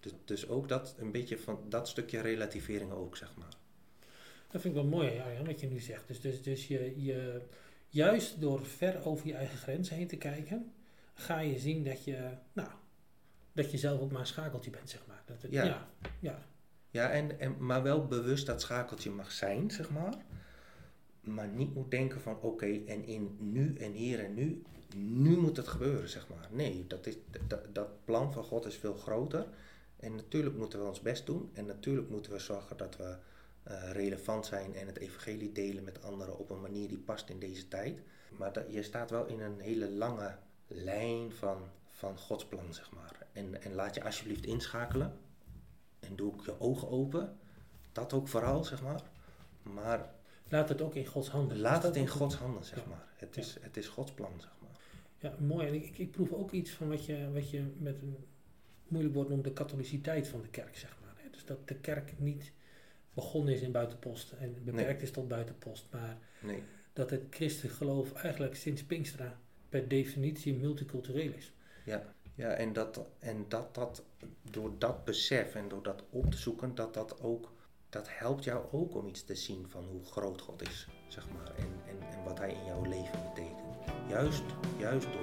Dus, 0.07 0.41
dus 0.41 0.49
ook 0.49 0.69
dat, 0.69 0.95
een 0.97 1.11
beetje 1.11 1.37
van 1.37 1.59
dat 1.69 1.87
stukje 1.87 2.21
relativering 2.21 2.91
ook, 2.91 3.17
zeg 3.17 3.35
maar. 3.35 3.53
Dat 4.51 4.61
vind 4.61 4.75
ik 4.75 4.81
wel 4.81 4.89
mooi, 4.89 5.19
Arjan, 5.19 5.45
wat 5.45 5.59
je 5.59 5.67
nu 5.67 5.79
zegt. 5.79 6.07
Dus, 6.07 6.21
dus, 6.21 6.41
dus 6.41 6.67
je, 6.67 7.03
je, 7.03 7.41
juist 7.89 8.41
door 8.41 8.65
ver 8.65 9.05
over 9.05 9.27
je 9.27 9.33
eigen 9.33 9.57
grenzen 9.57 9.95
heen 9.95 10.07
te 10.07 10.17
kijken, 10.17 10.73
ga 11.13 11.39
je 11.39 11.59
zien 11.59 11.83
dat 11.83 12.03
je, 12.03 12.29
nou, 12.53 12.69
dat 13.53 13.71
je 13.71 13.77
zelf 13.77 14.01
ook 14.01 14.11
maar 14.11 14.19
een 14.19 14.27
schakeltje 14.27 14.71
bent, 14.71 14.89
zeg 14.89 15.05
maar. 15.07 15.21
Dat 15.25 15.41
het, 15.41 15.51
Ja. 15.51 15.63
ja. 15.63 15.87
ja, 16.19 16.45
Ja, 16.89 17.09
en, 17.11 17.39
en, 17.39 17.65
maar 17.65 17.83
wel 17.83 18.07
bewust 18.07 18.45
dat 18.45 18.61
schakeltje 18.61 19.11
mag 19.11 19.31
zijn, 19.31 19.71
zeg 19.71 19.89
maar. 19.89 20.13
Maar 21.21 21.47
niet 21.47 21.73
moet 21.73 21.91
denken 21.91 22.21
van, 22.21 22.41
oké, 22.41 22.79
en 22.85 23.05
in 23.05 23.37
nu 23.39 23.75
en 23.75 23.91
hier 23.91 24.19
en 24.23 24.33
nu, 24.33 24.63
nu 24.95 25.37
moet 25.37 25.57
het 25.57 25.67
gebeuren, 25.67 26.09
zeg 26.09 26.27
maar. 26.27 26.47
Nee, 26.51 26.85
dat, 26.87 27.05
is, 27.05 27.15
dat, 27.47 27.75
dat 27.75 28.05
plan 28.05 28.33
van 28.33 28.43
God 28.43 28.65
is 28.65 28.75
veel 28.75 28.93
groter. 28.93 29.47
En 29.99 30.15
natuurlijk 30.15 30.55
moeten 30.55 30.79
we 30.81 30.87
ons 30.87 31.01
best 31.01 31.25
doen. 31.25 31.49
En 31.53 31.65
natuurlijk 31.65 32.09
moeten 32.09 32.31
we 32.31 32.39
zorgen 32.39 32.77
dat 32.77 32.97
we 32.97 33.17
eh, 33.63 33.91
relevant 33.91 34.45
zijn 34.45 34.75
en 34.75 34.87
het 34.87 34.97
evangelie 34.97 35.51
delen 35.51 35.83
met 35.83 36.03
anderen 36.03 36.37
op 36.37 36.49
een 36.49 36.61
manier 36.61 36.87
die 36.87 36.97
past 36.97 37.29
in 37.29 37.39
deze 37.39 37.67
tijd. 37.67 38.01
Maar 38.37 38.53
dat, 38.53 38.63
je 38.73 38.83
staat 38.83 39.09
wel 39.09 39.25
in 39.25 39.39
een 39.41 39.59
hele 39.59 39.89
lange 39.91 40.35
lijn 40.67 41.31
van, 41.31 41.57
van 41.91 42.17
Gods 42.17 42.45
plan, 42.45 42.73
zeg 42.73 42.91
maar. 42.91 43.27
En, 43.33 43.61
en 43.61 43.73
laat 43.73 43.95
je 43.95 44.03
alsjeblieft 44.03 44.45
inschakelen. 44.45 45.17
En 45.99 46.15
doe 46.15 46.31
ook 46.33 46.45
je 46.45 46.59
ogen 46.59 46.89
open. 46.89 47.37
Dat 47.91 48.13
ook 48.13 48.27
vooral, 48.27 48.63
zeg 48.63 48.81
maar. 48.81 49.01
Maar 49.61 50.09
laat 50.49 50.69
het 50.69 50.81
ook 50.81 50.95
in 50.95 51.05
Gods 51.05 51.29
handen. 51.29 51.59
laat 51.59 51.83
het 51.83 51.95
in 51.95 52.07
Gods 52.07 52.35
handen, 52.35 52.63
zeg 52.65 52.79
Ja. 52.79 52.85
maar. 52.89 53.07
Het 53.15 53.37
is, 53.37 53.57
het 53.61 53.77
is 53.77 53.87
Gods 53.87 54.11
plan, 54.11 54.31
zeg 54.39 54.51
maar. 54.61 54.69
Ja, 55.17 55.33
mooi. 55.45 55.67
En 55.67 55.73
ik, 55.73 55.83
ik, 55.85 55.97
ik 55.97 56.11
proef 56.11 56.31
ook 56.33 56.51
iets 56.51 56.71
van 56.71 56.89
wat 56.89 57.05
je, 57.05 57.31
wat 57.33 57.49
je 57.49 57.63
met 57.77 58.01
een 58.01 58.17
moeilijk 58.89 59.15
woord 59.15 59.29
noemt 59.29 59.43
de 59.43 59.53
katholiciteit 59.53 60.27
van 60.27 60.41
de 60.41 60.47
kerk, 60.47 60.77
zeg 60.77 60.97
maar. 61.01 61.13
hè. 61.23 61.29
Dus 61.29 61.45
dat 61.45 61.67
de 61.67 61.75
kerk 61.75 62.13
niet 62.19 62.51
begonnen 63.13 63.53
is 63.53 63.61
in 63.61 63.71
buitenpost 63.71 64.31
en 64.31 64.55
beperkt 64.63 65.01
is 65.01 65.11
tot 65.11 65.27
buitenpost, 65.27 65.85
maar 65.91 66.17
Nee, 66.41 66.63
dat 66.93 67.09
het 67.09 67.21
christelijk 67.29 67.75
geloof 67.75 68.13
eigenlijk 68.13 68.55
sinds 68.55 68.83
Pinkstera 68.83 69.39
per 69.69 69.87
definitie 69.87 70.53
multicultureel 70.53 71.31
is. 71.31 71.53
ja. 71.83 72.15
Ja, 72.35 72.49
en 72.49 72.73
dat, 72.73 73.05
en 73.19 73.45
dat, 73.47 73.75
dat 73.75 74.03
door 74.51 74.71
dat 74.77 75.05
besef 75.05 75.55
en 75.55 75.67
door 75.67 75.83
dat 75.83 76.03
op 76.09 76.31
te 76.31 76.37
zoeken, 76.37 76.75
dat 76.75 76.93
dat 76.93 77.21
ook, 77.21 77.51
dat 77.89 78.07
helpt 78.09 78.43
jou 78.43 78.65
ook 78.71 78.95
om 78.95 79.07
iets 79.07 79.23
te 79.23 79.35
zien 79.35 79.69
van 79.69 79.83
hoe 79.85 80.05
groot 80.05 80.41
God 80.41 80.67
is, 80.67 80.87
zeg 81.07 81.27
maar. 81.29 81.55
En, 81.55 81.67
en, 81.87 82.07
en 82.17 82.23
wat 82.23 82.37
Hij 82.37 82.49
in 82.53 82.65
jouw 82.65 82.83
leven 82.83 83.19
betekent. 83.23 83.77
Juist, 84.09 84.43
juist 84.79 85.07
door 85.13 85.21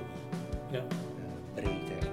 die 0.70 0.78
Ja. 0.78 0.86
eh, 0.86 1.54
breedte 1.54 2.06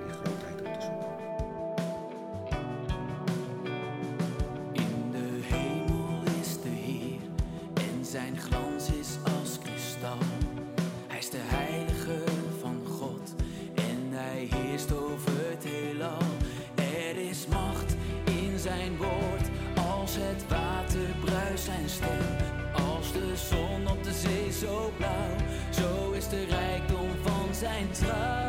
Als 22.74 23.12
de 23.12 23.34
zon 23.50 23.88
op 23.88 24.04
de 24.04 24.14
zee 24.14 24.52
zo 24.52 24.92
blauw, 24.98 25.36
zo 25.70 26.12
is 26.12 26.28
de 26.30 26.46
rijkdom 26.46 27.10
van 27.24 27.56
zijn 27.56 27.92
trouw. 27.92 28.41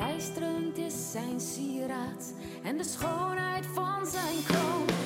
Verbijsterend 0.00 0.78
is 0.78 1.12
zijn 1.12 1.40
sieraad 1.40 2.32
en 2.62 2.76
de 2.76 2.84
schoonheid 2.84 3.66
van 3.66 4.06
zijn 4.06 4.44
kroon. 4.46 4.99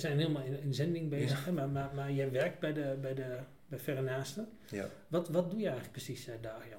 Zijn 0.00 0.18
helemaal 0.18 0.42
in, 0.42 0.62
in 0.62 0.74
zending 0.74 1.08
bezig, 1.08 1.50
maar, 1.50 1.68
maar, 1.68 1.90
maar 1.94 2.12
jij 2.12 2.30
werkt 2.30 2.58
bij 2.58 2.72
de, 2.72 2.98
bij 3.00 3.14
de 3.14 3.38
bij 3.70 3.78
Verre 3.78 4.02
Naasten. 4.02 4.48
Ja. 4.70 4.88
Wat, 5.08 5.28
wat 5.28 5.50
doe 5.50 5.58
je 5.58 5.68
eigenlijk 5.68 5.92
precies 5.92 6.28
eh, 6.28 6.34
daar, 6.40 6.66
Jan? 6.70 6.78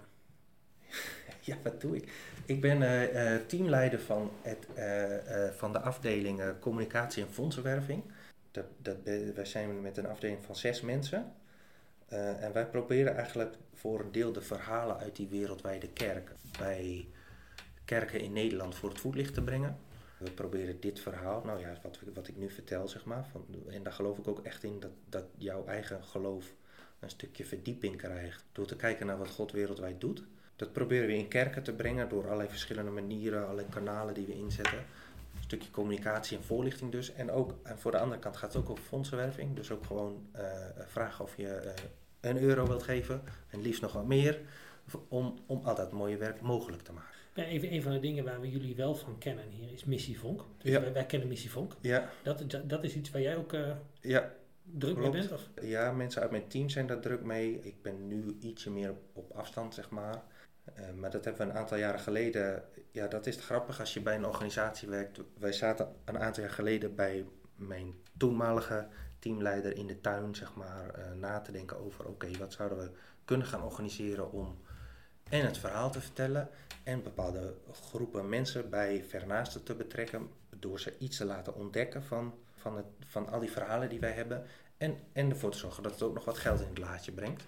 Ja, 1.43 1.57
wat 1.63 1.81
doe 1.81 1.95
ik? 1.95 2.11
Ik 2.45 2.61
ben 2.61 2.81
eh, 2.81 3.33
eh, 3.35 3.41
teamleider 3.45 3.99
van, 3.99 4.31
het, 4.41 4.67
van 5.57 5.71
de 5.71 5.79
afdeling 5.79 6.41
communicatie 6.59 7.23
en 7.23 7.31
fondsenwerving. 7.31 8.03
Dat, 8.51 8.65
dat, 8.77 8.95
wij 9.35 9.45
zijn 9.45 9.81
met 9.81 9.97
een 9.97 10.05
afdeling 10.05 10.43
van 10.45 10.55
zes 10.55 10.81
mensen. 10.81 11.33
En 12.07 12.53
wij 12.53 12.65
proberen 12.65 13.15
eigenlijk 13.15 13.55
voor 13.73 13.99
een 13.99 14.11
deel 14.11 14.31
de 14.31 14.41
verhalen 14.41 14.97
uit 14.97 15.15
die 15.15 15.27
wereldwijde 15.27 15.89
kerk 15.89 16.31
bij 16.59 17.07
kerken 17.85 18.19
in 18.19 18.33
Nederland 18.33 18.75
voor 18.75 18.89
het 18.89 18.99
voetlicht 18.99 19.33
te 19.33 19.43
brengen. 19.43 19.77
We 20.23 20.31
proberen 20.31 20.79
dit 20.79 20.99
verhaal, 20.99 21.41
nou 21.45 21.59
ja, 21.59 21.77
wat, 21.83 21.99
wat 22.13 22.27
ik 22.27 22.37
nu 22.37 22.49
vertel, 22.49 22.87
zeg 22.87 23.05
maar. 23.05 23.25
Van, 23.31 23.45
en 23.69 23.83
daar 23.83 23.93
geloof 23.93 24.17
ik 24.17 24.27
ook 24.27 24.39
echt 24.39 24.63
in 24.63 24.79
dat, 24.79 24.91
dat 25.09 25.25
jouw 25.37 25.65
eigen 25.65 26.03
geloof 26.03 26.53
een 26.99 27.09
stukje 27.09 27.45
verdieping 27.45 27.97
krijgt. 27.97 28.45
Door 28.51 28.65
te 28.65 28.75
kijken 28.75 29.05
naar 29.05 29.17
wat 29.17 29.29
God 29.29 29.51
wereldwijd 29.51 30.01
doet. 30.01 30.23
Dat 30.55 30.71
proberen 30.71 31.07
we 31.07 31.15
in 31.15 31.27
kerken 31.27 31.63
te 31.63 31.73
brengen 31.73 32.09
door 32.09 32.25
allerlei 32.25 32.49
verschillende 32.49 32.91
manieren, 32.91 33.43
allerlei 33.43 33.67
kanalen 33.69 34.13
die 34.13 34.25
we 34.25 34.37
inzetten. 34.37 34.77
Een 34.77 35.43
stukje 35.43 35.71
communicatie 35.71 36.37
en 36.37 36.43
voorlichting 36.43 36.91
dus. 36.91 37.13
En 37.13 37.31
ook 37.31 37.55
en 37.63 37.79
voor 37.79 37.91
de 37.91 37.99
andere 37.99 38.19
kant 38.19 38.37
gaat 38.37 38.53
het 38.53 38.63
ook 38.63 38.69
over 38.69 38.83
fondsenwerving. 38.83 39.55
Dus 39.55 39.71
ook 39.71 39.85
gewoon 39.85 40.27
eh, 40.31 40.43
vragen 40.87 41.23
of 41.23 41.37
je 41.37 41.47
eh, 41.47 41.73
een 42.19 42.37
euro 42.37 42.67
wilt 42.67 42.83
geven 42.83 43.21
en 43.49 43.61
liefst 43.61 43.81
nog 43.81 43.93
wat 43.93 44.07
meer. 44.07 44.39
Om, 45.07 45.39
om 45.45 45.61
al 45.63 45.75
dat 45.75 45.91
mooie 45.91 46.17
werk 46.17 46.41
mogelijk 46.41 46.81
te 46.81 46.93
maken. 46.93 47.20
Ja, 47.33 47.43
even 47.43 47.73
een 47.73 47.81
van 47.81 47.91
de 47.91 47.99
dingen 47.99 48.23
waar 48.23 48.41
we 48.41 48.49
jullie 48.49 48.75
wel 48.75 48.95
van 48.95 49.17
kennen 49.17 49.45
hier 49.49 49.71
is 49.71 49.85
Missie 49.85 50.19
Vonk. 50.19 50.43
Dus 50.57 50.71
Ja. 50.71 50.81
wij, 50.81 50.93
wij 50.93 51.05
kennen 51.05 51.27
Missie 51.27 51.51
Vonk. 51.51 51.75
Ja, 51.81 52.09
Dat, 52.23 52.43
dat, 52.51 52.69
dat 52.69 52.83
is 52.83 52.95
iets 52.95 53.11
waar 53.11 53.21
jij 53.21 53.35
ook 53.37 53.53
eh, 53.53 53.71
ja, 54.01 54.31
druk 54.63 54.95
Klopt. 54.95 55.11
mee 55.13 55.21
bent? 55.21 55.31
Of? 55.31 55.49
Ja, 55.61 55.91
mensen 55.91 56.21
uit 56.21 56.31
mijn 56.31 56.47
team 56.47 56.69
zijn 56.69 56.87
daar 56.87 56.99
druk 56.99 57.23
mee. 57.23 57.59
Ik 57.61 57.81
ben 57.81 58.07
nu 58.07 58.37
ietsje 58.39 58.71
meer 58.71 58.93
op 59.13 59.31
afstand, 59.31 59.73
zeg 59.73 59.89
maar. 59.89 60.23
Eh, 60.73 60.91
maar 60.93 61.11
dat 61.11 61.25
hebben 61.25 61.45
we 61.47 61.51
een 61.53 61.59
aantal 61.59 61.77
jaren 61.77 61.99
geleden. 61.99 62.63
Ja, 62.91 63.07
dat 63.07 63.25
is 63.27 63.35
grappig 63.35 63.79
als 63.79 63.93
je 63.93 64.01
bij 64.01 64.15
een 64.15 64.25
organisatie 64.25 64.89
werkt. 64.89 65.19
Wij 65.39 65.51
zaten 65.53 65.95
een 66.05 66.19
aantal 66.19 66.43
jaar 66.43 66.51
geleden 66.53 66.95
bij 66.95 67.25
mijn 67.55 67.93
toenmalige 68.17 68.87
teamleider 69.19 69.75
in 69.77 69.87
de 69.87 70.01
tuin, 70.01 70.35
zeg 70.35 70.55
maar, 70.55 70.89
eh, 70.89 71.11
na 71.13 71.39
te 71.39 71.51
denken 71.51 71.77
over: 71.77 72.07
oké, 72.07 72.27
wat 72.39 72.53
zouden 72.53 72.77
we 72.77 72.91
kunnen 73.25 73.47
gaan 73.47 73.63
organiseren 73.63 74.31
om 74.31 74.57
en 75.31 75.45
het 75.45 75.57
verhaal 75.57 75.91
te 75.91 76.01
vertellen 76.01 76.49
en 76.83 77.03
bepaalde 77.03 77.53
groepen 77.71 78.29
mensen 78.29 78.69
bij 78.69 79.03
Vernaasten 79.03 79.63
te 79.63 79.75
betrekken, 79.75 80.29
door 80.49 80.79
ze 80.79 80.97
iets 80.97 81.17
te 81.17 81.25
laten 81.25 81.55
ontdekken 81.55 82.03
van, 82.03 82.33
van, 82.55 82.77
het, 82.77 82.85
van 83.05 83.29
al 83.29 83.39
die 83.39 83.51
verhalen 83.51 83.89
die 83.89 83.99
wij 83.99 84.11
hebben. 84.11 84.45
En, 84.77 84.97
en 85.13 85.29
ervoor 85.29 85.51
te 85.51 85.57
zorgen 85.57 85.83
dat 85.83 85.91
het 85.91 86.01
ook 86.01 86.13
nog 86.13 86.25
wat 86.25 86.37
geld 86.37 86.59
in 86.59 86.67
het 86.67 86.77
laadje 86.77 87.11
brengt. 87.11 87.43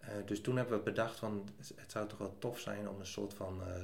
Eh, 0.00 0.08
dus 0.24 0.40
toen 0.40 0.56
hebben 0.56 0.78
we 0.78 0.84
bedacht 0.84 1.18
van 1.18 1.48
het 1.76 1.90
zou 1.90 2.08
toch 2.08 2.18
wel 2.18 2.36
tof 2.38 2.58
zijn 2.58 2.88
om 2.88 3.00
een 3.00 3.06
soort 3.06 3.34
van 3.34 3.62
eh, 3.66 3.82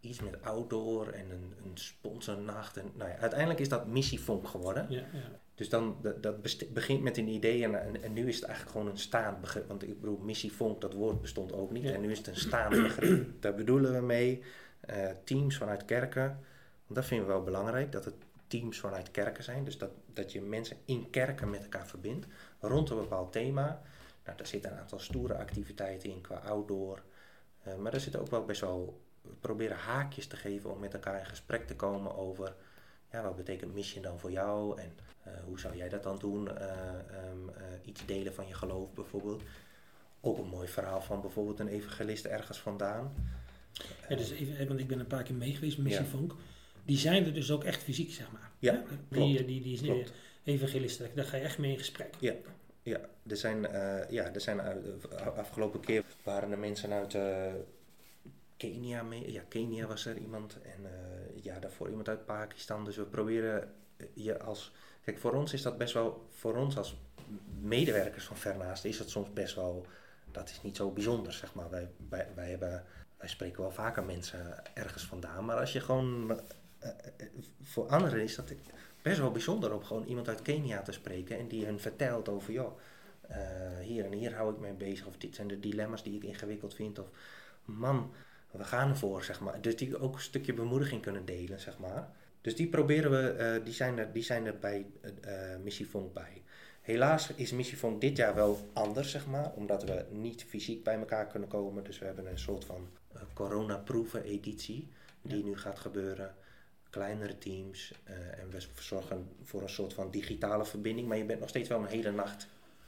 iets 0.00 0.20
met 0.20 0.42
outdoor 0.42 1.08
en 1.08 1.30
een, 1.30 1.54
een 1.64 1.78
sponsornacht. 1.78 2.76
En, 2.76 2.92
nou 2.94 3.10
ja, 3.10 3.16
uiteindelijk 3.16 3.60
is 3.60 3.68
dat 3.68 3.86
missievonk 3.86 4.48
geworden. 4.48 4.86
Ja, 4.88 5.04
ja. 5.12 5.40
Dus 5.54 5.68
dan, 5.68 5.96
dat, 6.20 6.42
begint 6.72 7.02
met 7.02 7.16
een 7.16 7.28
idee 7.28 7.64
en, 7.64 7.82
en, 7.82 8.02
en 8.02 8.12
nu 8.12 8.28
is 8.28 8.34
het 8.34 8.44
eigenlijk 8.44 8.76
gewoon 8.76 8.92
een 8.92 8.98
staand 8.98 9.40
begrip. 9.40 9.68
Want 9.68 9.82
ik 9.82 10.00
bedoel, 10.00 10.18
missievonk, 10.18 10.80
dat 10.80 10.92
woord 10.92 11.20
bestond 11.20 11.52
ook 11.52 11.70
niet. 11.70 11.82
Ja. 11.82 11.92
En 11.92 12.00
nu 12.00 12.10
is 12.10 12.18
het 12.18 12.26
een 12.26 12.36
staand 12.36 12.82
begrip. 12.82 13.42
Daar 13.42 13.54
bedoelen 13.54 13.92
we 13.92 14.00
mee 14.00 14.42
eh, 14.80 15.10
teams 15.24 15.56
vanuit 15.56 15.84
kerken. 15.84 16.26
Want 16.86 16.94
dat 16.94 17.04
vinden 17.04 17.26
we 17.26 17.32
wel 17.32 17.42
belangrijk, 17.42 17.92
dat 17.92 18.04
het 18.04 18.14
teams 18.46 18.80
vanuit 18.80 19.10
kerken 19.10 19.44
zijn. 19.44 19.64
Dus 19.64 19.78
dat, 19.78 19.90
dat 20.12 20.32
je 20.32 20.40
mensen 20.40 20.76
in 20.84 21.10
kerken 21.10 21.50
met 21.50 21.62
elkaar 21.62 21.86
verbindt 21.86 22.26
rond 22.60 22.90
een 22.90 22.96
bepaald 22.96 23.32
thema. 23.32 23.82
Nou, 24.24 24.36
daar 24.36 24.46
zitten 24.46 24.72
een 24.72 24.78
aantal 24.78 24.98
stoere 24.98 25.36
activiteiten 25.36 26.10
in 26.10 26.20
qua 26.20 26.36
outdoor. 26.36 27.02
Eh, 27.62 27.76
maar 27.76 27.94
er 27.94 28.00
zitten 28.00 28.20
ook 28.20 28.30
wel 28.30 28.44
best 28.44 28.60
wel 28.60 29.00
eh, 29.24 29.30
proberen 29.40 29.76
haakjes 29.76 30.26
te 30.26 30.36
geven 30.36 30.70
om 30.70 30.80
met 30.80 30.94
elkaar 30.94 31.18
in 31.18 31.26
gesprek 31.26 31.66
te 31.66 31.76
komen 31.76 32.16
over 32.16 32.54
ja, 33.12 33.22
wat 33.22 33.36
betekent 33.36 33.74
mission 33.74 34.02
dan 34.02 34.18
voor 34.18 34.30
jou 34.30 34.80
en 34.80 34.92
eh, 35.22 35.32
hoe 35.44 35.60
zou 35.60 35.76
jij 35.76 35.88
dat 35.88 36.02
dan 36.02 36.18
doen? 36.18 36.58
Eh, 36.58 36.68
ehm, 36.68 37.48
eh, 37.56 37.64
iets 37.84 38.06
delen 38.06 38.34
van 38.34 38.46
je 38.46 38.54
geloof 38.54 38.92
bijvoorbeeld. 38.92 39.42
Ook 40.20 40.38
een 40.38 40.48
mooi 40.48 40.68
verhaal 40.68 41.00
van 41.02 41.20
bijvoorbeeld 41.20 41.58
een 41.60 41.68
evangelist 41.68 42.24
ergens 42.24 42.58
vandaan. 42.58 43.14
Ja, 44.08 44.16
dus 44.16 44.30
even, 44.30 44.66
want 44.68 44.80
ik 44.80 44.86
ben 44.88 44.98
een 45.00 45.06
paar 45.06 45.22
keer 45.22 45.34
mee 45.34 45.54
geweest 45.54 45.78
met 45.78 45.92
Ja. 45.92 46.00
Missie 46.00 46.18
Vonk. 46.18 46.34
Die 46.84 46.98
zijn 46.98 47.24
er 47.24 47.34
dus 47.34 47.50
ook 47.50 47.64
echt 47.64 47.82
fysiek, 47.82 48.12
zeg 48.12 48.32
maar. 48.32 48.50
Ja, 48.58 48.82
Die, 49.08 49.36
die, 49.36 49.44
die, 49.44 49.62
die 49.62 49.82
klopt. 49.82 50.12
evangelisten, 50.44 51.10
daar 51.14 51.24
ga 51.24 51.36
je 51.36 51.42
echt 51.42 51.58
mee 51.58 51.72
in 51.72 51.78
gesprek. 51.78 52.14
Ja, 52.18 52.34
ja, 52.82 53.00
er 53.26 53.36
zijn, 53.36 53.60
ja, 54.10 54.32
er 54.34 54.40
zijn 54.40 54.56
uh, 54.56 55.26
afgelopen 55.36 55.80
keer 55.80 56.04
waren 56.22 56.50
er 56.50 56.58
mensen 56.58 56.92
uit 56.92 57.16
Kenia 58.62 59.02
mee. 59.02 59.32
Ja, 59.32 59.42
Kenia 59.48 59.86
was 59.86 60.06
er 60.06 60.16
iemand 60.16 60.58
en 60.62 60.84
eh, 60.84 61.44
ja, 61.44 61.58
daarvoor 61.58 61.88
iemand 61.88 62.08
uit 62.08 62.26
Pakistan. 62.26 62.84
Dus 62.84 62.96
we 62.96 63.04
proberen 63.04 63.72
eh, 63.96 64.06
je 64.14 64.40
als. 64.40 64.72
Kijk, 65.04 65.18
voor 65.18 65.32
ons 65.32 65.52
is 65.52 65.62
dat 65.62 65.78
best 65.78 65.94
wel. 65.94 66.26
Voor 66.30 66.56
ons 66.56 66.76
als 66.76 66.96
medewerkers 67.60 68.24
van 68.24 68.36
Vernaast 68.36 68.84
is 68.84 68.98
dat 68.98 69.10
soms 69.10 69.32
best 69.32 69.54
wel. 69.54 69.86
Dat 70.30 70.48
is 70.48 70.62
niet 70.62 70.76
zo 70.76 70.90
bijzonder, 70.90 71.32
zeg 71.32 71.54
maar. 71.54 71.70
Wij, 71.70 71.88
wij, 72.08 72.28
wij, 72.34 72.50
hebben, 72.50 72.84
wij 73.16 73.28
spreken 73.28 73.60
wel 73.60 73.70
vaker 73.70 74.04
mensen 74.04 74.74
ergens 74.74 75.04
vandaan. 75.04 75.44
Maar 75.44 75.56
als 75.56 75.72
je 75.72 75.80
gewoon. 75.80 76.40
eh, 76.78 76.90
voor 77.62 77.86
anderen 77.88 78.22
is 78.22 78.34
dat 78.34 78.52
best 79.02 79.18
wel 79.18 79.30
bijzonder 79.30 79.74
om 79.74 79.84
gewoon 79.84 80.04
iemand 80.04 80.28
uit 80.28 80.42
Kenia 80.42 80.82
te 80.82 80.92
spreken 80.92 81.38
en 81.38 81.48
die 81.48 81.64
hun 81.64 81.80
vertelt 81.80 82.28
over, 82.28 82.52
joh, 82.52 82.78
hier 83.80 84.04
en 84.04 84.12
hier 84.12 84.34
hou 84.34 84.52
ik 84.52 84.60
mee 84.60 84.72
bezig, 84.72 85.06
of 85.06 85.16
dit 85.16 85.34
zijn 85.34 85.48
de 85.48 85.60
dilemma's 85.60 86.02
die 86.02 86.16
ik 86.16 86.24
ingewikkeld 86.24 86.74
vind, 86.74 86.98
of 86.98 87.08
man, 87.64 88.12
we 88.52 88.64
gaan 88.64 88.88
ervoor, 88.88 89.24
zeg 89.24 89.40
maar. 89.40 89.60
Dus 89.60 89.76
die 89.76 89.98
ook 89.98 90.14
een 90.14 90.20
stukje 90.20 90.52
bemoediging 90.54 91.02
kunnen 91.02 91.24
delen, 91.24 91.60
zeg 91.60 91.78
maar. 91.78 92.08
Dus 92.40 92.56
die 92.56 92.68
proberen 92.68 93.10
we, 93.10 93.28
eh, 93.30 93.64
die, 93.64 93.74
zijn 93.74 93.98
er, 93.98 94.12
die 94.12 94.22
zijn 94.22 94.46
er 94.46 94.58
bij 94.58 94.86
eh, 95.00 95.52
eh, 95.52 95.60
Missie 95.60 95.88
Vonk 95.88 96.12
bij. 96.12 96.42
Helaas 96.80 97.32
is 97.34 97.52
Missie 97.52 97.78
Vonk 97.78 98.00
dit 98.00 98.16
jaar 98.16 98.34
wel 98.34 98.70
anders, 98.72 99.10
zeg 99.10 99.26
maar, 99.26 99.52
omdat 99.52 99.84
we 99.84 100.04
niet 100.10 100.44
fysiek 100.44 100.84
bij 100.84 100.98
elkaar 100.98 101.26
kunnen 101.26 101.48
komen. 101.48 101.84
Dus 101.84 101.98
we 101.98 102.04
hebben 102.04 102.30
een 102.30 102.38
soort 102.38 102.64
van 102.64 102.88
uh, 103.14 103.22
coronaproeven 103.34 104.24
editie 104.24 104.88
die 105.22 105.44
nu 105.44 105.56
gaat 105.56 105.78
gebeuren 105.78 106.34
kleinere 106.92 107.38
teams. 107.38 107.92
eh, 108.04 108.16
en 108.16 108.50
we 108.50 108.58
zorgen 108.74 109.28
voor 109.42 109.62
een 109.62 109.68
soort 109.68 109.92
van 109.92 110.10
digitale 110.10 110.64
verbinding. 110.64 111.08
Maar 111.08 111.16
je 111.16 111.24
bent 111.24 111.40
nog 111.40 111.48
steeds 111.48 111.68
wel 111.68 111.78
een 111.78 111.86
hele 111.86 112.12
nacht 112.12 112.46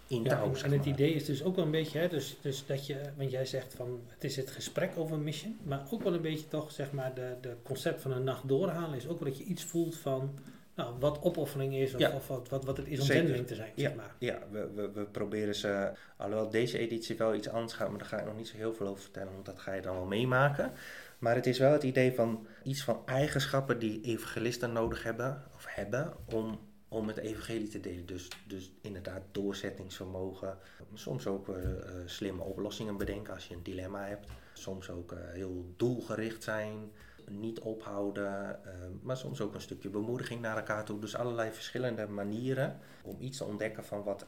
in 0.08 0.22
Ja, 0.22 0.28
touw. 0.28 0.54
en, 0.64 0.70
het 0.72 0.84
idee 0.86 1.14
is 1.14 1.24
dus 1.24 1.42
ook 1.44 1.56
wel 1.56 1.64
een 1.64 1.70
beetje, 1.70 1.98
hè, 1.98 2.08
dus, 2.08 2.36
dus 2.40 2.66
dat 2.66 2.86
je, 2.86 3.00
want 3.16 3.30
jij 3.30 3.44
zegt 3.46 3.74
van 3.74 4.00
het 4.08 4.24
is 4.24 4.36
het 4.36 4.50
gesprek 4.50 4.92
over 4.96 5.18
mission, 5.18 5.58
maar 5.62 5.82
ook 5.90 6.02
wel 6.02 6.14
een 6.14 6.22
beetje 6.22 6.48
toch, 6.48 6.70
zeg 6.72 6.92
maar, 6.92 7.14
de, 7.14 7.34
de 7.40 7.56
concept 7.62 8.00
van 8.00 8.12
een 8.12 8.24
nacht 8.24 8.48
doorhalen 8.48 8.96
is 8.96 9.08
ook 9.08 9.18
wel 9.20 9.28
dat 9.28 9.38
je 9.38 9.44
iets 9.44 9.64
voelt 9.64 9.96
van, 9.96 10.38
nou, 10.74 10.94
wat 10.98 11.22
opoffering 11.22 11.74
is 11.74 11.94
of, 11.94 12.00
Ja. 12.00 12.10
of 12.10 12.26
wat, 12.28 12.48
wat, 12.48 12.64
wat 12.64 12.76
het 12.76 12.86
is 12.86 13.00
om 13.00 13.06
zendeling 13.06 13.46
te 13.46 13.54
zijn, 13.54 13.72
Ja, 13.74 13.88
zeg 13.88 13.96
maar. 13.96 14.14
ja 14.18 14.38
we, 14.50 14.70
we, 14.74 14.90
we 14.90 15.04
proberen 15.04 15.54
ze, 15.54 15.90
alhoewel 16.16 16.50
deze 16.50 16.78
editie 16.78 17.16
wel 17.16 17.34
iets 17.34 17.48
anders 17.48 17.72
gaat, 17.72 17.88
maar 17.88 17.98
daar 17.98 18.08
ga 18.08 18.18
ik 18.18 18.24
nog 18.26 18.36
niet 18.36 18.48
zo 18.48 18.56
heel 18.56 18.74
veel 18.74 18.86
over 18.86 19.02
vertellen, 19.02 19.32
want 19.32 19.46
dat 19.46 19.58
ga 19.58 19.72
je 19.72 19.82
dan 19.82 19.94
wel 19.94 20.04
meemaken. 20.06 20.72
Maar 21.18 21.34
het 21.34 21.46
is 21.46 21.58
wel 21.58 21.72
het 21.72 21.82
idee 21.82 22.14
van 22.14 22.46
iets 22.62 22.82
van 22.84 23.02
eigenschappen 23.06 23.78
die 23.78 24.00
evangelisten 24.02 24.72
nodig 24.72 25.02
hebben, 25.02 25.42
of 25.54 25.64
hebben, 25.68 26.12
om, 26.32 26.58
om 26.94 27.08
het 27.08 27.16
evangelie 27.16 27.68
te 27.68 27.80
delen. 27.80 28.06
Dus, 28.06 28.28
dus 28.46 28.72
inderdaad 28.80 29.22
doorzettingsvermogen, 29.32 30.58
soms 30.94 31.26
ook 31.26 31.48
eh, 31.48 31.70
eh, 31.70 31.78
slimme 32.06 32.42
oplossingen 32.42 32.96
bedenken 32.96 33.34
als 33.34 33.48
je 33.48 33.54
een 33.54 33.62
dilemma 33.62 34.06
hebt. 34.06 34.28
Soms 34.52 34.90
ook 34.90 35.12
eh, 35.12 35.18
heel 35.32 35.72
doelgericht 35.76 36.42
zijn, 36.42 36.92
niet 37.30 37.60
ophouden, 37.60 38.60
maar 39.02 39.16
soms 39.16 39.40
ook 39.40 39.54
een 39.54 39.60
stukje 39.60 39.88
bemoediging 39.88 40.40
naar 40.40 40.56
elkaar 40.56 40.84
toe. 40.84 40.98
Dus 40.98 41.16
allerlei 41.16 41.50
verschillende 41.50 42.06
manieren 42.06 42.78
om 43.02 43.16
iets 43.20 43.38
te 43.38 43.44
ontdekken 43.44 43.84
van 43.84 44.02
wat, 44.02 44.26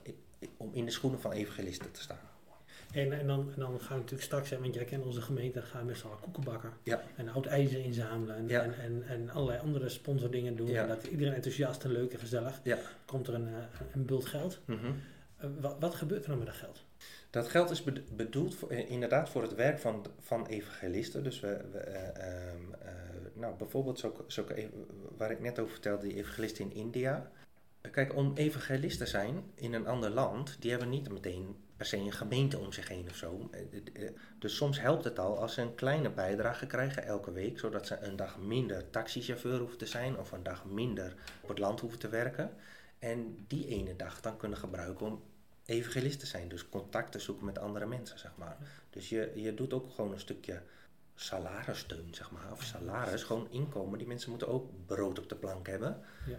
om 0.57 0.71
in 0.73 0.85
de 0.85 0.91
schoenen 0.91 1.21
van 1.21 1.33
evangelisten 1.33 1.93
te 1.93 2.01
staan. 2.01 2.36
En, 2.93 3.13
en, 3.19 3.27
dan, 3.27 3.41
en 3.55 3.61
dan 3.61 3.81
gaan 3.81 3.89
we 3.89 3.95
natuurlijk 3.95 4.23
straks, 4.23 4.51
want 4.51 4.75
jij 4.75 4.85
kent 4.85 5.05
onze 5.05 5.21
gemeente, 5.21 5.63
gaan 5.63 5.81
we 5.81 5.87
met 5.87 5.97
z'n 5.97 6.07
allen 6.07 6.21
koeken 6.21 6.45
bakken. 6.45 6.71
Ja. 6.83 7.03
En 7.17 7.29
oud 7.29 7.47
ijzer 7.47 7.79
inzamelen 7.81 8.37
en, 8.37 8.49
Ja. 8.49 8.63
en, 8.63 8.75
en, 8.81 9.03
en 9.07 9.31
allerlei 9.31 9.59
andere 9.61 9.89
sponsordingen 9.89 10.57
doen. 10.57 10.67
Ja. 10.69 10.83
En 10.83 10.89
dat 10.89 11.05
iedereen 11.05 11.35
enthousiast 11.35 11.85
en 11.85 11.91
leuk 11.93 12.13
en 12.13 12.19
gezellig. 12.19 12.61
Ja. 12.63 12.79
Komt 13.05 13.27
er 13.29 13.35
een, 13.35 13.49
eh, 13.49 13.55
een 13.93 14.05
bult 14.05 14.27
geld. 14.27 14.59
Mhm. 14.65 14.87
Eh, 15.37 15.49
wat, 15.61 15.77
wat 15.81 15.95
gebeurt 15.95 16.23
er 16.25 16.29
dan 16.29 16.39
met 16.39 16.47
dat 16.47 16.57
geld? 16.57 16.85
Dat 17.31 17.49
geld 17.49 17.71
is 17.71 17.83
bed- 17.83 18.17
bedoeld 18.17 18.55
voor, 18.55 18.71
eh, 18.71 18.91
inderdaad 18.91 19.29
voor 19.29 19.43
het 19.43 19.55
werk 19.55 19.79
van, 19.79 20.07
van 20.21 20.47
evangelisten. 20.47 21.25
Dus 21.25 21.41
we, 21.41 21.61
we, 21.73 21.79
eh, 21.79 22.09
ehm, 22.09 22.57
eh, 22.81 22.89
nou, 23.35 23.55
bijvoorbeeld 23.59 23.99
zulke, 23.99 24.23
zulke, 24.27 24.55
ev- 24.57 24.69
waar 25.17 25.31
ik 25.31 25.41
net 25.41 25.59
over 25.59 25.73
vertelde, 25.73 26.07
die 26.07 26.17
evangelisten 26.17 26.65
in 26.71 26.77
India. 26.77 27.31
Kijk, 27.91 28.15
om 28.15 28.33
evangelist 28.35 28.99
te 28.99 29.07
zijn 29.07 29.43
in 29.55 29.73
een 29.73 29.87
ander 29.87 30.11
land, 30.11 30.57
die 30.61 30.71
hebben 30.71 30.89
niet 30.89 31.11
meteen 31.11 31.57
per 31.77 31.87
se 31.87 31.97
een 31.97 32.13
gemeente 32.13 32.59
om 32.59 32.73
zich 32.73 32.89
heen 32.89 33.07
of 33.11 33.17
zo. 33.17 33.49
Eh, 33.51 33.61
eh, 33.61 34.07
eh, 34.07 34.13
Dus 34.39 34.57
soms 34.57 34.81
helpt 34.81 35.05
het 35.05 35.19
al 35.19 35.39
als 35.39 35.55
ze 35.55 35.61
een 35.61 35.75
kleine 35.75 36.11
bijdrage 36.11 36.67
krijgen 36.67 37.05
elke 37.05 37.33
week, 37.33 37.59
zodat 37.59 37.87
ze 37.87 37.99
een 38.01 38.17
dag 38.17 38.39
minder 38.39 38.91
taxichauffeur 38.91 39.59
hoeven 39.59 39.79
te 39.79 39.87
zijn 39.87 40.19
of 40.19 40.33
een 40.33 40.43
dag 40.43 40.65
minder 40.65 41.15
op 41.41 41.49
het 41.49 41.59
land 41.59 41.81
hoeven 41.81 41.99
te 41.99 42.09
werken. 42.09 42.51
En 42.99 43.45
die 43.47 43.67
ene 43.67 43.97
dag 43.97 44.21
dan 44.21 44.37
kunnen 44.37 44.59
gebruiken 44.59 45.07
om 45.07 45.23
evangelist 45.65 46.21
te 46.21 46.27
zijn. 46.27 46.49
Dus 46.49 46.69
contact 46.69 47.13
te 47.13 47.19
zoeken 47.19 47.47
met 47.47 47.59
andere 47.59 47.87
mensen, 47.87 48.19
zeg 48.19 48.33
maar. 48.37 48.57
Dus 48.91 49.09
je, 49.09 49.33
je 49.35 49.55
doet 49.55 49.73
ook 49.73 49.91
gewoon 49.91 50.13
een 50.13 50.21
stukje 50.21 50.63
salarissteun, 51.17 52.09
zeg 52.11 52.31
maar. 52.31 52.53
Of 52.53 52.63
salaris, 52.63 53.23
gewoon 53.23 53.47
inkomen. 53.51 53.99
Die 53.99 54.07
mensen 54.09 54.31
moeten 54.31 54.49
ook 54.49 54.71
brood 54.87 55.19
op 55.19 55.29
de 55.29 55.35
plank 55.35 55.67
hebben. 55.67 56.01
Ja. 56.27 56.39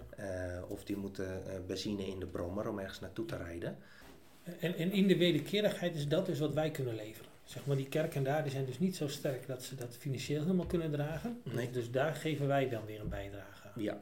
Eh, 0.55 0.69
of 0.71 0.83
die 0.83 0.97
moeten 0.97 1.47
eh, 1.47 1.59
benzine 1.67 2.07
in 2.07 2.19
de 2.19 2.25
brommer 2.25 2.69
om 2.69 2.79
ergens 2.79 2.99
naartoe 2.99 3.25
te 3.25 3.37
rijden. 3.37 3.77
En, 4.59 4.75
en 4.75 4.91
in 4.91 5.07
de 5.07 5.17
wederkerigheid 5.17 5.95
is 5.95 6.07
dat 6.07 6.25
dus 6.25 6.39
wat 6.39 6.53
wij 6.53 6.71
kunnen 6.71 6.95
leveren. 6.95 7.29
Zeg 7.43 7.65
maar, 7.65 7.75
die 7.75 7.87
kerken 7.87 8.23
daar 8.23 8.43
die 8.43 8.51
zijn 8.51 8.65
dus 8.65 8.79
niet 8.79 8.95
zo 8.95 9.07
sterk 9.07 9.47
dat 9.47 9.63
ze 9.63 9.75
dat 9.75 9.97
financieel 9.97 10.41
helemaal 10.41 10.65
kunnen 10.65 10.91
dragen. 10.91 11.41
Dus- 11.43 11.53
Nee. 11.53 11.69
Dus, 11.71 11.91
daar 11.91 12.15
geven 12.15 12.47
wij 12.47 12.69
dan 12.69 12.85
weer 12.85 12.99
een 12.99 13.09
bijdrage. 13.09 13.67
aan. 13.67 13.81
Ja, 13.83 14.01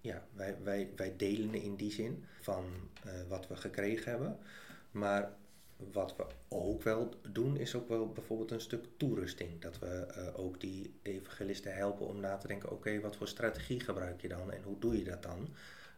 ja 0.00 0.22
wij, 0.32 0.56
wij, 0.62 0.88
wij 0.96 1.14
delen 1.16 1.54
in 1.54 1.76
die 1.76 1.92
zin 1.92 2.24
van 2.40 2.64
eh, 3.04 3.12
wat 3.28 3.48
we 3.48 3.56
gekregen 3.56 4.10
hebben. 4.10 4.38
Maar 4.90 5.30
wat 5.76 6.16
we 6.16 6.26
ook 6.48 6.82
wel 6.82 7.14
doen, 7.30 7.56
is 7.56 7.74
ook 7.74 7.88
wel 7.88 8.08
bijvoorbeeld 8.12 8.50
een 8.50 8.60
stuk 8.60 8.84
toerusting. 8.96 9.60
Dat 9.60 9.78
we 9.78 9.86
eh, 9.86 10.38
ook 10.38 10.60
die 10.60 10.94
evangelisten 11.02 11.74
helpen 11.74 12.06
om 12.06 12.20
na 12.20 12.36
te 12.36 12.46
denken: 12.46 12.70
oké, 12.70 13.00
wat 13.00 13.16
voor 13.16 13.28
strategie 13.28 13.80
gebruik 13.80 14.20
je 14.20 14.28
dan 14.28 14.52
en 14.52 14.62
hoe 14.62 14.78
doe 14.78 14.98
je 14.98 15.04
dat 15.04 15.22
dan? 15.22 15.48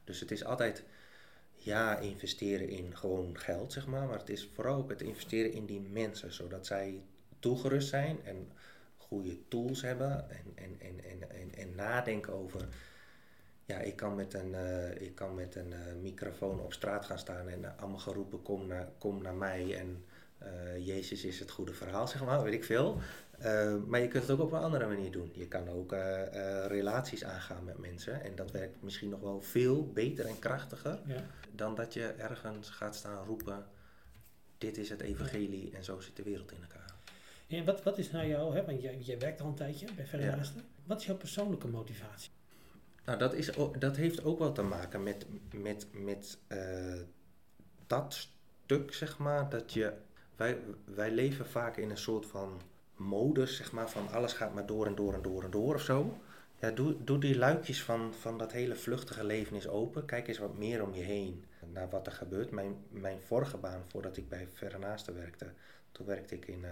Dus 0.05 0.21
het 0.21 0.31
is 0.31 0.45
altijd 0.45 0.85
ja, 1.55 1.99
investeren 1.99 2.69
in 2.69 2.97
gewoon 2.97 3.39
geld, 3.39 3.73
zeg 3.73 3.87
maar. 3.87 4.07
Maar 4.07 4.19
het 4.19 4.29
is 4.29 4.49
vooral 4.55 4.77
ook 4.77 4.91
het 4.91 5.03
investeren 5.03 5.53
in 5.53 5.67
die 5.67 5.81
mensen, 5.81 6.33
zodat 6.33 6.67
zij 6.67 7.03
toegerust 7.39 7.89
zijn 7.89 8.25
en 8.25 8.53
goede 8.97 9.49
tools 9.49 9.83
hebben 9.83 10.31
en, 10.31 10.53
en, 10.55 10.81
en, 10.81 11.05
en, 11.05 11.31
en, 11.31 11.55
en 11.55 11.75
nadenken 11.75 12.33
over. 12.33 12.69
Ja, 13.69 13.79
ik 13.79 13.97
kan 13.97 14.15
met 14.15 14.35
een, 14.35 14.55
eh, 14.55 15.01
ik 15.01 15.15
kan 15.15 15.35
met 15.35 15.55
een 15.55 15.73
eh, 15.73 15.79
microfoon 16.01 16.61
op 16.61 16.73
straat 16.73 17.05
gaan 17.05 17.19
staan 17.19 17.49
en 17.49 17.61
uh, 17.61 17.69
allemaal 17.79 17.99
geroepen: 17.99 18.43
kom 18.43 18.67
naar, 18.67 18.89
kom 18.99 19.23
naar 19.23 19.35
mij 19.35 19.79
en 19.79 20.05
eh, 20.39 20.87
Jezus 20.87 21.25
is 21.25 21.39
het 21.39 21.51
goede 21.51 21.73
verhaal, 21.73 22.09
zeg 22.15 22.25
maar, 22.25 22.43
weet 22.43 22.55
ik 22.55 22.65
veel. 22.65 22.99
Maar 23.87 24.01
je 24.01 24.09
kunt 24.09 24.23
het 24.23 24.31
ook 24.33 24.41
op 24.41 24.53
een 24.53 24.59
andere 24.61 24.87
manier 24.87 25.11
doen. 25.11 25.31
Je 25.35 25.49
kan 25.49 25.69
ook 25.69 25.93
relaties 26.67 27.25
aangaan 27.25 27.65
met 27.65 27.79
mensen. 27.79 28.23
En 28.23 28.35
dat 28.35 28.51
werkt 28.51 28.83
misschien 28.83 29.09
nog 29.09 29.21
wel 29.21 29.41
veel 29.41 29.93
beter 29.93 30.27
en 30.27 30.39
krachtiger 30.39 30.99
Ja. 31.07 31.25
dan 31.53 31.75
dat 31.75 31.95
je 31.95 32.07
ergens 32.07 32.71
gaat 32.71 32.95
staan 32.95 33.25
roepen: 33.25 33.67
Dit 34.59 34.77
is 34.79 34.89
het 34.91 35.01
evangelie 35.01 35.71
en 35.75 35.85
zo 35.85 36.01
zit 36.01 36.17
de 36.17 36.23
wereld 36.23 36.53
in 36.53 36.63
elkaar. 36.63 36.95
En 37.49 37.65
wat, 37.65 37.83
wat 37.83 37.99
is 37.99 38.11
nou 38.11 38.27
jouw, 38.27 38.53
hè, 38.53 38.65
want 38.65 38.83
jij, 38.83 38.99
jij 38.99 39.19
werkt 39.19 39.41
al 39.41 39.47
een 39.47 39.55
tijdje 39.55 39.87
bij 39.97 40.07
Verre 40.07 40.25
Ja. 40.25 40.37
Naasten. 40.37 40.63
Wat 40.85 41.01
is 41.01 41.07
jouw 41.07 41.17
persoonlijke 41.17 41.69
motivatie? 41.69 42.31
Nou, 43.09 43.21
dat, 43.21 43.35
is, 43.35 43.51
dat 43.79 43.97
heeft 43.97 44.25
ook 44.25 44.39
wel 44.39 44.53
te 44.53 44.63
maken 44.63 45.03
met, 45.03 45.27
met, 45.53 45.87
met 45.93 46.39
eh, 46.47 47.01
dat 47.87 48.29
stuk, 48.65 48.95
zeg 48.95 49.19
maar. 49.19 49.49
Dat 49.49 49.73
je, 49.73 49.93
wij, 50.37 50.59
wij 50.85 51.11
leven 51.11 51.47
vaak 51.47 51.77
in 51.77 51.91
een 51.91 51.99
soort 51.99 52.27
van 52.27 52.61
modus, 52.97 53.57
zeg 53.57 53.73
maar, 53.73 53.91
van 53.91 54.09
alles 54.09 54.33
gaat 54.33 54.55
maar 54.55 54.67
door 54.67 54.87
en 54.87 54.95
door 54.95 55.15
en 55.15 55.23
door 55.23 55.43
en 55.43 55.51
door 55.51 55.75
of 55.75 55.83
zo. 55.83 56.19
Ja, 56.61 56.71
doe, 56.71 57.05
doe 57.05 57.19
die 57.19 57.39
luikjes 57.39 57.83
van, 57.83 58.15
van 58.15 58.39
dat 58.39 58.53
hele 58.53 58.75
vluchtige 58.75 59.25
leven 59.25 59.55
eens 59.55 59.69
open. 59.69 60.05
Kijk 60.05 60.29
eens 60.29 60.39
wat 60.39 60.59
meer 60.59 60.83
om 60.83 60.95
je 60.95 61.03
heen 61.03 61.45
naar 61.73 61.89
wat 61.91 62.07
er 62.07 62.13
gebeurt. 62.13 62.51
Mijn, 62.51 62.77
mijn 62.91 63.21
vorige 63.21 63.57
baan, 63.57 63.85
voordat 63.87 64.17
ik 64.17 64.29
bij 64.29 64.49
Verre 64.53 64.79
Naasten 64.79 65.15
werkte, 65.15 65.53
toen 65.93 66.07
werkte 66.07 66.35
ik 66.35 66.47
in, 66.47 66.65
eh, 66.65 66.71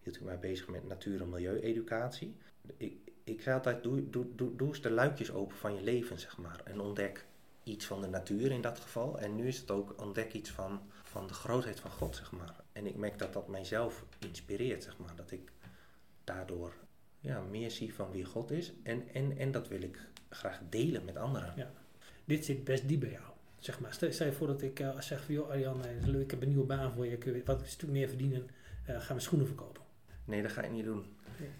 hield 0.00 0.16
ik 0.16 0.22
mij 0.22 0.38
bezig 0.38 0.68
met 0.68 0.88
natuur- 0.88 1.20
en 1.20 1.30
milieueducatie. 1.30 2.36
Ik, 2.76 3.07
ik 3.28 3.40
zei 3.40 3.56
altijd, 3.56 3.82
doe, 3.82 4.10
doe, 4.10 4.26
doe, 4.34 4.56
doe 4.56 4.68
eens 4.68 4.80
de 4.80 4.90
luikjes 4.90 5.32
open 5.32 5.56
van 5.56 5.74
je 5.74 5.82
leven, 5.82 6.18
zeg 6.18 6.38
maar. 6.38 6.60
En 6.64 6.80
ontdek 6.80 7.26
iets 7.62 7.86
van 7.86 8.00
de 8.00 8.06
natuur 8.06 8.50
in 8.50 8.60
dat 8.60 8.80
geval. 8.80 9.18
En 9.18 9.36
nu 9.36 9.46
is 9.46 9.58
het 9.58 9.70
ook, 9.70 10.00
ontdek 10.00 10.32
iets 10.32 10.50
van, 10.50 10.80
van 11.02 11.26
de 11.26 11.34
grootheid 11.34 11.80
van 11.80 11.90
God, 11.90 12.16
zeg 12.16 12.32
maar. 12.32 12.54
En 12.72 12.86
ik 12.86 12.96
merk 12.96 13.18
dat 13.18 13.32
dat 13.32 13.48
mijzelf 13.48 14.04
inspireert, 14.18 14.82
zeg 14.82 14.98
maar. 14.98 15.16
Dat 15.16 15.30
ik 15.30 15.52
daardoor 16.24 16.74
ja, 17.20 17.40
meer 17.40 17.70
zie 17.70 17.94
van 17.94 18.10
wie 18.10 18.24
God 18.24 18.50
is. 18.50 18.72
En, 18.82 19.08
en, 19.12 19.38
en 19.38 19.50
dat 19.50 19.68
wil 19.68 19.82
ik 19.82 19.98
graag 20.28 20.60
delen 20.68 21.04
met 21.04 21.16
anderen. 21.16 21.52
Ja. 21.56 21.70
Dit 22.24 22.44
zit 22.44 22.64
best 22.64 22.88
diep 22.88 23.00
bij 23.00 23.10
jou. 23.10 23.24
Zeg 23.58 23.80
maar, 23.80 23.92
stel, 23.92 24.26
je 24.26 24.32
voor 24.32 24.46
dat 24.46 24.62
ik 24.62 24.80
eh, 24.80 25.00
zeg 25.00 25.24
van, 25.24 25.34
joh 25.34 25.50
Arjan, 25.50 25.84
eh, 25.84 25.96
is 25.96 26.14
ik 26.14 26.30
heb 26.30 26.42
een 26.42 26.48
nieuwe 26.48 26.64
baan 26.64 26.92
voor 26.92 27.06
je, 27.06 27.16
kun 27.16 27.34
je 27.34 27.42
wat 27.44 27.60
een 27.60 27.66
stuk 27.66 27.88
meer 27.88 28.08
verdienen, 28.08 28.50
eh 28.86 29.00
ga 29.00 29.08
mijn 29.08 29.20
schoenen 29.20 29.46
verkopen. 29.46 29.82
Nee, 30.24 30.42
dat 30.42 30.52
ga 30.52 30.62
ik 30.62 30.70
niet 30.70 30.84
doen. 30.84 31.04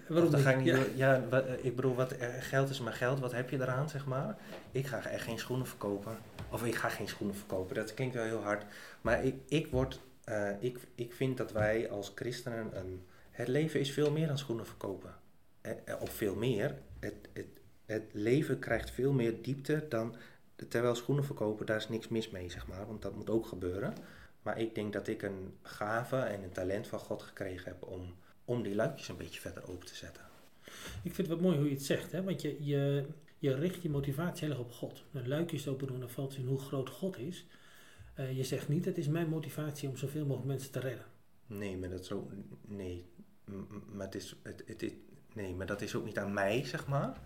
Waarom 0.09 0.33
ga 0.33 0.51
ik 0.51 0.57
niet? 0.57 0.67
Ja. 0.67 0.85
Ja, 0.95 1.29
wat, 1.29 1.47
eh, 1.47 1.65
ik 1.65 1.77
bedoel, 1.77 1.95
wat, 1.95 2.13
eh, 2.13 2.29
geld 2.41 2.71
is 2.71 2.81
maar 2.81 2.93
geld. 2.93 3.21
Wat 3.21 3.33
heb 3.33 3.51
je 3.51 3.57
eraan, 3.61 3.89
zeg 3.89 4.07
maar? 4.07 4.37
Ik 4.73 4.87
ga 4.87 5.07
echt 5.07 5.23
geen 5.25 5.39
schoenen 5.39 5.67
verkopen. 5.67 6.19
Of 6.51 6.65
ik 6.65 6.75
ga 6.75 6.89
geen 6.89 7.09
schoenen 7.09 7.37
verkopen. 7.37 7.75
Dat 7.75 7.95
klinkt 7.95 8.15
wel 8.15 8.25
heel 8.25 8.43
hard. 8.43 8.65
Maar 9.01 9.25
ik, 9.25 9.35
ik 9.49 9.67
word... 9.67 10.01
eh, 10.25 10.51
ik, 10.61 10.79
ik 10.95 11.13
vind 11.13 11.37
dat 11.37 11.53
wij 11.53 11.91
als 11.91 12.13
christenen... 12.15 12.77
Een, 12.79 13.07
het 13.31 13.49
leven 13.49 13.81
is 13.81 13.91
veel 13.93 14.11
meer 14.11 14.27
dan 14.27 14.39
schoenen 14.39 14.67
verkopen. 14.67 15.15
Eh, 15.61 15.73
eh, 15.85 16.01
of 16.01 16.11
veel 16.11 16.35
meer. 16.37 16.75
Het, 16.99 17.15
het, 17.33 17.47
het 17.87 18.05
leven 18.13 18.59
krijgt 18.59 18.91
veel 18.91 19.13
meer 19.13 19.43
diepte 19.43 19.87
dan... 19.89 20.15
Terwijl 20.69 20.95
schoenen 20.95 21.25
verkopen, 21.25 21.67
daar 21.67 21.77
is 21.77 21.89
niks 21.89 22.09
mis 22.09 22.31
mee, 22.31 22.51
zeg 22.51 22.67
maar. 22.67 22.87
Want 22.87 23.03
dat 23.03 23.15
moet 23.15 23.31
ook 23.31 23.47
gebeuren. 23.47 23.95
Maar 24.43 24.59
ik 24.61 24.75
denk 24.75 24.93
dat 24.93 25.09
ik 25.09 25.23
een 25.23 25.57
gave 25.63 26.17
en 26.17 26.43
een 26.43 26.53
talent 26.53 26.87
van 26.87 26.99
God 26.99 27.23
gekregen 27.23 27.65
heb... 27.65 27.83
om, 27.89 28.15
om 28.49 28.63
die 28.63 28.75
luikjes 28.75 29.09
een 29.09 29.17
beetje 29.17 29.41
verder 29.41 29.69
open 29.69 29.87
te 29.87 29.95
zetten. 29.95 30.23
Ik 31.03 31.15
vind 31.15 31.17
het 31.17 31.29
wat 31.29 31.41
mooi 31.41 31.57
hoe 31.57 31.67
je 31.69 31.75
het 31.75 31.85
zegt, 31.85 32.13
hè? 32.13 32.23
want 32.23 32.43
je, 32.43 32.65
je, 32.65 33.07
je 33.39 33.55
richt 33.55 33.83
je 33.83 33.91
motivatie 33.91 34.47
heel 34.47 34.57
erg 34.57 34.65
op 34.65 34.73
God. 34.73 35.05
Een 35.13 35.29
luikjes 35.29 35.69
open 35.69 35.87
doen, 35.87 36.01
dan 36.01 36.11
valt 36.11 36.33
zien 36.33 36.47
hoe 36.47 36.59
groot 36.59 36.91
God 36.91 37.19
is. 37.19 37.47
Eh, 38.15 38.37
je 38.37 38.45
zegt 38.45 38.69
niet, 38.69 38.85
het 38.85 38.99
is 38.99 39.09
mijn 39.09 39.29
motivatie 39.29 39.89
om 39.89 39.97
zoveel 39.97 40.23
mogelijk 40.27 40.47
mensen 40.47 40.71
te 40.71 40.81
redden. 40.81 41.05
Nee, 41.47 41.77
maar 41.77 41.89
dat 41.89 42.13
ook, 42.13 42.31
nee, 42.67 43.05
maar 43.93 44.07
het 44.07 44.15
is, 44.15 44.37
het, 44.43 44.63
het, 44.67 44.83
is- 44.83 44.93
nee, 45.35 45.55
maar 45.55 45.67
dat 45.67 45.81
is 45.83 45.95
ook 45.95 46.05
niet 46.05 46.19
aan 46.19 46.33
mij, 46.33 46.65
zeg 46.65 46.87
maar. 46.87 47.21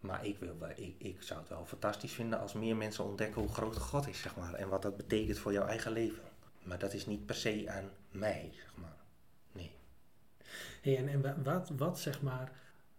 Maar 0.00 0.26
ik, 0.26 0.38
wil, 0.38 0.56
ik, 0.76 0.94
ik 0.98 1.22
zou 1.22 1.40
het 1.40 1.48
wel 1.48 1.64
fantastisch 1.66 2.12
vinden 2.12 2.40
als 2.40 2.52
meer 2.52 2.76
mensen 2.76 3.04
ontdekken 3.04 3.42
hoe 3.42 3.50
groot 3.52 3.76
God 3.76 4.08
is, 4.08 4.20
zeg 4.20 4.36
maar. 4.36 4.54
En 4.54 4.68
wat 4.68 4.82
dat 4.82 4.96
betekent 4.96 5.38
voor 5.38 5.52
jouw 5.52 5.66
eigen 5.66 5.92
leven. 5.92 6.22
Maar 6.62 6.78
dat 6.78 6.92
is 6.92 7.06
niet 7.06 7.26
per 7.26 7.34
se 7.34 7.64
aan 7.70 7.90
mij, 8.10 8.50
zeg 8.54 8.72
maar. 8.76 8.96
Hey, 10.82 10.96
en 10.96 11.08
en 11.08 11.20
wa- 11.22 11.36
wat, 11.42 11.70
wat, 11.76 11.98
zeg 12.00 12.22
maar, 12.22 12.52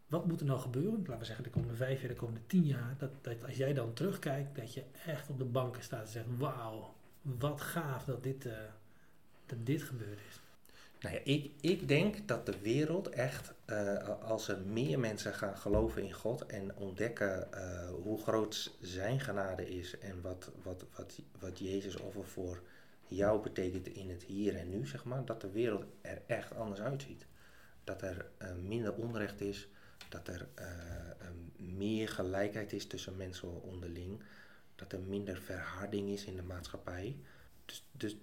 wat 0.07 0.25
moet 0.25 0.39
er 0.39 0.45
nou 0.45 0.59
gebeuren, 0.59 0.99
laten 0.99 1.19
we 1.19 1.25
zeggen 1.25 1.43
de 1.43 1.49
komende 1.49 1.75
vijf 1.75 1.99
jaar, 1.99 2.09
de 2.09 2.15
komende 2.15 2.45
tien 2.47 2.63
jaar, 2.65 2.95
dat, 2.97 3.09
dat 3.21 3.43
als 3.45 3.57
jij 3.57 3.73
dan 3.73 3.93
terugkijkt, 3.93 4.55
dat 4.55 4.73
je 4.73 4.83
echt 5.05 5.29
op 5.29 5.37
de 5.37 5.45
banken 5.45 5.83
staat 5.83 6.01
en 6.01 6.07
zegt, 6.07 6.25
wauw, 6.37 6.93
wat 7.21 7.61
gaaf 7.61 8.03
dat 8.05 8.23
dit, 8.23 8.45
eh, 8.45 8.53
dat 9.45 9.65
dit 9.65 9.81
gebeurd 9.81 10.19
is. 10.29 10.39
Nou 11.01 11.15
ja, 11.15 11.21
ik, 11.23 11.51
ik 11.61 11.87
denk 11.87 12.27
dat 12.27 12.45
de 12.45 12.59
wereld 12.61 13.09
echt, 13.09 13.53
eh, 13.65 14.21
als 14.21 14.47
er 14.47 14.59
meer 14.61 14.99
mensen 14.99 15.33
gaan 15.33 15.57
geloven 15.57 16.03
in 16.03 16.13
God 16.13 16.45
en 16.45 16.75
ontdekken 16.75 17.53
eh, 17.53 17.89
hoe 18.03 18.21
groot 18.21 18.77
zijn 18.81 19.19
genade 19.19 19.69
is 19.77 19.99
en 19.99 20.21
wat, 20.21 20.51
wat, 20.63 20.85
wat, 20.95 21.19
wat 21.39 21.59
Jezus 21.59 21.95
offer 21.95 22.25
voor 22.25 22.61
jou 23.07 23.41
betekent 23.41 23.87
in 23.87 24.09
het 24.09 24.23
hier 24.23 24.55
en 24.55 24.69
nu, 24.69 24.87
zeg 24.87 25.03
maar, 25.03 25.25
dat 25.25 25.41
de 25.41 25.51
wereld 25.51 25.85
er 26.01 26.21
echt 26.27 26.55
anders 26.55 26.81
uitziet. 26.81 27.25
Dat 27.83 28.01
er 28.01 28.25
eh, 28.37 28.47
minder 28.63 28.93
onrecht 28.93 29.41
is, 29.41 29.67
dat 30.09 30.27
er 30.27 30.47
eh, 30.55 30.65
meer 31.55 32.09
gelijkheid 32.09 32.73
is 32.73 32.87
tussen 32.87 33.17
mensen 33.17 33.61
onderling, 33.61 34.23
dat 34.75 34.91
er 34.93 34.99
minder 34.99 35.37
verharding 35.37 36.09
is 36.09 36.25
in 36.25 36.35
de 36.35 36.43
maatschappij. 36.43 37.17
Dus, 37.65 37.85
dus 37.91 38.15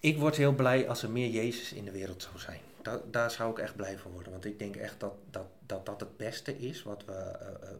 ik 0.00 0.18
word 0.18 0.36
heel 0.36 0.54
blij 0.54 0.88
als 0.88 1.02
er 1.02 1.10
meer 1.10 1.30
Jezus 1.30 1.72
in 1.72 1.84
de 1.84 1.90
wereld 1.90 2.22
zou 2.22 2.38
zijn. 2.38 2.60
Da 2.82 3.00
daar 3.10 3.30
zou 3.30 3.50
ik 3.50 3.58
echt 3.58 3.76
blij 3.76 3.98
van 3.98 4.10
worden. 4.10 4.32
Want 4.32 4.44
ik 4.44 4.58
denk 4.58 4.76
echt 4.76 5.00
dat 5.00 5.14
dat, 5.30 5.46
dat, 5.66 5.86
dat 5.86 6.00
het 6.00 6.16
beste 6.16 6.58
is 6.58 6.82
wat 6.82 7.04
we. 7.04 7.12
eh, 7.12 7.72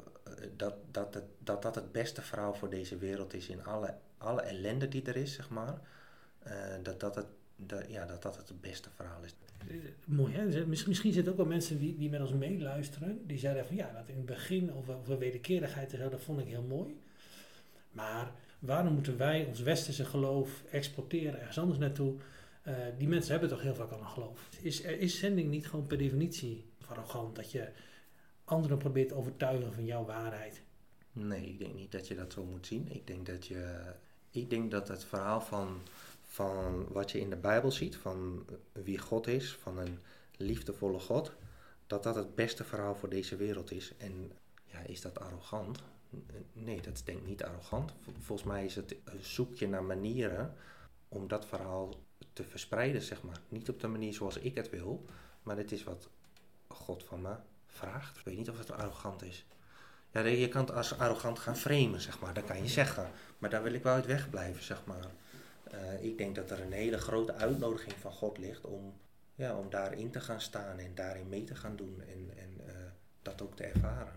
dat, 0.57 0.75
dat, 0.91 1.15
het, 1.15 1.25
dat 1.39 1.63
dat 1.63 1.75
het 1.75 1.93
beste 1.93 2.23
verhaal 2.23 2.55
voor 2.55 2.71
deze 2.71 2.97
wereld 2.97 3.35
is 3.35 3.49
in 3.49 3.65
alle, 3.65 3.95
alle 4.19 4.41
ellende 4.43 4.89
die 4.89 5.03
er 5.03 5.17
is, 5.17 5.33
zeg 5.33 5.49
maar. 5.49 5.81
Dat, 6.83 7.01
dat, 7.01 7.15
het, 7.15 7.27
dat, 7.57 7.85
ja, 7.89 8.07
dat 8.07 8.23
dat 8.23 8.37
het 8.37 8.61
beste 8.61 8.89
verhaal 8.97 9.23
is. 9.23 9.35
Eh, 9.59 9.77
Mooi, 10.05 10.33
hè? 10.33 10.51
Dus 10.51 10.65
Misschien, 10.65 10.89
misschien 10.89 11.13
zitten 11.13 11.33
ook 11.33 11.39
wel 11.39 11.47
mensen 11.47 11.79
die, 11.79 11.97
die 11.97 12.11
met 12.11 12.21
ons 12.21 12.33
meeluisteren. 12.33 13.27
Die 13.27 13.39
zeiden 13.39 13.67
van 13.67 13.77
ja, 13.77 13.93
dat 13.93 14.09
in 14.09 14.17
het 14.17 14.27
begin 14.27 14.73
over, 14.73 14.97
over 14.97 15.19
wederkerigheid 15.19 15.93
en 15.93 15.99
zo, 15.99 16.09
dat 16.09 16.21
vond 16.21 16.41
ik 16.41 16.47
heel 16.47 16.63
mooi. 16.63 17.01
Maar 17.91 18.33
waarom 18.59 18.93
moeten 18.95 19.17
wij 19.17 19.45
ons 19.45 19.61
westerse 19.61 20.05
geloof 20.05 20.65
exporteren 20.71 21.39
ergens 21.41 21.59
anders 21.59 21.79
naartoe? 21.79 22.15
Eh, 22.63 22.75
die 22.99 23.09
mensen 23.09 23.31
hebben 23.31 23.49
toch 23.49 23.63
heel 23.63 23.75
vaak 23.75 23.91
al 23.91 24.01
een 24.01 24.07
geloof. 24.07 24.49
Is, 24.61 24.81
is 24.81 25.19
zending 25.19 25.51
niet 25.51 25.67
gewoon 25.67 25.87
per 25.87 25.99
definitie 25.99 26.65
arrogant 26.87 27.37
dat 27.37 27.51
je 27.53 27.69
anderen 28.45 28.79
probeert 28.79 29.09
te 29.09 29.15
overtuigen 29.15 29.73
van 29.73 29.85
jouw 29.85 30.05
waarheid? 30.05 30.63
Nee, 31.13 31.47
ik 31.47 31.59
denk 31.59 31.75
niet 31.75 31.93
dat 31.93 32.09
je 32.09 32.15
dat 32.15 32.33
zo 32.33 32.45
moet 32.45 32.67
zien. 32.67 32.89
Ik 32.91 33.07
denk 33.07 33.27
dat 33.27 33.47
je. 33.47 33.93
Ik 34.31 34.51
denk 34.51 34.71
dat 34.71 34.89
het 34.89 35.05
verhaal 35.05 35.41
van, 35.41 35.81
van 36.35 36.87
wat 36.93 37.11
je 37.11 37.21
in 37.21 37.31
de 37.31 37.37
Bijbel 37.37 37.71
ziet, 37.73 37.97
van 37.97 38.47
wie 38.73 38.99
God 38.99 39.27
is, 39.27 39.55
van 39.55 39.79
een 39.79 39.99
liefdevolle 40.37 40.99
God, 41.01 41.33
dat 41.87 42.03
dat 42.03 42.15
het 42.15 42.35
beste 42.35 42.65
verhaal 42.65 42.95
voor 42.95 43.09
deze 43.09 43.37
wereld 43.37 43.71
is. 43.71 43.93
En 43.97 44.33
ja, 44.65 44.79
is 44.79 45.01
dat 45.01 45.19
arrogant? 45.21 45.79
Nee, 46.53 46.81
dat 46.81 46.93
is 46.95 47.05
denk 47.05 47.19
ik 47.19 47.27
niet 47.27 47.45
arrogant. 47.45 47.93
Vol- 48.03 48.13
Volgens 48.21 48.49
mij 48.49 48.65
is 48.65 48.75
het 48.75 48.97
een 49.05 49.25
zoekje 49.25 49.69
naar 49.69 49.83
manieren 49.85 50.55
om 51.09 51.29
dat 51.29 51.47
verhaal 51.47 51.95
te 52.33 52.45
verspreiden, 52.45 53.03
zeg 53.03 53.23
maar. 53.23 53.41
Niet 53.49 53.69
op 53.69 53.81
de 53.81 53.87
manier 53.87 54.13
zoals 54.15 54.37
ik 54.37 54.55
het 54.55 54.71
wil, 54.71 55.05
maar 55.43 55.57
het 55.57 55.73
is 55.73 55.85
wat 55.85 56.09
God 56.69 57.05
van 57.05 57.21
me 57.23 57.35
vraagt. 57.67 58.19
Ik 58.19 58.25
weet 58.25 58.37
niet 58.37 58.51
of 58.51 58.59
het 58.59 58.71
arrogant 58.73 59.23
is. 59.23 59.47
Ja, 60.11 60.21
je 60.21 60.49
kan 60.49 60.61
het 60.65 60.75
als 60.75 60.99
arrogant 60.99 61.39
gaan 61.39 61.57
framen, 61.57 62.01
zeg 62.01 62.21
maar. 62.21 62.35
Dat 62.35 62.45
kan 62.45 62.63
je 62.63 62.69
zeggen. 62.69 63.11
Maar 63.39 63.51
daar 63.51 63.63
wil 63.63 63.73
ik 63.73 63.83
wel 63.83 63.95
uit 63.95 64.07
wegblijven, 64.07 64.63
zeg 64.63 64.85
maar. 64.85 65.11
Eh, 65.75 66.05
ik 66.05 66.19
denk 66.19 66.35
dat 66.35 66.51
er 66.51 66.61
een 66.61 66.73
hele 66.73 66.99
grote 66.99 67.35
uitnodiging 67.35 67.95
van 67.95 68.13
God 68.13 68.39
ligt 68.39 68.65
om, 68.65 68.95
ja, 69.35 69.59
om 69.59 69.71
daarin 69.71 70.11
te 70.11 70.21
gaan 70.21 70.41
staan 70.41 70.79
en 70.79 70.95
daarin 70.95 71.29
mee 71.29 71.45
te 71.45 71.55
gaan 71.55 71.77
doen 71.77 72.01
en, 72.01 72.31
en 72.37 72.69
eh, 72.69 72.75
dat 73.23 73.43
ook 73.43 73.57
te 73.57 73.65
ervaren. 73.65 74.13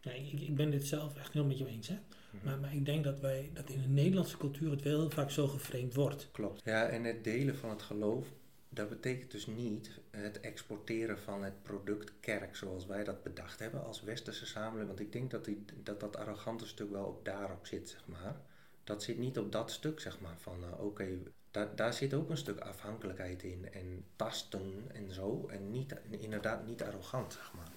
Ja, 0.00 0.12
ik, 0.12 0.40
ik 0.40 0.54
ben 0.54 0.70
dit 0.70 0.86
zelf 0.86 1.16
echt 1.16 1.32
heel 1.32 1.44
met 1.44 1.58
je 1.58 1.66
eens. 1.66 1.88
Hè? 1.88 1.98
Mhm. 2.30 2.44
Maar, 2.46 2.58
maar 2.58 2.74
ik 2.74 2.84
denk 2.84 3.04
dat, 3.04 3.20
wij, 3.20 3.50
dat 3.54 3.68
in 3.68 3.82
de 3.82 3.88
Nederlandse 3.88 4.36
cultuur 4.36 4.70
het 4.70 4.82
wel 4.82 5.00
heel 5.00 5.10
vaak 5.10 5.30
zo 5.30 5.46
geframed 5.46 5.94
wordt. 5.94 6.28
Klopt. 6.32 6.60
Ja, 6.64 6.86
en 6.86 7.04
het 7.04 7.24
delen 7.24 7.56
van 7.56 7.70
het 7.70 7.82
geloof, 7.82 8.26
dat 8.68 8.88
betekent 8.88 9.30
dus 9.30 9.46
niet 9.46 9.90
het 10.10 10.40
exporteren 10.40 11.18
van 11.18 11.44
het 11.44 11.62
product 11.62 12.12
kerk 12.20 12.56
zoals 12.56 12.86
wij 12.86 13.04
dat 13.04 13.22
bedacht 13.22 13.58
hebben 13.58 13.84
als 13.84 14.02
westerse 14.02 14.46
samenleving. 14.46 14.88
Want 14.88 15.00
ik 15.00 15.12
denk 15.12 15.30
dat 15.30 15.44
die, 15.44 15.64
dat, 15.82 16.00
dat 16.00 16.16
arrogante 16.16 16.66
stuk 16.66 16.90
wel 16.90 17.06
ook 17.06 17.24
daarop 17.24 17.66
zit, 17.66 17.88
zeg 17.88 18.06
maar. 18.06 18.36
Dat 18.84 19.02
zit 19.02 19.18
niet 19.18 19.38
op 19.38 19.52
dat 19.52 19.70
stuk, 19.70 20.00
zeg 20.00 20.20
maar, 20.20 20.36
van 20.38 20.64
eh, 20.64 20.84
oké, 20.84 21.18
daar, 21.50 21.76
daar 21.76 21.92
zit 21.92 22.14
ook 22.14 22.30
een 22.30 22.36
stuk 22.36 22.60
afhankelijkheid 22.60 23.42
in 23.42 23.72
en 23.72 24.04
tasten 24.16 24.84
en 24.92 25.12
zo. 25.12 25.46
En 25.48 25.70
niet, 25.70 25.94
inderdaad 26.10 26.66
niet 26.66 26.82
arrogant, 26.82 27.32
zeg 27.32 27.52
maar. 27.56 27.70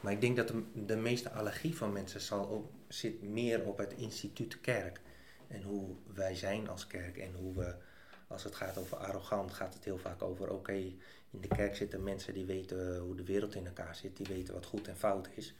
Maar 0.00 0.12
ik 0.12 0.20
denk 0.20 0.36
dat 0.36 0.48
de, 0.48 0.62
de 0.86 0.96
meeste 0.96 1.30
allergie 1.30 1.76
van 1.76 1.92
mensen 1.92 2.20
zal 2.20 2.48
ook, 2.48 2.70
zit 2.88 3.22
meer 3.22 3.66
op 3.66 3.78
het 3.78 3.92
instituut 3.92 4.60
kerk. 4.60 5.00
En 5.48 5.62
hoe 5.62 5.96
wij 6.14 6.34
zijn 6.34 6.68
als 6.68 6.86
kerk 6.86 7.16
en 7.16 7.34
hoe 7.34 7.54
we, 7.54 7.74
als 8.26 8.44
het 8.44 8.54
gaat 8.54 8.78
over 8.78 8.96
arrogant, 8.96 9.52
gaat 9.52 9.74
het 9.74 9.84
heel 9.84 9.98
vaak 9.98 10.22
over, 10.22 10.50
oké, 10.50 10.72
in 11.30 11.40
de 11.40 11.48
kerk 11.48 11.76
zitten 11.76 12.02
mensen 12.02 12.34
die 12.34 12.44
weten 12.44 12.98
hoe 12.98 13.14
de 13.14 13.24
wereld 13.24 13.54
in 13.54 13.66
elkaar 13.66 13.94
zit, 13.94 14.16
die 14.16 14.26
weten 14.26 14.54
wat 14.54 14.66
goed 14.66 14.88
en 14.88 14.96
fout 14.96 15.28
is. 15.34 15.54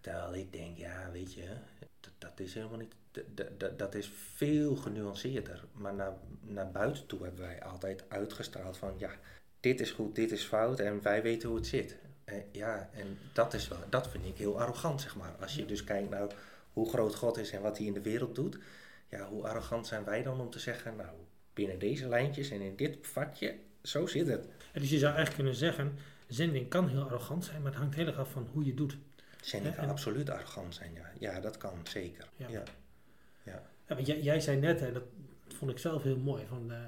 Terwijl 0.00 0.34
ik 0.34 0.52
denk, 0.52 0.76
ja, 0.76 1.10
weet 1.10 1.34
je, 1.34 1.48
dat, 2.00 2.12
dat 2.18 2.40
is 2.40 2.54
helemaal 2.54 2.78
niet, 2.78 2.94
dat, 3.76 3.94
is 3.94 4.12
veel 4.34 4.76
genuanceerder. 4.76 5.64
Maar 5.72 5.94
naar, 5.94 6.12
naar 6.40 6.70
buiten 6.70 7.06
toe 7.06 7.22
hebben 7.22 7.40
wij 7.40 7.62
altijd 7.62 8.04
uitgestraald 8.08 8.76
van, 8.76 8.94
ja, 8.98 9.10
dit 9.60 9.80
is 9.80 9.90
goed, 9.90 10.14
dit 10.14 10.32
is 10.32 10.44
fout 10.44 10.80
en 10.80 11.02
wij 11.02 11.22
weten 11.22 11.48
hoe 11.48 11.58
het 11.58 11.66
zit. 11.66 11.96
Eh, 12.24 12.36
ja, 12.52 12.90
en 12.92 13.18
dat, 13.32 13.54
is 13.54 13.68
wel, 13.68 13.78
dat 13.88 14.08
vind 14.08 14.24
ik 14.24 14.36
heel 14.36 14.60
arrogant, 14.60 15.00
zeg 15.00 15.16
maar. 15.16 15.34
Als 15.40 15.54
je 15.54 15.66
dus 15.66 15.84
kijkt 15.84 16.10
naar 16.10 16.28
hoe 16.72 16.88
groot 16.88 17.14
God 17.14 17.38
is 17.38 17.50
en 17.50 17.62
wat 17.62 17.78
hij 17.78 17.86
in 17.86 17.92
de 17.92 18.02
wereld 18.02 18.34
doet. 18.34 18.58
Ja, 19.08 19.28
hoe 19.28 19.48
arrogant 19.48 19.86
zijn 19.86 20.04
wij 20.04 20.22
dan 20.22 20.40
om 20.40 20.50
te 20.50 20.58
zeggen, 20.58 20.96
nou, 20.96 21.16
binnen 21.54 21.78
deze 21.78 22.08
lijntjes 22.08 22.50
en 22.50 22.60
in 22.60 22.76
dit 22.76 22.96
vakje, 23.00 23.58
zo 23.82 24.06
zit 24.06 24.26
het. 24.26 24.48
En 24.72 24.80
dus 24.80 24.90
je 24.90 24.98
zou 24.98 25.14
eigenlijk 25.14 25.34
kunnen 25.34 25.54
zeggen, 25.54 25.98
zending 26.26 26.68
kan 26.68 26.88
heel 26.88 27.02
arrogant 27.02 27.44
zijn, 27.44 27.62
maar 27.62 27.70
het 27.70 27.80
hangt 27.80 27.94
heel 27.94 28.06
erg 28.06 28.18
af 28.18 28.30
van 28.30 28.48
hoe 28.52 28.64
je 28.64 28.74
doet. 28.74 28.96
Zending 29.40 29.74
kan 29.74 29.84
en- 29.84 29.90
absoluut 29.90 30.30
arrogant 30.30 30.74
zijn, 30.74 30.92
ja. 30.94 31.10
Ja, 31.18 31.40
dat 31.40 31.56
kan, 31.56 31.80
zeker. 31.84 32.28
Ja. 32.36 32.48
Ja. 32.48 32.62
Ja. 33.88 34.00
Jij, 34.00 34.20
jij 34.22 34.40
zei 34.40 34.56
net, 34.60 34.80
en 34.80 34.92
dat 34.92 35.02
vond 35.48 35.70
ik 35.70 35.78
zelf 35.78 36.02
heel 36.02 36.18
mooi, 36.18 36.46
van 36.46 36.72
eh, 36.72 36.78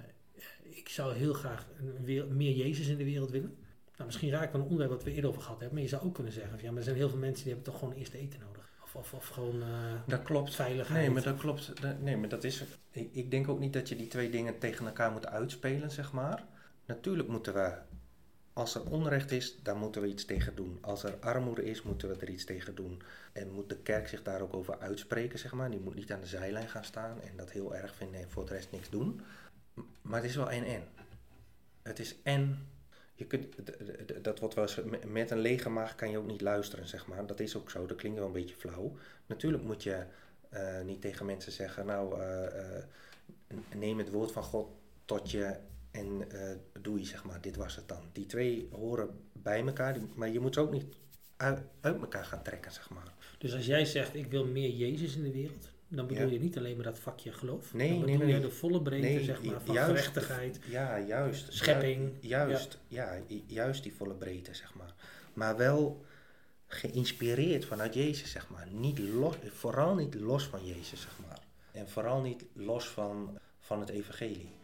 ik 0.63 0.89
zou 0.89 1.15
heel 1.15 1.33
graag 1.33 1.67
wereld- 2.03 2.31
meer 2.31 2.53
Jezus 2.57 2.89
in 2.89 2.97
de 2.97 3.05
wereld 3.05 3.31
willen. 3.31 3.57
Nou, 3.97 4.05
misschien 4.11 4.31
raak 4.31 4.45
ik 4.45 4.51
wel 4.53 4.61
een 4.61 4.67
onderwerp 4.69 4.91
wat 4.91 5.05
we 5.05 5.13
eerder 5.13 5.31
over 5.31 5.43
gehad 5.43 5.59
hebben, 5.59 5.75
maar 5.75 5.85
je 5.89 5.91
zou 5.93 6.03
ook 6.05 6.15
kunnen 6.15 6.33
zeggen, 6.33 6.51
van, 6.53 6.63
ja, 6.63 6.69
maar 6.69 6.79
er 6.79 6.85
zijn 6.85 6.97
heel 6.97 7.09
veel 7.09 7.19
mensen 7.19 7.45
die 7.45 7.53
hebben 7.53 7.73
toch 7.73 7.81
gewoon 7.81 7.95
eerst 7.99 8.13
eten 8.13 8.41
nodig. 8.41 8.71
Of, 8.83 8.95
of, 8.97 9.13
of 9.15 9.29
gewoon 9.29 9.63
eh, 9.63 9.69
Dat 10.07 10.23
klopt. 10.23 10.55
veiligheid. 10.55 11.01
Nee, 11.01 11.11
maar 11.11 11.23
dat 11.23 11.37
klopt. 11.39 11.73
Nee, 12.01 12.17
maar 12.17 12.29
dat 12.29 12.45
is. 12.45 12.65
Ik, 12.91 13.09
ik 13.13 13.31
denk 13.31 13.49
ook 13.49 13.59
niet 13.59 13.73
dat 13.73 13.89
je 13.89 13.97
die 13.97 14.07
twee 14.09 14.31
dingen 14.31 14.59
tegen 14.59 14.87
elkaar 14.87 15.11
moet 15.13 15.27
uitspelen, 15.27 15.91
zeg 15.91 16.13
maar. 16.13 16.45
Natuurlijk 16.87 17.29
moeten 17.29 17.55
we 17.55 17.73
als 18.59 18.75
er 18.75 18.91
onrecht 18.91 19.31
is, 19.31 19.63
daar 19.63 19.77
moeten 19.77 20.03
we 20.03 20.09
iets 20.09 20.25
tegen 20.25 20.55
doen. 20.55 20.79
Als 20.81 21.03
er 21.03 21.17
armoede 21.21 21.65
is, 21.65 21.83
moeten 21.83 22.09
we 22.09 22.17
er 22.17 22.31
iets 22.31 22.45
tegen 22.45 22.75
doen. 22.75 23.03
En 23.33 23.51
moet 23.51 23.69
de 23.69 23.77
kerk 23.77 24.09
zich 24.09 24.23
daar 24.23 24.41
ook 24.41 24.55
over 24.55 24.79
uitspreken, 24.79 25.39
zeg 25.39 25.53
maar. 25.53 25.71
Die 25.71 25.81
moet 25.81 25.95
niet 25.95 26.13
aan 26.13 26.21
de 26.21 26.27
zijlijn 26.27 26.69
gaan 26.69 26.85
staan 26.85 27.21
en 27.23 27.37
dat 27.37 27.51
heel 27.51 27.75
erg 27.75 27.95
vinden 27.95 28.21
en 28.21 28.31
voor 28.31 28.47
de 28.47 28.53
rest 28.53 28.71
niks 28.73 28.91
doen. 28.91 29.21
Maar 30.03 30.21
het 30.21 30.31
is 30.31 30.37
wel 30.37 30.51
en-en. 30.51 30.83
Het 31.83 31.99
is 31.99 32.17
en... 32.23 32.67
Je 33.15 33.27
kunt, 33.27 33.55
dat 34.23 34.39
wordt 34.39 34.55
wel 34.55 34.69
met 35.07 35.31
een 35.31 35.39
lege 35.39 35.69
maag 35.69 35.95
kan 35.95 36.11
je 36.11 36.19
ook 36.19 36.27
niet 36.27 36.41
luisteren, 36.41 36.89
zeg 36.89 37.07
maar. 37.07 37.27
Dat 37.27 37.41
is 37.41 37.57
ook 37.57 37.71
zo, 37.71 37.87
dat 37.87 37.97
klinkt 37.97 38.19
wel 38.19 38.27
een 38.27 38.33
beetje 38.33 38.57
flauw. 38.57 38.97
Natuurlijk 39.27 39.63
moet 39.63 39.83
je 39.83 40.05
eh, 40.49 40.81
niet 40.81 41.01
tegen 41.01 41.27
mensen 41.27 41.53
zeggen, 41.53 41.87
nou, 41.87 42.21
eh, 42.21 42.77
eh, 42.77 42.85
neem 43.75 43.99
het 43.99 44.11
woord 44.11 44.33
van 44.33 44.43
God 44.43 44.69
tot 45.05 45.31
je 45.31 45.57
en 45.91 46.31
eh 46.31 46.57
doei, 46.83 47.05
zeg 47.05 47.25
maar. 47.25 47.41
Dit 47.41 47.57
was 47.57 47.77
het 47.77 47.89
dan. 47.89 48.03
Die 48.13 48.27
twee 48.27 48.69
horen 48.73 49.09
bij 49.33 49.67
elkaar, 49.67 49.95
die- 49.95 50.09
maar 50.15 50.29
je 50.29 50.41
moet 50.41 50.55
ze 50.55 50.61
ook 50.61 50.73
niet 50.73 50.85
uit, 51.37 51.61
uit 51.81 52.01
elkaar 52.01 52.25
gaan 52.25 52.43
trekken, 52.43 52.73
zeg 52.73 52.91
maar. 52.91 53.15
Dus 53.39 53.55
als 53.55 53.67
jij 53.67 53.85
zegt, 53.85 54.15
ik 54.15 54.31
wil 54.31 54.45
meer 54.47 54.71
Jezus 54.71 55.17
in 55.17 55.23
de 55.23 55.33
wereld, 55.33 55.71
dan 55.89 56.07
bedoel 56.07 56.27
Ja. 56.27 56.33
je 56.33 56.41
niet 56.41 56.57
alleen 56.59 56.75
maar 56.77 56.85
dat 56.85 56.99
vakje 56.99 57.33
geloof. 57.33 57.75
Nee, 57.75 57.89
dan 57.91 58.01
bedoel 58.01 58.19
nee, 58.19 58.35
je 58.35 58.41
de 58.41 58.51
volle 58.51 58.83
breedte, 58.83 59.25
zeg 59.25 59.43
maar, 59.43 59.61
van 59.61 59.75
juist- 59.75 59.91
gerechtigheid. 59.91 60.59
Ja, 60.69 60.99
juist. 61.01 61.53
Schepping. 61.53 62.11
Ju- 62.21 62.29
juist, 62.29 62.79
ja. 62.89 63.21
ju- 63.27 63.43
juist 63.47 63.83
die 63.83 63.95
volle 63.95 64.15
breedte, 64.15 64.55
zeg 64.55 64.75
maar. 64.75 64.95
Maar 65.33 65.57
wel 65.57 66.05
geïnspireerd 66.67 67.65
vanuit 67.65 67.95
Jezus, 67.95 68.31
zeg 68.31 68.49
maar. 68.51 68.69
Niet 68.71 68.99
los, 68.99 69.35
vooral 69.53 69.95
niet 69.95 70.15
los 70.15 70.45
van 70.45 70.67
Jezus, 70.67 71.01
zeg 71.01 71.19
maar. 71.27 71.39
En 71.73 71.89
vooral 71.89 72.21
niet 72.21 72.45
los 72.53 72.89
van, 72.89 73.39
van 73.61 73.81
het 73.81 73.89
evangelie. 73.89 74.57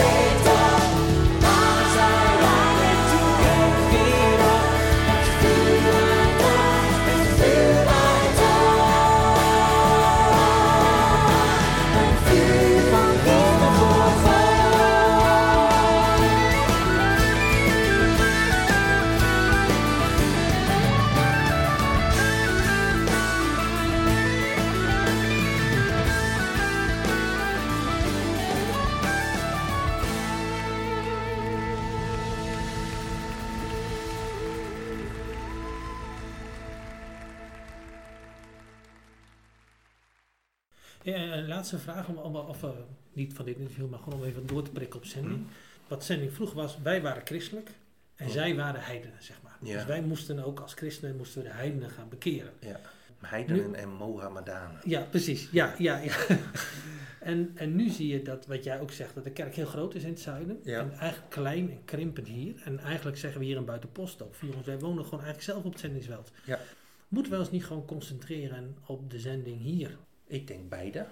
saved 0.00 0.49
laatste 41.72 41.92
vraag, 41.92 42.08
om, 42.08 42.16
om, 42.16 42.36
of 42.36 42.62
eh, 42.62 42.70
niet 43.12 43.34
van 43.34 43.44
dit 43.44 43.58
interview, 43.58 43.88
maar 43.88 43.98
gewoon 43.98 44.18
om 44.18 44.24
even 44.24 44.46
door 44.46 44.62
te 44.62 44.70
prikken 44.70 44.98
op 44.98 45.04
zending. 45.04 45.36
Mm. 45.36 45.46
Wat 45.88 46.04
zending 46.04 46.32
vroeg 46.32 46.52
was, 46.52 46.78
wij 46.82 47.02
waren 47.02 47.26
christelijk 47.26 47.70
en 48.16 48.26
Mm. 48.26 48.32
zij 48.32 48.54
waren 48.54 48.80
heidenen, 48.80 49.22
zeg 49.22 49.36
maar. 49.42 49.56
Ja. 49.62 49.74
Dus 49.76 49.84
wij 49.84 50.02
moesten 50.02 50.44
ook 50.44 50.60
als 50.60 50.74
christenen 50.74 51.16
moesten 51.16 51.42
we 51.42 51.48
de 51.48 51.54
heidenen 51.54 51.90
gaan 51.90 52.08
bekeren. 52.08 52.52
Ja. 52.60 52.80
Heidenen 53.20 53.74
en 53.74 53.88
Mohammedanen. 53.88 54.80
Ja, 54.84 55.00
precies. 55.00 55.48
Ja, 55.52 55.74
ja, 55.78 55.96
ja. 55.98 56.14
en, 57.20 57.50
en 57.54 57.76
nu 57.76 57.88
zie 57.88 58.08
je 58.08 58.22
dat, 58.22 58.46
wat 58.46 58.64
jij 58.64 58.80
ook 58.80 58.90
zegt, 58.90 59.14
dat 59.14 59.24
de 59.24 59.30
kerk 59.30 59.54
heel 59.54 59.66
groot 59.66 59.94
is 59.94 60.02
in 60.02 60.08
het 60.08 60.20
zuiden. 60.20 60.60
Ja. 60.64 60.80
En 60.80 60.92
eigenlijk 60.92 61.30
klein 61.30 61.70
en 61.70 61.84
krimpend 61.84 62.28
hier. 62.28 62.54
En 62.64 62.78
eigenlijk 62.78 63.18
zeggen 63.18 63.40
we 63.40 63.46
hier 63.46 63.56
in 63.56 63.64
Buitenpost 63.64 64.22
ook, 64.22 64.34
ons, 64.56 64.66
wij 64.66 64.78
wonen 64.78 65.04
gewoon 65.04 65.24
eigenlijk 65.24 65.42
zelf 65.42 65.64
op 65.64 65.72
het 65.72 65.80
zendingsveld. 65.80 66.32
Ja. 66.44 66.58
Moeten 67.08 67.32
we 67.32 67.38
ons 67.38 67.50
niet 67.50 67.64
gewoon 67.64 67.84
concentreren 67.84 68.76
op 68.86 69.10
de 69.10 69.18
zending 69.18 69.60
hier? 69.60 69.96
Ik 70.26 70.46
denk 70.46 70.68
beide. 70.68 71.06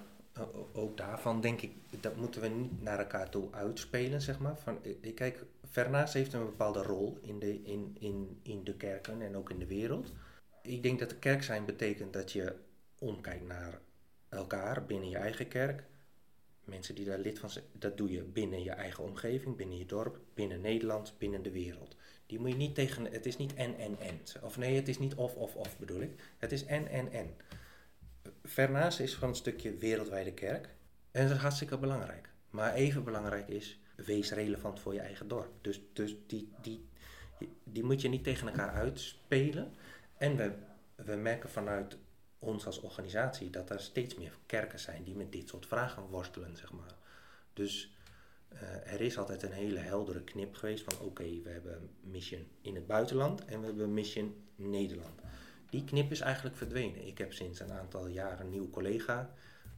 Ook 0.73 0.97
daarvan 0.97 1.41
denk 1.41 1.61
ik, 1.61 1.73
dat 2.01 2.17
moeten 2.17 2.41
we 2.41 2.49
niet 2.49 2.83
naar 2.83 2.99
elkaar 2.99 3.29
toe 3.31 3.49
uitspelen, 3.53 4.21
zeg 4.21 4.39
maar. 4.39 4.59
Van, 4.59 4.79
kijk, 5.15 5.45
Vernaas 5.65 6.13
heeft 6.13 6.33
een 6.33 6.45
bepaalde 6.45 6.83
rol 6.83 7.19
in 7.23 7.39
de, 7.39 7.63
in, 7.63 7.97
in, 7.99 8.39
in 8.43 8.65
de 8.65 8.75
kerken 8.75 9.23
en 9.23 9.37
ook 9.37 9.51
in 9.51 9.59
de 9.59 9.67
wereld. 9.67 10.13
Ik 10.63 10.83
denk 10.83 10.99
dat 10.99 11.11
de 11.11 11.19
kerk 11.19 11.43
zijn 11.43 11.65
betekent 11.65 12.13
dat 12.13 12.33
je 12.33 12.55
omkijkt 12.99 13.47
naar 13.47 13.81
elkaar 14.29 14.87
binnen 14.87 15.09
je 15.09 15.17
eigen 15.17 15.49
kerk. 15.49 15.85
Mensen 16.65 16.95
die 16.95 17.05
daar 17.05 17.19
lid 17.19 17.39
van 17.39 17.51
zijn, 17.51 17.65
dat 17.73 17.97
doe 17.97 18.11
je 18.11 18.23
binnen 18.23 18.63
je 18.63 18.71
eigen 18.71 19.05
omgeving, 19.05 19.57
binnen 19.57 19.79
je 19.79 19.87
dorp, 19.87 20.19
binnen 20.35 20.61
Nederland, 20.61 21.15
binnen 21.19 21.43
de 21.43 21.51
wereld. 21.51 21.97
Die 22.27 22.39
moet 22.39 22.51
je 22.51 22.57
niet 22.57 22.75
tegen, 22.75 23.05
het 23.05 23.27
is 23.27 23.37
niet 23.37 23.55
en 23.55 23.79
en 23.79 23.99
en. 23.99 24.21
Of 24.43 24.57
nee, 24.57 24.77
het 24.77 24.89
is 24.89 24.99
niet 24.99 25.15
of 25.15 25.35
of 25.35 25.55
of 25.55 25.79
bedoel 25.79 26.01
ik. 26.01 26.35
Het 26.39 26.53
is 26.53 26.65
en 26.65 26.89
en 26.89 27.13
en. 27.13 27.35
Vernaas 28.49 29.01
is 29.01 29.15
van 29.15 29.29
een 29.29 29.35
stukje 29.35 29.75
wereldwijde 29.75 30.33
kerk. 30.33 30.69
En 31.11 31.27
dat 31.27 31.37
is 31.37 31.43
hartstikke 31.43 31.79
belangrijk. 31.79 32.29
Maar 32.51 32.75
even 32.75 33.05
belangrijk 33.05 33.49
is, 33.49 33.81
wees 33.97 34.33
relevant 34.33 34.81
voor 34.81 34.95
je 34.95 35.01
eigen 35.01 35.29
dorp. 35.29 35.53
Dus, 35.61 35.81
dus 35.93 36.17
die, 36.27 36.53
die, 36.63 36.89
die 37.65 37.85
moet 37.85 38.01
je 38.01 38.09
niet 38.09 38.25
tegen 38.25 38.49
elkaar 38.49 38.71
uitspelen. 38.71 39.75
En 40.17 40.37
we, 40.37 40.53
we 40.95 41.15
merken 41.15 41.51
vanuit 41.51 41.99
ons 42.39 42.67
als 42.67 42.81
organisatie 42.81 43.51
dat 43.51 43.71
er 43.71 43.81
steeds 43.81 44.15
meer 44.15 44.39
kerken 44.47 44.79
zijn 44.79 45.05
die 45.05 45.17
met 45.17 45.33
dit 45.33 45.49
soort 45.49 45.67
vragen 45.67 46.03
worstelen, 46.03 46.57
zeg 46.57 46.73
maar. 46.73 46.95
Dus 47.53 47.97
eh, 48.49 48.93
er 48.93 49.01
is 49.01 49.19
altijd 49.19 49.43
een 49.43 49.53
hele 49.53 49.79
heldere 49.79 50.25
knip 50.25 50.55
geweest 50.55 50.85
van 50.85 51.07
oké, 51.07 51.43
we 51.43 51.51
hebben 51.51 51.91
mission 52.01 52.47
in 52.61 52.75
het 52.75 52.87
buitenland 52.87 53.45
en 53.45 53.61
we 53.61 53.67
hebben 53.67 53.95
mission 53.95 54.45
Nederland. 54.57 55.21
Die 55.71 55.85
knip 55.85 56.11
is 56.11 56.21
eigenlijk 56.21 56.57
verdwenen. 56.57 57.07
Ik 57.07 57.19
heb 57.19 57.33
sinds 57.33 57.61
een 57.61 57.73
aantal 57.73 58.07
jaren 58.07 58.41
een 58.41 58.51
nieuwe 58.51 58.71
collega. 58.71 59.31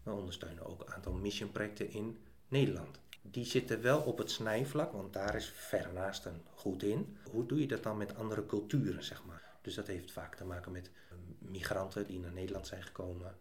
We 0.02 0.10
ondersteunen 0.12 0.66
ook 0.66 0.80
een 0.80 0.92
aantal 0.94 1.12
missionprojecten 1.12 1.90
in 1.90 2.18
Nederland. 2.48 2.98
Die 3.22 3.44
zitten 3.44 3.82
wel 3.82 4.00
op 4.00 4.18
het 4.18 4.30
snijvlak, 4.30 4.92
want 4.92 5.12
daar 5.12 5.34
is 5.34 5.48
Vernaasten 5.54 6.42
goed 6.54 6.82
in. 6.82 7.16
Hoe 7.30 7.46
doe 7.46 7.60
je 7.60 7.66
dat 7.66 7.82
dan 7.82 7.96
met 7.96 8.14
andere 8.16 8.46
culturen, 8.46 9.04
zeg 9.04 9.24
maar? 9.24 9.42
Dus 9.62 9.74
dat 9.74 9.86
heeft 9.86 10.12
vaak 10.12 10.34
te 10.36 10.44
maken 10.44 10.72
met 10.72 10.90
eh, 11.10 11.16
migranten 11.38 12.06
die 12.06 12.18
naar 12.18 12.32
Nederland 12.32 12.66
zijn 12.66 12.82
gekomen. 12.82 13.36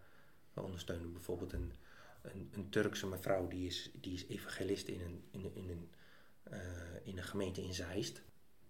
We 0.54 0.62
ondersteunen 0.62 1.14
bijvoorbeeld 1.14 1.54
een, 1.54 1.72
een, 2.54 2.68
Turkse 2.70 3.08
mevrouw, 3.08 3.48
die 3.48 3.68
is, 3.68 3.90
die 3.94 4.14
is 4.14 4.26
evangelist 4.28 4.88
in 4.88 5.02
een, 5.02 5.24
in, 5.32 5.44
een- 5.46 5.56
in, 5.56 5.70
een, 5.70 5.90
eh, 6.44 6.60
in 7.04 7.18
een 7.18 7.24
gemeente 7.24 7.62
in 7.64 7.74
Zeist. 7.74 8.22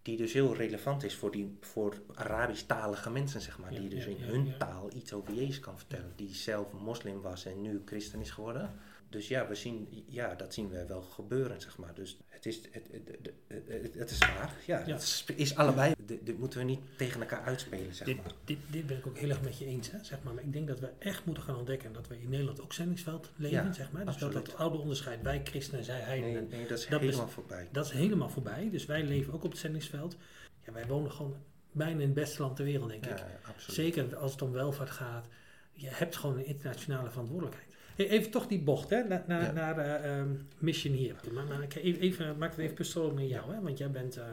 Die 0.01 0.17
dus 0.17 0.33
heel 0.33 0.55
relevant 0.55 1.03
is 1.03 1.15
voor, 1.15 1.31
die, 1.31 1.57
voor 1.61 2.01
Arabisch-talige 2.13 3.09
mensen, 3.09 3.41
zeg 3.41 3.59
maar. 3.59 3.73
Ja, 3.73 3.79
die 3.79 3.89
dus 3.89 4.03
ja, 4.03 4.09
in 4.09 4.17
ja, 4.17 4.25
hun 4.25 4.57
taal 4.57 4.89
iets 4.93 5.13
over 5.13 5.33
Jezus 5.33 5.59
kan 5.59 5.77
vertellen. 5.77 6.13
Die 6.15 6.35
zelf 6.35 6.71
moslim 6.71 7.21
was 7.21 7.45
en 7.45 7.61
nu 7.61 7.81
christen 7.85 8.19
is 8.21 8.31
geworden. 8.31 8.79
Dus 9.09 9.27
ja, 9.27 9.47
we 9.47 9.55
zien, 9.55 10.03
ja, 10.07 10.35
dat 10.35 10.53
zien 10.53 10.69
we 10.69 10.85
wel 10.85 11.01
gebeuren, 11.01 11.61
zeg 11.61 11.77
maar. 11.77 11.93
Dus 11.93 12.17
het 12.27 12.45
is, 12.45 12.61
het, 12.71 12.87
het, 12.91 13.31
het, 13.47 13.93
het, 13.93 14.09
is 14.11 14.17
waar. 14.17 14.53
Ja, 14.65 14.79
Ja. 14.85 14.93
het 14.93 15.01
is, 15.01 15.25
is 15.35 15.55
allebei. 15.55 15.93
Dit, 16.05 16.25
dit 16.25 16.37
moeten 16.39 16.59
we 16.59 16.65
niet 16.65 16.79
tegen 16.97 17.19
elkaar 17.21 17.41
uitspelen, 17.41 17.93
zeg 17.95 18.07
Dit, 18.07 18.15
maar. 18.17 18.31
dit, 18.45 18.57
dit 18.67 18.87
ben 18.87 18.97
ik 18.97 19.07
ook 19.07 19.17
heel 19.17 19.29
erg 19.29 19.41
met 19.41 19.57
je 19.57 19.65
eens, 19.65 19.91
hè, 19.91 20.03
zeg 20.03 20.23
maar. 20.23 20.33
Maar 20.33 20.43
ik 20.43 20.53
denk 20.53 20.67
dat 20.67 20.79
we 20.79 20.89
echt 20.99 21.25
moeten 21.25 21.43
gaan 21.43 21.55
ontdekken 21.55 21.93
dat 21.93 22.07
we 22.07 22.21
in 22.21 22.29
Nederland 22.29 22.61
ook 22.61 22.73
zendingsveld 22.73 23.31
leven, 23.35 23.65
Ja, 23.65 23.71
zeg 23.73 23.91
maar. 23.91 24.05
Dus 24.05 24.17
dat 24.17 24.23
absoluut. 24.23 24.45
dat 24.49 24.55
oude 24.57 24.77
onderscheid, 24.77 25.21
wij 25.21 25.41
christenen, 25.43 25.83
zij 25.83 25.99
heidenen, 25.99 26.47
nee, 26.49 26.67
dat 26.67 26.77
is 26.77 26.87
Dat 26.87 26.99
helemaal 26.99 27.27
voorbij. 27.29 27.67
dat 27.71 27.85
is 27.85 27.91
helemaal 27.91 28.29
voorbij. 28.29 28.69
Dus 28.71 28.85
wij 28.85 29.03
leven 29.03 29.33
ook 29.33 29.43
op 29.43 29.51
het 29.51 29.59
zendingsveld. 29.59 30.15
Ja, 30.65 30.71
wij 30.71 30.87
wonen 30.87 31.11
gewoon 31.11 31.35
bijna 31.71 31.93
in 31.99 32.05
het 32.05 32.13
beste 32.13 32.41
land 32.41 32.55
ter 32.55 32.65
wereld, 32.65 32.89
denk 32.89 33.05
ik. 33.05 33.17
Ja, 33.17 33.27
absoluut. 33.43 33.75
Zeker 33.75 34.15
als 34.15 34.31
het 34.31 34.41
om 34.41 34.51
welvaart 34.51 34.89
gaat. 34.89 35.27
Je 35.73 35.87
hebt 35.89 36.15
gewoon 36.17 36.37
een 36.37 36.45
internationale 36.45 37.09
verantwoordelijkheid. 37.09 37.68
Hey, 37.99 38.09
even 38.09 38.31
toch 38.31 38.47
die 38.47 38.59
bocht, 38.61 38.89
hè, 38.89 39.03
na- 39.03 39.23
na- 39.27 39.41
Ja. 39.41 39.51
naar 39.51 39.77
ehm, 39.79 40.27
Mission 40.57 40.93
hier. 40.93 41.15
Maar, 41.33 41.45
maar 41.45 41.63
ik 41.63 41.75
even, 41.75 42.01
even, 42.01 42.37
maak 42.37 42.49
het 42.51 42.59
even 42.59 42.75
persoonlijk 42.75 43.15
met 43.19 43.29
jou, 43.29 43.53
hè, 43.53 43.61
want 43.61 43.77
jij 43.77 43.91
bent 43.91 44.17
eh, 44.17 44.25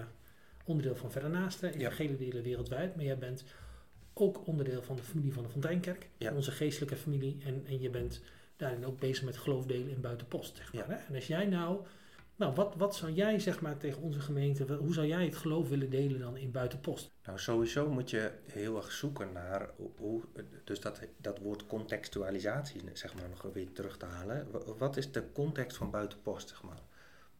onderdeel 0.64 0.96
van 0.96 1.10
Verder 1.10 1.30
Naasten, 1.30 1.72
Ja. 1.72 1.78
evangelie 1.78 2.16
delen 2.16 2.42
wereldwijd, 2.42 2.96
maar 2.96 3.04
jij 3.04 3.18
bent 3.18 3.44
ook 4.14 4.46
onderdeel 4.46 4.82
van 4.82 4.96
de 4.96 5.02
familie 5.02 5.32
van 5.32 5.42
de 5.42 5.48
Fonteinkerk, 5.48 6.08
Ja. 6.18 6.32
onze 6.34 6.50
geestelijke 6.50 6.96
familie, 6.96 7.36
en, 7.44 7.62
en 7.66 7.80
je 7.80 7.90
bent 7.90 8.22
daarin 8.56 8.86
ook 8.86 8.98
bezig 9.00 9.24
met 9.24 9.36
geloofdelen 9.36 9.88
in 9.90 10.00
buitenpost, 10.00 10.56
zeg 10.56 10.72
maar. 10.72 10.88
Hè? 10.88 10.94
En 11.08 11.14
als 11.14 11.26
jij 11.26 11.46
nou, 11.46 11.78
nou 12.36 12.54
wat, 12.54 12.74
wat 12.76 12.96
zou 12.96 13.12
jij 13.12 13.38
zeg 13.38 13.60
maar 13.60 13.76
tegen 13.76 14.02
onze 14.02 14.20
gemeente, 14.20 14.74
hoe 14.74 14.92
zou 14.94 15.06
jij 15.06 15.24
het 15.24 15.36
geloof 15.36 15.68
willen 15.68 15.90
delen 15.90 16.20
dan 16.20 16.36
in 16.36 16.50
buitenpost? 16.50 17.10
Nou, 17.24 17.38
sowieso 17.38 17.88
moet 17.90 18.10
je 18.10 18.32
heel 18.46 18.76
erg 18.76 18.92
zoeken 18.92 19.32
naar 19.32 19.70
hoe- 19.96 20.22
dus 20.64 20.80
dat, 20.80 21.00
dat 21.16 21.38
woord 21.38 21.66
contextualisatie, 21.66 22.80
zeg 22.92 23.14
maar, 23.14 23.28
nog 23.28 23.42
weer 23.52 23.72
terug 23.72 23.96
te 23.96 24.06
halen. 24.06 24.50
Wa- 24.50 24.74
Wat 24.78 24.96
is 24.96 25.12
de 25.12 25.32
context 25.32 25.76
van 25.76 25.90
Buitenpost, 25.90 26.48
zeg 26.48 26.62
maar? 26.62 26.80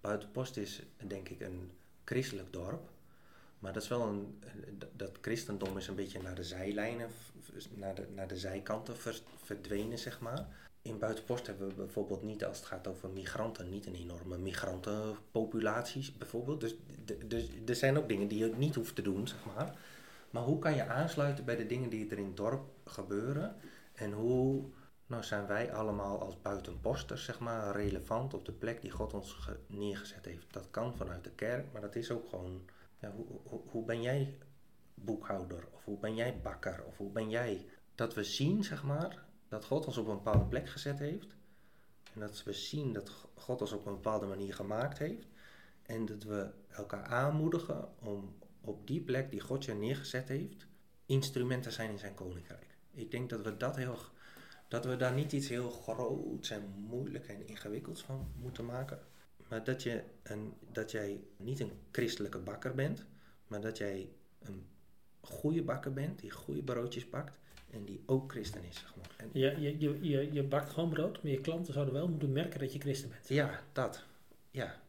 Buitenpost 0.01 0.57
is, 0.57 0.83
denk 1.07 1.29
ik, 1.29 1.41
een 1.41 1.71
christelijk 2.05 2.53
dorp. 2.53 2.89
Maar 3.59 3.73
dat 3.73 3.83
is 3.83 3.89
wel 3.89 4.03
een, 4.03 4.43
dat- 4.97 5.19
christendom 5.21 5.77
is 5.77 5.87
een 5.89 5.95
beetje 5.95 6.23
naar 6.23 6.35
de 6.35 6.45
zijlijnen, 6.45 7.09
naar 7.75 7.95
de, 7.95 8.07
naar 8.15 8.29
de 8.29 8.37
zijkanten 8.37 8.97
verdwenen, 9.43 9.99
zeg 9.99 10.21
maar. 10.21 10.49
In 10.87 10.99
Buitenpost 10.99 11.47
hebben 11.47 11.69
we 11.69 11.75
bijvoorbeeld 11.75 12.23
niet, 12.23 12.45
als 12.45 12.57
het 12.59 12.67
gaat 12.67 12.87
over 12.87 13.09
migranten, 13.09 13.71
niet 13.71 13.87
een 13.87 13.95
enorme 13.95 14.39
migrantenpopulatie 14.39 16.15
bijvoorbeeld. 16.19 16.61
Dus, 16.61 16.77
dus 17.27 17.49
er 17.67 17.75
zijn 17.75 17.99
ook 17.99 18.09
dingen 18.09 18.29
die 18.29 18.39
je 18.39 18.55
niet 18.57 18.75
hoeft 18.75 18.95
te 18.95 19.03
doen, 19.03 19.29
zeg 19.29 19.45
maar. 19.55 19.79
Maar 20.31 20.43
hoe 20.43 20.59
kan 20.59 20.75
je 20.75 20.87
aansluiten 20.87 21.45
bij 21.45 21.57
de 21.57 21.67
dingen 21.67 21.91
die 21.91 22.11
er 22.11 22.19
in 22.19 22.27
het 22.27 22.37
dorp 22.37 22.69
gebeuren? 22.85 23.57
En 23.93 24.13
hoe 24.13 24.65
nou, 25.07 25.23
zijn 25.23 25.47
wij 25.47 25.73
allemaal 25.75 26.21
als 26.21 26.43
buitenposters, 26.43 27.25
zeg 27.25 27.39
maar, 27.39 27.77
relevant 27.77 28.35
op 28.35 28.45
de 28.45 28.53
plek 28.53 28.81
die 28.81 28.91
God 28.91 29.15
ons 29.15 29.33
ge- 29.33 29.59
neergezet 29.67 30.25
heeft? 30.25 30.53
Dat 30.53 30.71
kan 30.71 30.97
vanuit 30.97 31.25
de 31.25 31.31
kerk, 31.31 31.73
maar 31.73 31.81
dat 31.81 31.97
is 31.97 32.11
ook 32.11 32.29
gewoon, 32.29 32.61
ja, 32.99 33.11
hoe, 33.11 33.27
hoe, 33.45 33.61
hoe 33.67 33.85
ben 33.85 34.03
jij 34.03 34.39
boekhouder? 34.95 35.69
Of 35.73 35.85
hoe 35.85 35.99
ben 35.99 36.15
jij 36.15 36.41
bakker? 36.43 36.85
Of 36.87 36.97
hoe 36.97 37.11
ben 37.11 37.31
jij? 37.31 37.67
Dat 37.95 38.15
we 38.15 38.25
zien, 38.25 38.65
zeg 38.65 38.83
maar, 38.83 39.25
dat 39.49 39.65
God 39.65 39.87
ons 39.87 39.97
op 39.97 40.07
een 40.07 40.15
bepaalde 40.15 40.45
plek 40.45 40.69
gezet 40.69 40.99
heeft. 40.99 41.37
En 42.15 42.21
dat 42.21 42.43
we 42.43 42.53
zien 42.53 42.93
dat 42.93 43.11
God 43.35 43.61
ons 43.61 43.73
op 43.73 43.87
een 43.87 43.95
bepaalde 43.95 44.27
manier 44.27 44.55
gemaakt 44.55 44.99
heeft. 44.99 45.27
En 45.83 46.07
dat 46.07 46.23
we 46.23 46.51
elkaar 46.69 47.05
aanmoedigen 47.05 47.89
om 47.99 48.35
op 48.61 48.87
die 48.87 49.01
plek 49.01 49.31
die 49.31 49.41
God 49.41 49.65
je 49.65 49.75
neergezet 49.75 50.29
heeft, 50.29 50.67
instrumenten 51.07 51.73
zijn 51.73 51.91
in 51.91 51.99
zijn 51.99 52.15
koninkrijk. 52.15 52.77
Ik 52.91 53.11
denk 53.11 53.31
dat 53.31 53.43
we 53.43 53.57
dat 53.57 53.77
heel, 53.77 53.99
dat 54.69 54.85
we 54.85 54.97
daar 54.97 55.15
niet 55.15 55.33
iets 55.33 55.49
heel 55.49 55.71
groots 55.71 56.51
en 56.51 56.75
moeilijk 56.77 57.27
en 57.27 57.47
ingewikkelds 57.47 58.03
van 58.03 58.33
moeten 58.41 58.65
maken. 58.65 59.01
Maar 59.49 59.65
dat, 59.65 59.83
je 59.83 60.05
een, 60.23 60.55
dat 60.73 60.91
jij 60.91 61.25
niet 61.37 61.61
een 61.61 61.73
christelijke 61.91 62.39
bakker 62.39 62.75
bent, 62.75 63.05
maar 63.47 63.61
dat 63.61 63.79
jij 63.79 64.09
een 64.39 64.67
goede 65.21 65.63
bakker 65.63 65.93
bent, 65.93 66.19
die 66.19 66.31
goede 66.31 66.63
broodjes 66.63 67.09
bakt 67.09 67.39
en 67.71 67.85
die 67.85 68.03
ook 68.07 68.31
christen 68.31 68.65
is. 68.65 68.77
Zeg 68.79 68.95
maar. 68.97 69.11
en, 69.17 69.29
Je, 69.33 69.61
je, 69.61 69.79
je, 69.79 69.99
je, 70.09 70.33
je 70.33 70.43
bakt 70.43 70.71
gewoon 70.71 70.89
brood, 70.91 71.23
maar 71.23 71.33
je 71.33 71.41
klanten 71.41 71.73
zouden 71.73 71.95
wel 71.95 72.09
moeten 72.09 72.33
merken 72.33 72.61
dat 72.61 72.73
je 72.73 72.79
christen 72.79 73.09
bent. 73.09 73.29
Ja, 73.29 73.63
dat. 73.73 74.05
Ja. 74.51 74.81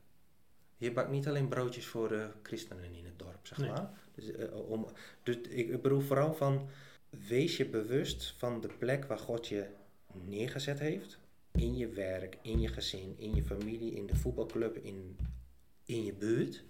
Je 0.78 0.92
bakt 0.92 1.10
niet 1.10 1.28
alleen 1.28 1.48
broodjes 1.48 1.86
voor 1.86 2.08
de 2.10 2.30
christenen 2.44 2.94
in 2.94 3.06
het 3.06 3.20
dorp, 3.20 3.48
zeg 3.48 3.58
Nee. 3.58 3.70
maar. 3.70 3.90
Dus, 4.16 4.32
eh, 4.32 4.70
om, 4.70 4.88
dus 5.24 5.36
ik 5.38 5.70
ik 5.70 5.82
bedoel 5.82 6.00
vooral 6.02 6.34
van, 6.34 6.70
wees 7.10 7.58
je 7.58 7.66
bewust 7.66 8.34
van 8.38 8.62
de 8.62 8.70
plek 8.78 9.06
waar 9.06 9.20
God 9.20 9.48
je 9.48 9.66
neergezet 10.14 10.80
heeft. 10.80 11.18
In 11.52 11.76
je 11.78 11.88
werk, 11.88 12.38
in 12.42 12.60
je 12.60 12.68
gezin, 12.68 13.16
in 13.18 13.36
je 13.36 13.44
familie, 13.44 13.94
in 13.94 14.06
de 14.06 14.16
voetbalclub, 14.16 14.78
in, 14.78 15.18
in 15.86 16.04
je 16.06 16.14
buurt. 16.14 16.64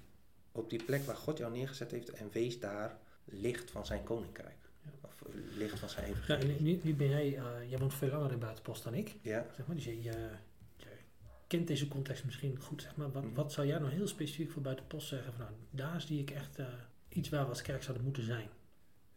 Op 0.52 0.70
die 0.70 0.84
plek 0.84 1.04
waar 1.04 1.16
God 1.16 1.38
jou 1.38 1.52
neergezet 1.52 1.92
heeft 1.92 2.10
en 2.10 2.30
wees 2.32 2.60
daar 2.60 2.98
licht 3.26 3.72
van 3.72 3.86
zijn 3.86 4.04
koninkrijk. 4.04 4.57
Ja. 5.34 5.58
Licht 5.58 5.80
van 5.80 5.90
zijn 5.90 6.06
Nou, 6.12 6.18
evangelie. 6.24 6.58
en 6.58 6.64
nu, 6.64 6.80
nu 6.84 6.96
ben 6.96 7.10
jij, 7.10 7.38
eh, 7.38 7.70
jij 7.70 7.78
woont 7.80 7.94
veel 7.94 8.10
langer 8.10 8.32
in 8.32 8.40
buitenpost 8.40 8.84
dan 8.84 8.94
ik. 8.94 9.16
Ja. 9.22 9.46
Zeg 9.56 9.68
maar, 9.68 9.76
dus 9.76 9.86
je, 9.86 10.02
je, 10.02 10.30
je 10.78 10.88
kent 11.48 11.68
deze 11.68 11.88
context 11.88 12.26
misschien 12.26 12.60
goed. 12.62 12.82
Zeg 12.82 12.96
maar. 12.96 13.12
wat, 13.12 13.24
Mhm. 13.24 13.34
wat 13.34 13.52
zou 13.54 13.68
jij 13.68 13.80
nou 13.80 13.92
heel 13.92 14.08
specifiek 14.08 14.52
voor 14.52 14.62
buitenpost 14.62 15.08
zeggen? 15.08 15.34
Van, 15.34 15.42
nou, 15.46 15.56
daar 15.70 16.02
zie 16.02 16.20
ik 16.20 16.32
echt 16.32 16.60
eh, 16.60 16.66
iets 17.10 17.30
waar 17.30 17.44
we 17.44 17.50
als 17.50 17.62
kerk 17.62 17.84
zouden 17.84 18.06
moeten 18.06 18.24
zijn. 18.24 18.50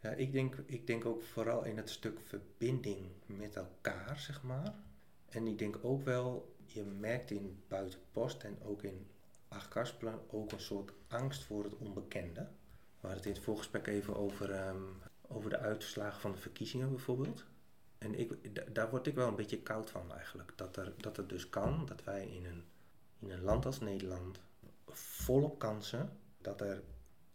Ja, 0.01 0.11
ik 0.11 0.33
denk, 0.33 0.57
ik 0.67 0.87
denk 0.87 1.05
ook 1.05 1.23
vooral 1.23 1.65
in 1.65 1.77
het 1.77 1.91
stuk 1.91 2.19
verbinding 2.25 2.99
met 3.27 3.57
elkaar, 3.57 4.19
zeg 4.19 4.43
maar. 4.43 4.75
En 5.29 5.47
ik 5.47 5.59
denk 5.59 5.79
ook 5.83 6.05
wel, 6.05 6.57
je 6.67 6.83
merkt 6.85 7.31
in 7.31 7.63
Buitenpost 7.69 8.43
en 8.43 8.57
ook 8.63 8.83
in 8.83 9.07
Achtkarspelen 9.49 10.21
ook 10.31 10.53
een 10.53 10.61
soort 10.61 10.93
angst 11.09 11.43
voor 11.45 11.65
het 11.65 11.77
onbekende. 11.77 12.41
We 13.01 13.07
hadden 13.07 13.17
het 13.19 13.27
in 13.27 13.33
het 13.33 13.43
voorgesprek 13.43 13.87
even 13.87 14.17
over, 14.17 14.51
ehm, 14.51 14.83
over 15.33 15.51
de 15.51 15.59
uitslagen 15.59 16.21
van 16.21 16.33
de 16.33 16.39
verkiezingen 16.39 16.89
bijvoorbeeld. 16.91 17.45
En 17.99 18.15
ik, 18.19 18.55
da- 18.55 18.65
daar 18.73 18.91
word 18.91 19.07
ik 19.07 19.15
wel 19.15 19.29
een 19.29 19.37
beetje 19.37 19.63
koud 19.63 19.91
van 19.91 20.13
eigenlijk. 20.13 20.53
Dat, 20.57 20.77
er, 20.77 20.93
dat 20.97 21.17
het 21.17 21.29
dus 21.29 21.49
kan 21.49 21.87
dat 21.87 22.05
wij 22.05 22.27
in 22.27 22.45
een, 22.47 22.65
in 23.19 23.31
een 23.31 23.43
land 23.43 23.67
als 23.67 23.81
Nederland 23.81 24.41
volop 24.89 25.59
kansen 25.59 26.11
dat 26.41 26.61
er 26.61 26.83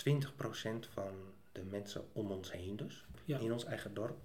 20% 0.10 0.90
van 0.90 1.14
de 1.52 1.64
mensen 1.64 2.08
om 2.14 2.32
ons 2.32 2.52
heen 2.52 2.76
dus, 2.76 3.06
Ja. 3.26 3.38
in 3.40 3.52
ons 3.54 3.64
eigen 3.66 3.94
dorp, 3.94 4.18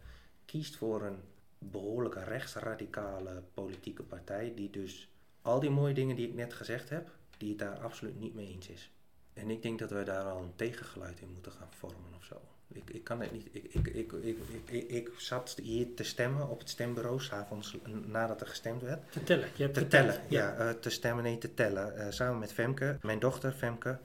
kiest 0.44 0.76
voor 0.76 1.02
een 1.02 1.20
behoorlijke 1.58 2.24
rechtsradicale 2.24 3.42
politieke 3.54 4.02
partij 4.02 4.54
die 4.54 4.70
dus 4.70 5.08
al 5.42 5.60
die 5.60 5.70
mooie 5.70 5.94
dingen 5.94 6.16
die 6.16 6.28
ik 6.28 6.34
net 6.34 6.52
gezegd 6.54 6.88
heb, 6.88 7.10
die 7.38 7.48
het 7.48 7.58
daar 7.58 7.78
absoluut 7.78 8.18
niet 8.18 8.34
mee 8.34 8.46
eens 8.48 8.68
is. 8.68 8.90
En 9.32 9.50
ik 9.50 9.62
denk 9.62 9.78
dat 9.78 9.90
wij 9.90 10.04
daar 10.04 10.24
al 10.24 10.42
een 10.42 10.56
tegengeluid 10.56 11.20
in 11.20 11.32
moeten 11.32 11.52
gaan 11.52 11.72
vormen 11.72 12.14
of 12.16 12.24
zo. 12.24 12.40
Ik, 12.72 12.90
ik 12.90 13.04
kan 13.04 13.20
het 13.20 13.32
niet. 13.32 13.48
Ik, 13.52 13.64
ik, 13.64 13.86
ik, 13.86 14.12
ik, 14.12 14.38
ik, 14.64 14.88
ik, 14.90 15.10
zat 15.16 15.58
hier 15.62 15.94
te 15.94 16.04
stemmen 16.04 16.48
op 16.48 16.58
het 16.58 16.68
stembureau, 16.68 17.20
s'avonds 17.20 17.76
nadat 18.06 18.40
er 18.40 18.46
gestemd 18.46 18.82
werd. 18.82 19.12
Te 19.12 19.22
tellen. 19.22 19.48
Je 19.56 19.62
hebt 19.62 19.74
Te 19.74 19.86
tellen, 19.86 20.20
ja, 20.28 20.54
eh, 20.54 20.70
te 20.70 20.90
stemmen, 20.90 21.24
nee, 21.24 21.38
te 21.38 21.54
tellen. 21.54 21.96
Eh, 21.96 22.10
samen 22.10 22.38
met 22.38 22.52
Femke, 22.52 22.98
mijn 23.02 23.18
dochter 23.18 23.52
Femke. 23.52 23.98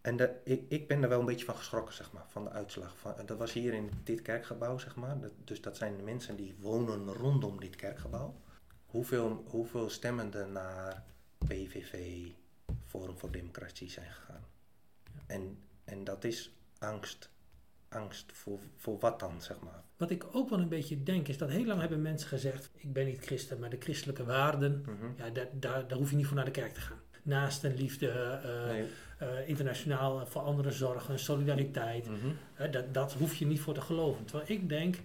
En 0.00 0.16
de, 0.16 0.30
ik, 0.44 0.62
ik 0.68 0.88
ben 0.88 1.02
er 1.02 1.08
wel 1.08 1.20
een 1.20 1.26
beetje 1.26 1.44
van 1.44 1.56
geschrokken, 1.56 1.94
zeg 1.94 2.12
maar, 2.12 2.24
van 2.28 2.44
de 2.44 2.50
uitslag. 2.50 2.96
Van, 2.96 3.14
dat 3.26 3.38
was 3.38 3.52
hier 3.52 3.72
in 3.74 3.90
dit 4.04 4.22
kerkgebouw, 4.22 4.78
zeg 4.78 4.96
maar. 4.96 5.20
Dat, 5.20 5.30
dus 5.44 5.60
dat 5.60 5.76
zijn 5.76 5.96
de 5.96 6.02
mensen 6.02 6.36
die 6.36 6.56
wonen 6.60 7.12
rondom 7.12 7.60
dit 7.60 7.76
kerkgebouw. 7.76 8.40
Hoeveel, 8.86 9.44
hoeveel 9.46 9.90
stemmenden 9.90 10.52
naar 10.52 11.04
PVV, 11.38 12.26
Forum 12.86 13.18
voor 13.18 13.30
Democratie 13.30 13.90
zijn 13.90 14.10
gegaan. 14.10 14.44
En, 15.26 15.58
en 15.84 16.04
dat 16.04 16.24
is 16.24 16.52
angst. 16.78 17.30
Angst 17.88 18.32
voor, 18.32 18.58
voor 18.76 18.98
wat 18.98 19.20
dan, 19.20 19.42
zeg 19.42 19.60
maar. 19.60 19.82
Wat 19.96 20.10
ik 20.10 20.24
ook 20.32 20.48
wel 20.50 20.58
een 20.60 20.68
beetje 20.68 21.02
denk 21.02 21.28
is 21.28 21.38
dat 21.38 21.48
heel 21.48 21.64
lang 21.64 21.80
hebben 21.80 22.02
mensen 22.02 22.28
gezegd: 22.28 22.70
ik 22.74 22.92
ben 22.92 23.06
niet 23.06 23.24
christen, 23.24 23.58
maar 23.58 23.70
de 23.70 23.76
christelijke 23.80 24.24
waarden, 24.24 24.80
Mhm. 24.86 25.06
ja, 25.16 25.30
daar, 25.30 25.48
daar, 25.52 25.88
daar 25.88 25.98
hoef 25.98 26.10
je 26.10 26.16
niet 26.16 26.26
voor 26.26 26.36
naar 26.36 26.44
de 26.44 26.50
kerk 26.50 26.74
te 26.74 26.80
gaan. 26.80 26.98
Naast 27.22 27.64
een 27.64 27.74
liefde, 27.76 28.08
eh, 28.10 28.66
Nee. 28.66 28.84
eh, 29.18 29.48
internationaal 29.48 30.26
voor 30.26 30.40
anderen 30.42 30.72
zorgen, 30.72 31.18
solidariteit, 31.18 32.08
Mhm. 32.08 32.70
dat, 32.70 32.94
dat 32.94 33.12
hoef 33.12 33.34
je 33.34 33.46
niet 33.46 33.60
voor 33.60 33.74
te 33.74 33.80
geloven. 33.80 34.24
Terwijl 34.24 34.50
ik 34.50 34.68
denk, 34.68 34.96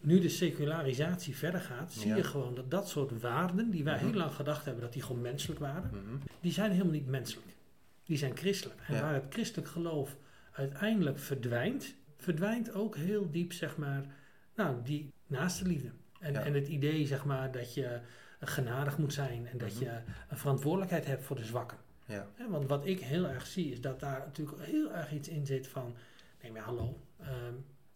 nu 0.00 0.20
de 0.20 0.28
secularisatie 0.28 1.36
verder 1.36 1.60
gaat, 1.60 1.92
zie 1.92 2.08
Ja. 2.08 2.16
je 2.16 2.24
gewoon 2.24 2.54
dat 2.54 2.70
dat 2.70 2.88
soort 2.88 3.20
waarden, 3.20 3.70
die 3.70 3.84
wij 3.84 3.94
Mhm. 3.96 4.04
heel 4.04 4.14
lang 4.14 4.32
gedacht 4.34 4.64
hebben 4.64 4.82
dat 4.82 4.92
die 4.92 5.02
gewoon 5.02 5.20
menselijk 5.20 5.60
waren, 5.60 5.90
die 6.40 6.52
zijn 6.52 6.70
helemaal 6.70 6.92
niet 6.92 7.06
menselijk. 7.06 7.46
Die 8.04 8.16
zijn 8.16 8.36
christelijk. 8.36 8.80
En 8.86 8.94
Ja. 8.94 9.00
waar 9.00 9.14
het 9.14 9.24
christelijk 9.30 9.68
geloof 9.70 10.16
uiteindelijk 10.52 11.18
verdwijnt, 11.18 11.94
verdwijnt 12.16 12.72
ook 12.72 12.96
heel 12.96 13.30
diep, 13.30 13.52
zeg 13.52 13.76
maar, 13.76 14.02
nou, 14.54 14.82
die 14.82 15.12
naaste 15.26 15.64
liefde. 15.66 15.90
En, 16.20 16.32
Ja. 16.32 16.44
en 16.44 16.54
het 16.54 16.68
idee, 16.68 17.06
zeg 17.06 17.24
maar, 17.24 17.50
dat 17.52 17.74
je 17.74 18.00
genadig 18.40 18.98
moet 18.98 19.12
zijn 19.12 19.46
en 19.46 19.58
dat 19.58 19.72
Mhm. 19.74 19.82
je 19.82 19.90
een 20.28 20.36
verantwoordelijkheid 20.36 21.06
hebt 21.06 21.24
voor 21.24 21.36
de 21.36 21.44
zwakken. 21.44 21.78
Ja. 22.06 22.26
Want 22.48 22.68
wat 22.68 22.86
ik 22.86 23.00
heel 23.00 23.26
erg 23.28 23.46
zie, 23.46 23.72
is 23.72 23.80
dat 23.80 24.00
daar 24.00 24.18
natuurlijk 24.18 24.62
heel 24.62 24.92
erg 24.92 25.12
iets 25.12 25.28
in 25.28 25.46
zit 25.46 25.66
van, 25.68 25.94
nee 26.42 26.52
maar 26.52 26.62
hallo, 26.62 27.00
ehm, 27.20 27.54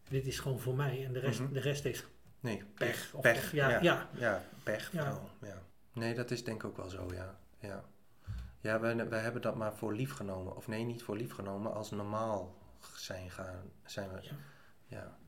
dit 0.09 0.27
is 0.27 0.39
gewoon 0.39 0.61
voor 0.61 0.75
mij 0.75 1.05
en 1.05 1.13
de 1.13 1.19
rest, 1.19 1.41
Mhm. 1.41 1.53
de 1.53 1.61
rest 1.61 1.85
heeft 1.85 2.07
Nee, 2.41 2.63
pech. 2.75 3.11
Of 3.15 3.21
pech. 3.23 3.53
ja, 3.53 3.83
ja. 3.83 4.09
ja. 4.19 4.43
Pech. 4.63 4.93
Ja. 4.93 5.23
Nee, 5.93 6.15
dat 6.15 6.31
is 6.31 6.45
denk 6.45 6.63
ik 6.63 6.69
ook 6.69 6.77
wel 6.77 6.89
zo, 6.89 7.09
ja. 7.15 7.39
Ja, 7.61 7.85
ja 8.61 8.81
we, 8.81 9.09
we 9.09 9.17
hebben 9.17 9.43
dat 9.43 9.57
maar 9.57 9.75
voor 9.75 9.95
lief 9.95 10.13
genomen. 10.13 10.57
Of 10.57 10.67
nee, 10.67 10.85
niet 10.85 11.03
voor 11.03 11.17
lief 11.17 11.33
genomen, 11.33 11.75
als 11.75 11.91
normaal 11.91 12.55
zijn 12.97 13.31
gaan. 13.31 13.71
Zijn 13.85 14.11
we, 14.13 14.19
Ja. 14.23 14.37
ja. 14.87 15.19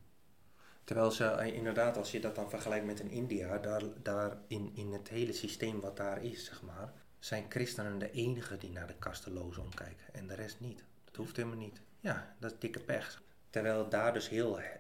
Terwijl 0.85 1.11
ze, 1.11 1.25
eh, 1.25 1.55
inderdaad, 1.55 1.97
als 1.97 2.11
je 2.11 2.21
dat 2.21 2.35
dan 2.35 2.51
vergelijkt 2.51 2.87
met 2.87 3.01
een 3.01 3.11
India, 3.11 3.59
daar, 3.59 3.83
daar 4.03 4.37
in, 4.47 4.71
in 4.75 4.93
het 4.93 5.09
hele 5.09 5.33
systeem 5.33 5.81
wat 5.81 5.97
daar 5.97 6.23
is, 6.25 6.45
zeg 6.45 6.63
maar, 6.63 6.93
zijn 7.19 7.47
christenen 7.49 7.99
de 7.99 8.11
enigen 8.11 8.59
die 8.59 8.71
naar 8.71 8.87
de 8.87 8.95
kastelozen 8.99 9.63
omkijken. 9.63 10.15
En 10.15 10.27
de 10.27 10.35
rest 10.35 10.61
niet. 10.61 10.85
Dat 11.05 11.17
hoeft 11.17 11.37
helemaal 11.37 11.59
niet. 11.59 11.81
Ja, 12.01 12.35
dat 12.39 12.53
is 12.53 12.59
dikke 12.59 12.81
pech. 12.81 13.23
Terwijl 13.51 13.89
daar 13.89 14.13
dus 14.13 14.29
heel 14.29 14.59
he- 14.59 14.77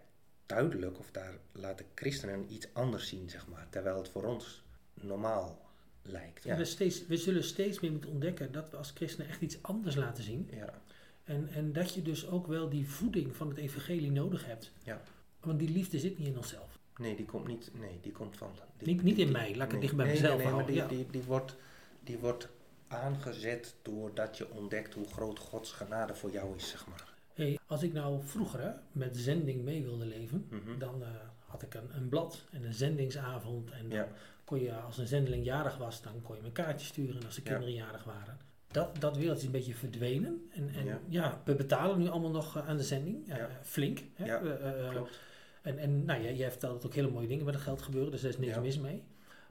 duidelijk, 0.46 0.98
of 0.98 1.10
daar 1.10 1.34
laten 1.52 1.86
christenen 1.94 2.52
iets 2.52 2.68
anders 2.74 3.08
zien, 3.08 3.30
zeg 3.30 3.46
maar. 3.48 3.66
Terwijl 3.70 3.96
het 3.96 4.08
voor 4.08 4.24
ons 4.24 4.64
normaal 4.94 5.67
lijkt. 6.08 6.44
Ja, 6.44 6.56
We, 6.56 6.64
steeds, 6.64 7.06
we 7.06 7.16
zullen 7.16 7.44
steeds 7.44 7.80
meer 7.80 7.90
moeten 7.92 8.10
ontdekken 8.10 8.52
dat 8.52 8.70
we 8.70 8.76
als 8.76 8.90
christenen 8.94 9.28
echt 9.30 9.40
iets 9.40 9.62
anders 9.62 9.94
laten 9.94 10.24
zien. 10.24 10.48
ja, 10.52 10.80
En, 11.24 11.48
en 11.52 11.72
dat 11.72 11.94
je 11.94 12.02
dus 12.02 12.26
ook 12.28 12.46
wel 12.46 12.68
die 12.68 12.88
voeding 12.88 13.36
van 13.36 13.48
het 13.48 13.58
evangelie 13.58 14.10
nodig 14.12 14.46
hebt. 14.46 14.72
ja. 14.82 15.00
Want 15.40 15.58
die 15.58 15.68
liefde 15.70 15.98
zit 15.98 16.18
niet 16.18 16.26
in 16.28 16.36
onszelf. 16.36 16.78
Nee, 16.96 17.16
die 17.16 17.26
komt 17.26 17.46
niet, 17.46 17.70
nee, 17.80 17.98
die 18.02 18.12
komt 18.12 18.36
van... 18.36 18.50
Die, 18.78 18.88
Niet- 18.88 19.02
niet 19.02 19.16
die- 19.16 19.24
in 19.26 19.32
mij, 19.32 19.56
laat 19.56 19.66
ik 19.66 19.72
het 19.72 19.80
dicht 19.80 19.96
bij 19.96 20.04
nee, 20.06 20.14
mezelf 20.14 20.36
nee, 20.36 20.44
nee, 20.46 20.54
maar 20.54 20.64
houden, 20.64 20.88
die, 20.88 20.96
ja. 20.96 21.02
die, 21.04 21.10
die, 21.20 21.22
wordt, 21.28 21.56
die 22.04 22.18
wordt 22.18 22.48
aangezet 22.88 23.74
doordat 23.82 24.36
je 24.38 24.50
ontdekt 24.50 24.94
hoe 24.94 25.06
groot 25.06 25.38
Gods 25.38 25.72
genade 25.72 26.14
voor 26.14 26.30
jou 26.30 26.56
is, 26.56 26.68
zeg 26.68 26.86
maar. 26.86 27.14
Hey, 27.34 27.58
als 27.66 27.82
ik 27.82 27.92
nou 27.92 28.20
vroeger 28.24 28.60
hè, 28.60 28.70
met 28.92 29.16
zending 29.16 29.64
mee 29.64 29.82
wilde 29.82 30.06
leven, 30.06 30.46
Mhm. 30.50 30.78
dan 30.78 31.02
eh, 31.02 31.08
had 31.48 31.62
ik 31.62 31.74
een, 31.74 31.96
een 31.96 32.08
blad 32.08 32.44
en 32.50 32.64
een 32.64 32.72
zendingsavond. 32.74 33.70
En 33.70 33.88
dan 33.88 33.98
Ja. 33.98 34.08
kon 34.44 34.60
je, 34.60 34.72
als 34.74 34.98
een 34.98 35.06
zendeling 35.06 35.44
jarig 35.44 35.76
was, 35.76 36.02
dan 36.02 36.22
kon 36.22 36.34
je 36.34 36.40
me 36.40 36.46
een 36.46 36.52
kaartje 36.52 36.86
sturen 36.86 37.24
als 37.24 37.34
de 37.34 37.40
Ja. 37.44 37.50
kinderen 37.50 37.74
jarig 37.74 38.04
waren. 38.04 38.38
Dat, 38.70 39.00
dat 39.00 39.16
wereld 39.16 39.38
is 39.38 39.44
een 39.44 39.50
beetje 39.50 39.74
verdwenen. 39.74 40.48
En, 40.50 40.68
en 40.74 40.84
ja. 40.84 41.00
Ja. 41.08 41.42
we 41.44 41.54
betalen 41.54 41.98
nu 41.98 42.08
allemaal 42.08 42.30
nog 42.30 42.56
eh, 42.56 42.68
aan 42.68 42.76
de 42.76 42.82
zending. 42.82 43.28
eh. 43.28 43.44
Flink. 43.62 44.02
Hè? 44.14 44.24
Eh, 44.24 44.90
Klopt. 44.90 45.20
En, 45.62 45.78
en 45.78 46.04
nou, 46.04 46.22
jij, 46.22 46.34
jij 46.36 46.50
vertelt 46.50 46.72
dat 46.74 46.86
ook 46.86 46.94
hele 46.94 47.10
mooie 47.10 47.26
dingen 47.26 47.44
met 47.44 47.54
het 47.54 47.62
geld 47.62 47.82
gebeuren, 47.82 48.10
dus 48.10 48.20
daar 48.20 48.30
is 48.30 48.38
niks 48.38 48.58
mis 48.60 48.78
mee. 48.78 49.02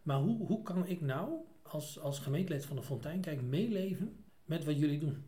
Maar 0.04 0.18
hoe, 0.18 0.46
hoe 0.48 0.64
kan 0.64 0.88
ik 0.88 1.02
nou 1.02 1.32
als, 1.64 2.00
als 2.00 2.20
gemeentelid 2.20 2.66
van 2.66 2.76
de 2.76 2.82
Fonteinkijk 2.84 3.42
meeleven 3.42 4.26
met 4.46 4.66
wat 4.66 4.78
jullie 4.80 5.00
doen? 5.00 5.26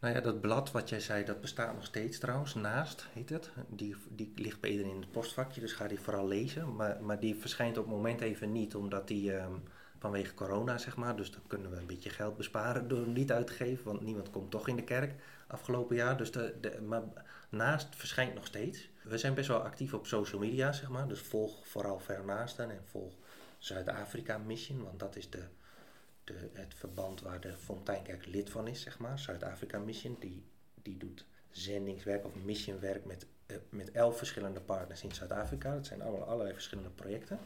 Nou 0.00 0.14
ja, 0.14 0.20
dat 0.20 0.40
blad 0.40 0.70
wat 0.70 0.88
jij 0.88 1.00
zei, 1.00 1.24
dat 1.24 1.40
bestaat 1.40 1.74
nog 1.74 1.84
steeds 1.84 2.18
trouwens, 2.18 2.54
naast 2.54 3.06
heet 3.12 3.28
het. 3.28 3.50
Die, 3.68 3.96
die 4.08 4.32
ligt 4.36 4.60
bij 4.60 4.70
in 4.70 5.00
het 5.00 5.10
postvakje, 5.10 5.60
dus 5.60 5.72
ga 5.72 5.88
die 5.88 6.00
vooral 6.00 6.26
lezen. 6.26 6.76
Maar, 6.76 7.02
maar 7.02 7.20
die 7.20 7.34
verschijnt 7.34 7.78
op 7.78 7.84
het 7.84 7.94
moment 7.94 8.20
even 8.20 8.52
niet, 8.52 8.74
omdat 8.74 9.08
die 9.08 9.32
ehm, 9.32 9.52
vanwege 9.98 10.34
corona, 10.34 10.78
zeg 10.78 10.96
maar. 10.96 11.16
Dus 11.16 11.30
dan 11.30 11.40
kunnen 11.46 11.70
we 11.70 11.76
een 11.76 11.86
beetje 11.86 12.10
geld 12.10 12.36
besparen 12.36 12.88
door 12.88 13.00
hem 13.00 13.12
niet 13.12 13.32
uit 13.32 13.46
te 13.46 13.52
geven, 13.52 13.84
want 13.84 14.00
niemand 14.00 14.30
komt 14.30 14.50
toch 14.50 14.68
in 14.68 14.76
de 14.76 14.84
kerk 14.84 15.14
afgelopen 15.46 15.96
jaar. 15.96 16.16
Dus 16.16 16.32
de, 16.32 16.54
de, 16.60 16.80
maar 16.80 17.02
naast 17.48 17.96
verschijnt 17.96 18.34
nog 18.34 18.46
steeds. 18.46 18.88
We 19.02 19.18
zijn 19.18 19.34
best 19.34 19.48
wel 19.48 19.62
actief 19.62 19.94
op 19.94 20.06
social 20.06 20.40
media, 20.40 20.72
zeg 20.72 20.88
maar. 20.88 21.08
Dus 21.08 21.20
volg 21.20 21.68
vooral 21.68 21.98
Vernaasten 21.98 22.70
en 22.70 22.82
volg 22.84 23.14
Zuid-Afrika 23.58 24.38
Mission, 24.38 24.82
want 24.82 24.98
dat 24.98 25.16
is 25.16 25.30
de, 25.30 25.42
het 26.52 26.74
verband 26.74 27.20
waar 27.20 27.40
de 27.40 27.52
Fonteinkerk 27.56 28.26
lid 28.26 28.50
van 28.50 28.68
is, 28.68 28.80
zeg 28.80 28.98
maar. 28.98 29.18
Zuid-Afrika 29.18 29.78
Mission, 29.78 30.16
die, 30.20 30.42
die 30.82 30.96
doet 30.96 31.26
zendingswerk 31.50 32.24
of 32.24 32.34
missionwerk 32.44 33.04
met, 33.04 33.26
eh, 33.46 33.56
met 33.68 33.90
elf 33.90 34.16
verschillende 34.18 34.60
partners 34.60 35.02
in 35.02 35.12
Zuid-Afrika. 35.14 35.74
Dat 35.74 35.86
zijn 35.86 36.02
allemaal 36.02 36.26
allerlei 36.28 36.52
verschillende 36.54 36.90
projecten. 36.90 37.38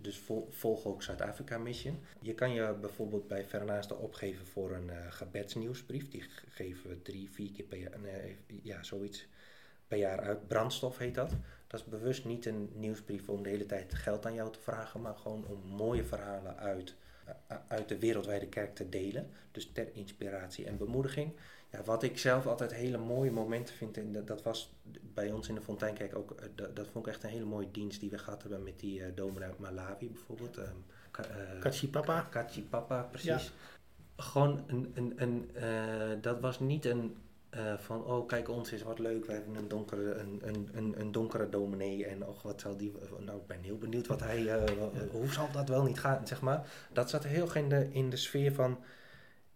Dus, 0.00 0.18
vol- 0.18 0.48
volg 0.50 0.84
ook 0.84 1.02
Zuid-Afrika 1.02 1.58
Mission. 1.58 1.98
Je 2.20 2.34
kan 2.34 2.50
je 2.52 2.74
bijvoorbeeld 2.80 3.28
bij 3.28 3.44
Vernaasten 3.44 3.98
opgeven 3.98 4.46
voor 4.46 4.72
een 4.72 4.90
eh, 4.90 4.96
gebedsnieuwsbrief. 5.12 6.08
Die 6.08 6.22
ge- 6.22 6.46
geven 6.48 6.90
we 6.90 7.02
drie, 7.02 7.30
vier 7.30 7.50
keer 7.52 7.64
per 7.64 7.78
jaar, 7.78 7.98
nee, 8.00 8.36
ja, 8.62 8.82
zoiets 8.82 9.26
per 9.88 9.98
jaar 9.98 10.20
uit. 10.20 10.48
Brandstof 10.48 10.98
heet 10.98 11.14
dat. 11.14 11.30
Dat 11.66 11.80
is 11.80 11.86
bewust 11.86 12.24
niet 12.24 12.46
een 12.46 12.70
nieuwsbrief 12.74 13.28
om 13.28 13.42
de 13.42 13.48
hele 13.48 13.66
tijd 13.66 13.94
geld 13.94 14.26
aan 14.26 14.34
jou 14.34 14.52
te 14.52 14.60
vragen, 14.60 15.00
maar 15.00 15.16
gewoon 15.16 15.46
om 15.46 15.58
mooie 15.76 16.04
verhalen 16.04 16.56
uit, 16.58 16.94
uit 17.68 17.88
de 17.88 17.98
wereldwijde 17.98 18.48
kerk 18.48 18.74
te 18.74 18.88
delen. 18.88 19.30
Dus 19.50 19.70
ter 19.72 19.88
inspiratie 19.92 20.66
en 20.66 20.76
bemoediging. 20.76 21.32
Ja, 21.70 21.82
wat 21.82 22.02
ik 22.02 22.18
zelf 22.18 22.46
altijd 22.46 22.74
hele 22.74 22.98
mooie 22.98 23.30
momenten 23.30 23.74
vind, 23.74 23.96
en 23.96 24.12
dat, 24.12 24.26
dat 24.26 24.42
was 24.42 24.72
bij 25.14 25.32
ons 25.32 25.48
in 25.48 25.54
de 25.54 25.60
Fonteinkerk 25.60 26.16
ook, 26.16 26.30
uh, 26.30 26.46
dat, 26.54 26.76
dat 26.76 26.86
vond 26.86 27.06
ik 27.06 27.12
echt 27.12 27.22
een 27.22 27.30
hele 27.30 27.44
mooie 27.44 27.70
dienst 27.70 28.00
die 28.00 28.10
we 28.10 28.18
gehad 28.18 28.42
hebben 28.42 28.62
met 28.62 28.80
die 28.80 29.00
uh, 29.00 29.06
dominee 29.14 29.48
uit 29.48 29.58
Malawi 29.58 30.10
bijvoorbeeld. 30.10 30.56
Um, 30.56 30.84
Kachi 31.60 31.88
Papa. 31.88 32.20
Kachi 32.20 32.62
Papa, 32.62 33.02
precies. 33.02 33.26
Ja. 33.26 34.22
Gewoon 34.22 34.64
een, 34.66 34.92
een, 34.94 35.12
een 35.16 35.50
uh, 35.54 36.22
dat 36.22 36.40
was 36.40 36.60
niet 36.60 36.84
een 36.84 37.16
uh, 37.56 37.78
van, 37.78 38.04
oh 38.04 38.26
kijk 38.26 38.48
ons 38.48 38.72
is 38.72 38.82
wat 38.82 38.98
leuk, 38.98 39.24
we 39.24 39.32
hebben 39.32 39.54
een 39.54 39.68
donkere, 39.68 40.14
een, 40.14 40.40
een, 40.42 40.68
een, 40.72 41.00
een 41.00 41.12
donkere 41.12 41.48
dominee 41.48 42.06
en 42.06 42.26
och 42.26 42.42
wat 42.42 42.60
zal 42.60 42.76
die, 42.76 42.92
nou 43.18 43.38
ik 43.38 43.46
ben 43.46 43.62
heel 43.62 43.78
benieuwd 43.78 44.06
wat 44.06 44.20
hij, 44.20 44.42
uh, 44.42 44.62
hoe 45.10 45.32
zal 45.32 45.48
dat 45.52 45.68
wel 45.68 45.82
niet 45.84 45.98
gaan, 45.98 46.26
zeg 46.26 46.40
maar. 46.40 46.66
Dat 46.92 47.10
zat 47.10 47.24
heel 47.24 47.54
in 47.54 47.68
de, 47.68 47.88
in 47.92 48.10
de 48.10 48.16
sfeer 48.16 48.52
van, 48.52 48.78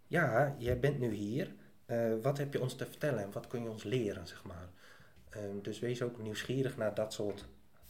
ja, 0.06 0.54
jij 0.58 0.80
bent 0.80 0.98
nu 0.98 1.12
hier, 1.12 1.54
uh, 1.86 2.12
wat 2.22 2.38
heb 2.38 2.52
je 2.52 2.60
ons 2.60 2.74
te 2.74 2.86
vertellen 2.86 3.22
en 3.22 3.32
wat 3.32 3.46
kun 3.46 3.62
je 3.62 3.70
ons 3.70 3.82
leren, 3.82 4.26
zeg 4.26 4.44
maar. 4.44 4.68
Um, 5.36 5.62
dus 5.62 5.78
wees 5.78 6.02
ook 6.02 6.22
nieuwsgierig 6.22 6.76
naar 6.76 6.94
dat 6.94 7.12
soort 7.12 7.44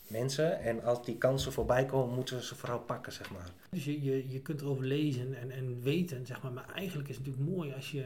mensen. 0.06 0.60
En 0.60 0.82
als 0.82 1.04
die 1.04 1.18
kansen 1.18 1.52
voorbij 1.52 1.86
komen, 1.86 2.14
moeten 2.14 2.36
we 2.36 2.44
ze 2.44 2.54
vooral 2.54 2.80
pakken, 2.80 3.12
zeg 3.12 3.30
maar. 3.30 3.50
Dus 3.70 3.84
je, 3.84 4.02
je, 4.02 4.30
je 4.30 4.40
kunt 4.40 4.60
erover 4.60 4.84
lezen 4.84 5.34
en, 5.34 5.50
en 5.50 5.82
weten, 5.82 6.26
zeg 6.26 6.42
maar. 6.42 6.52
Maar 6.52 6.72
eigenlijk 6.74 7.08
is 7.08 7.16
het 7.16 7.26
natuurlijk 7.26 7.54
mooi 7.54 7.72
als 7.72 7.90
je 7.90 8.04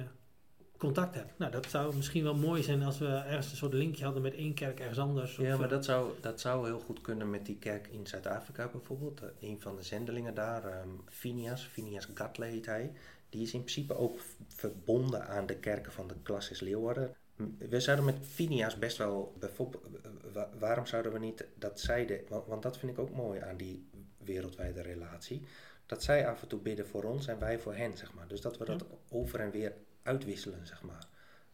contact 0.85 1.15
hebt. 1.15 1.39
Nou, 1.39 1.51
dat 1.53 1.67
zou 1.71 1.97
misschien 1.97 2.23
wel 2.23 2.35
mooi 2.35 2.63
zijn 2.63 2.83
als 2.83 2.99
we 2.99 3.07
ergens 3.07 3.51
een 3.51 3.57
soort 3.57 3.73
linkje 3.73 4.05
hadden 4.05 4.23
met 4.23 4.35
één 4.35 4.55
kerk 4.55 4.81
ergens 4.81 4.99
anders. 4.99 5.37
Ja, 5.37 5.57
maar 5.57 5.65
eh, 5.65 5.71
dat 5.71 5.85
zou, 5.85 6.13
dat 6.21 6.41
zou 6.41 6.67
heel 6.67 6.81
goed 6.81 7.01
kunnen 7.01 7.31
met 7.31 7.47
die 7.47 7.59
kerk 7.59 7.87
in 7.87 8.07
Zuid-Afrika 8.07 8.69
bijvoorbeeld. 8.69 9.21
Eh, 9.23 9.29
een 9.51 9.61
van 9.61 9.77
de 9.77 9.83
zendelingen 9.83 10.35
daar, 10.35 10.65
ehm 10.65 10.89
Phineas, 11.09 11.63
Phineas 11.67 12.09
Gatle 12.15 12.45
heet 12.45 12.67
hij. 12.67 12.93
Die 13.29 13.43
is 13.43 13.53
in 13.55 13.61
principe 13.61 13.97
ook 13.97 14.19
verbonden 14.49 15.27
aan 15.29 15.47
de 15.47 15.57
kerken 15.57 15.93
van 15.93 16.07
de 16.09 16.15
Classis 16.23 16.61
Leeuwarden. 16.61 17.15
We 17.59 17.81
zouden 17.81 18.05
met 18.05 18.17
Phineas 18.23 18.79
best 18.79 18.97
wel, 18.97 19.35
bijvoorbeeld, 19.39 19.85
eh, 19.85 20.11
wa- 20.33 20.51
waarom 20.59 20.87
zouden 20.87 21.13
we 21.13 21.19
niet 21.19 21.47
dat 21.59 21.81
zij, 21.81 22.07
de, 22.07 22.25
want, 22.29 22.47
want 22.47 22.63
dat 22.63 22.79
vind 22.79 22.93
ik 22.93 22.99
ook 22.99 23.11
mooi 23.11 23.41
aan 23.41 23.57
die 23.57 23.89
wereldwijde 24.19 24.83
relatie. 24.83 25.43
Dat 25.87 26.03
zij 26.03 26.29
af 26.29 26.43
en 26.43 26.49
toe 26.49 26.59
bidden 26.61 26.87
voor 26.87 27.05
ons 27.05 27.27
en 27.27 27.39
wij 27.39 27.59
voor 27.59 27.75
hen, 27.75 27.97
zeg 27.97 28.13
maar. 28.15 28.29
Dus 28.29 28.41
dat 28.41 28.59
we 28.59 28.65
dat 28.65 28.85
over 29.11 29.41
en 29.41 29.51
weer 29.51 29.73
uitwisselen, 30.05 30.67
zeg 30.67 30.83
maar. 30.83 31.07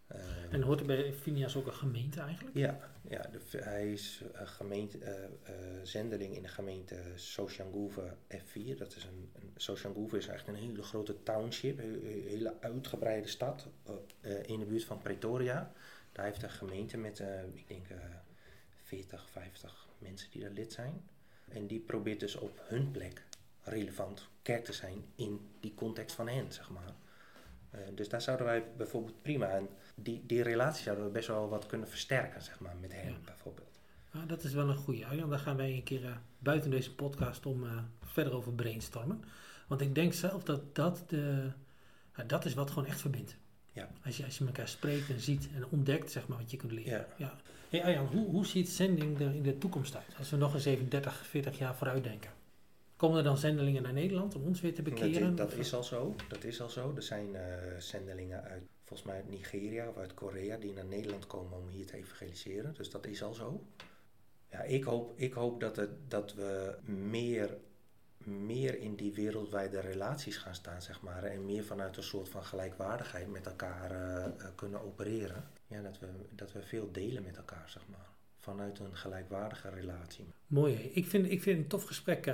Ehm, 0.07 0.51
En 0.51 0.63
hoort 0.63 0.81
er 0.81 0.87
bij 0.87 1.13
Phineas 1.13 1.57
ook 1.57 1.67
een 1.67 1.75
gemeente 1.75 2.21
eigenlijk? 2.21 2.57
ja, 2.57 2.79
ja 3.09 3.23
de, 3.23 3.59
hij 3.59 3.93
is 3.93 4.23
eh, 4.35 4.47
gemeente, 4.47 4.99
eh, 4.99 5.25
eh, 5.25 5.31
zendeling 5.83 6.37
in 6.37 6.43
de 6.43 6.49
gemeente 6.49 6.97
Soshanguve 7.15 8.15
F4. 8.29 8.77
Dat 8.77 8.97
is 8.97 9.05
een, 9.05 9.31
een 9.35 9.53
Soshanguve 9.57 10.17
is 10.17 10.27
echt 10.27 10.49
een 10.49 10.55
hele 10.55 10.83
grote 10.83 11.23
township, 11.23 11.79
een 11.79 12.25
hele 12.29 12.55
uitgebreide 12.61 13.29
stad 13.29 13.67
in 14.43 14.59
de 14.59 14.65
buurt 14.65 14.85
van 14.85 14.99
Pretoria. 14.99 15.73
Daar 16.13 16.25
heeft 16.25 16.43
een 16.43 16.51
gemeente 16.51 16.97
met, 16.97 17.23
ik 17.55 17.69
denk, 17.69 17.89
eh 17.89 17.97
40, 18.91 19.29
50 19.31 19.89
mensen 19.99 20.31
die 20.31 20.43
daar 20.43 20.51
lid 20.51 20.73
zijn. 20.73 21.03
En 21.49 21.67
die 21.67 21.81
probeert 21.81 22.21
dus 22.21 22.37
op 22.37 22.61
hun 22.63 22.91
plek 22.91 23.25
relevant 23.63 24.29
kerk 24.43 24.65
te 24.65 24.73
zijn 24.73 25.05
in 25.15 25.51
die 25.61 25.75
context 25.75 26.17
van 26.17 26.29
hen, 26.29 26.53
zeg 26.53 26.71
maar. 26.71 26.95
Eh, 27.71 27.81
dus 27.95 28.09
daar 28.09 28.23
zouden 28.23 28.47
wij 28.47 28.65
bijvoorbeeld 28.77 29.23
prima, 29.23 29.49
en 29.49 29.69
die, 29.95 30.23
die 30.27 30.43
relatie 30.43 30.83
zouden 30.83 31.05
we 31.05 31.11
best 31.11 31.29
wel 31.29 31.49
wat 31.49 31.67
kunnen 31.67 31.89
versterken, 31.89 32.43
zeg 32.43 32.61
maar, 32.61 32.75
met 32.81 32.93
Ja. 32.93 32.99
bijvoorbeeld. 33.25 33.79
Ah, 34.11 34.21
dat 34.29 34.43
is 34.45 34.53
wel 34.53 34.69
een 34.69 34.77
goede. 34.77 35.07
Arjan, 35.07 35.31
daar 35.31 35.39
gaan 35.39 35.57
wij 35.57 35.73
een 35.73 35.83
keer 35.83 36.05
eh, 36.05 36.11
buiten 36.39 36.71
deze 36.71 36.95
podcast 36.95 37.47
om 37.47 37.65
eh, 37.65 37.79
verder 38.05 38.33
over 38.35 38.53
brainstormen. 38.53 39.25
Want 39.67 39.81
ik 39.81 39.95
denk 39.95 40.13
zelf 40.13 40.43
dat 40.43 40.75
dat, 40.75 41.03
de, 41.07 41.51
ja, 42.17 42.25
dat 42.25 42.45
is 42.45 42.55
wat 42.55 42.71
gewoon 42.71 42.89
echt 42.89 43.01
verbindt. 43.01 43.37
Ja. 43.73 43.89
Als 44.05 44.17
je, 44.17 44.25
als 44.25 44.39
je 44.39 44.45
elkaar 44.47 44.69
spreekt 44.69 45.11
en 45.11 45.21
ziet 45.21 45.49
en 45.55 45.65
ontdekt, 45.71 46.11
zeg 46.11 46.29
maar, 46.29 46.39
wat 46.39 46.51
je 46.51 46.57
kunt 46.57 46.73
leren. 46.73 47.07
Ja. 47.17 47.35
Hey 47.69 47.85
Arjan, 47.85 48.07
hoe, 48.07 48.27
hoe 48.31 48.47
ziet 48.47 48.69
zending 48.69 49.21
er 49.21 49.35
in 49.35 49.43
de 49.43 49.59
toekomst 49.59 49.97
uit? 49.97 50.15
Als 50.19 50.31
we 50.31 50.37
nog 50.37 50.55
eens 50.55 50.65
even 50.65 50.89
30, 50.89 51.27
40 51.27 51.59
jaar 51.59 51.75
vooruit 51.75 52.05
denken. 52.05 52.31
Komen 53.01 53.19
er 53.19 53.25
dan 53.25 53.39
zendelingen 53.39 53.83
naar 53.83 53.93
Nederland 53.93 54.35
om 54.35 54.43
ons 54.43 54.61
weer 54.61 54.75
te 54.75 54.83
Dat, 54.83 54.95
bekeren? 54.95 55.31
is, 55.31 55.37
dat 55.37 55.53
is 55.53 55.75
al 55.75 55.83
zo, 55.85 56.15
dat 56.29 56.45
is 56.45 56.61
al 56.61 56.69
zo. 56.69 56.93
Er 56.97 57.03
zijn 57.03 57.35
eh, 57.35 57.79
zendelingen 57.79 58.43
uit, 58.43 58.63
volgens 58.85 59.09
mij 59.09 59.17
uit 59.17 59.29
Nigeria 59.29 59.89
of 59.89 59.97
uit 59.97 60.15
Korea, 60.15 60.57
die 60.57 60.73
naar 60.73 60.85
Nederland 60.85 61.27
komen 61.27 61.59
om 61.59 61.69
hier 61.69 61.87
te 61.87 61.97
evangeliseren. 61.97 62.75
Dus 62.75 62.91
dat 62.91 63.07
is 63.07 63.23
al 63.23 63.35
zo. 63.35 63.67
Ja, 64.51 64.63
ik 64.63 64.85
hoop, 64.85 65.19
ik 65.19 65.33
hoop 65.33 65.61
dat, 65.61 65.77
het, 65.77 66.11
dat 66.11 66.35
we 66.35 66.79
meer, 66.85 67.57
meer 68.25 68.79
in 68.79 68.95
die 68.95 69.13
wereldwijde 69.13 69.81
relaties 69.81 70.37
gaan 70.37 70.55
staan, 70.55 70.83
zeg 70.83 71.01
maar. 71.01 71.25
En 71.25 71.45
meer 71.45 71.65
vanuit 71.65 71.97
een 71.97 72.03
soort 72.03 72.29
van 72.29 72.45
gelijkwaardigheid 72.45 73.31
met 73.31 73.47
elkaar 73.47 73.91
eh, 73.91 74.25
eh, 74.25 74.33
kunnen 74.55 74.83
opereren. 74.83 75.45
Ja, 75.67 75.83
dat 75.83 75.99
we, 75.99 76.07
dat 76.31 76.53
we 76.53 76.63
veel 76.63 76.93
delen 76.93 77.23
met 77.23 77.37
elkaar, 77.37 77.69
zeg 77.71 77.83
maar. 77.89 78.09
Vanuit 78.37 78.79
een 78.79 78.97
gelijkwaardige 78.97 79.69
relatie. 79.69 80.27
Mooi. 80.47 80.75
hè? 80.75 80.83
Ik 80.83 81.07
vind, 81.07 81.25
ik 81.31 81.43
vind 81.43 81.57
het 81.57 81.65
een 81.65 81.71
tof 81.71 81.85
gesprek, 81.85 82.27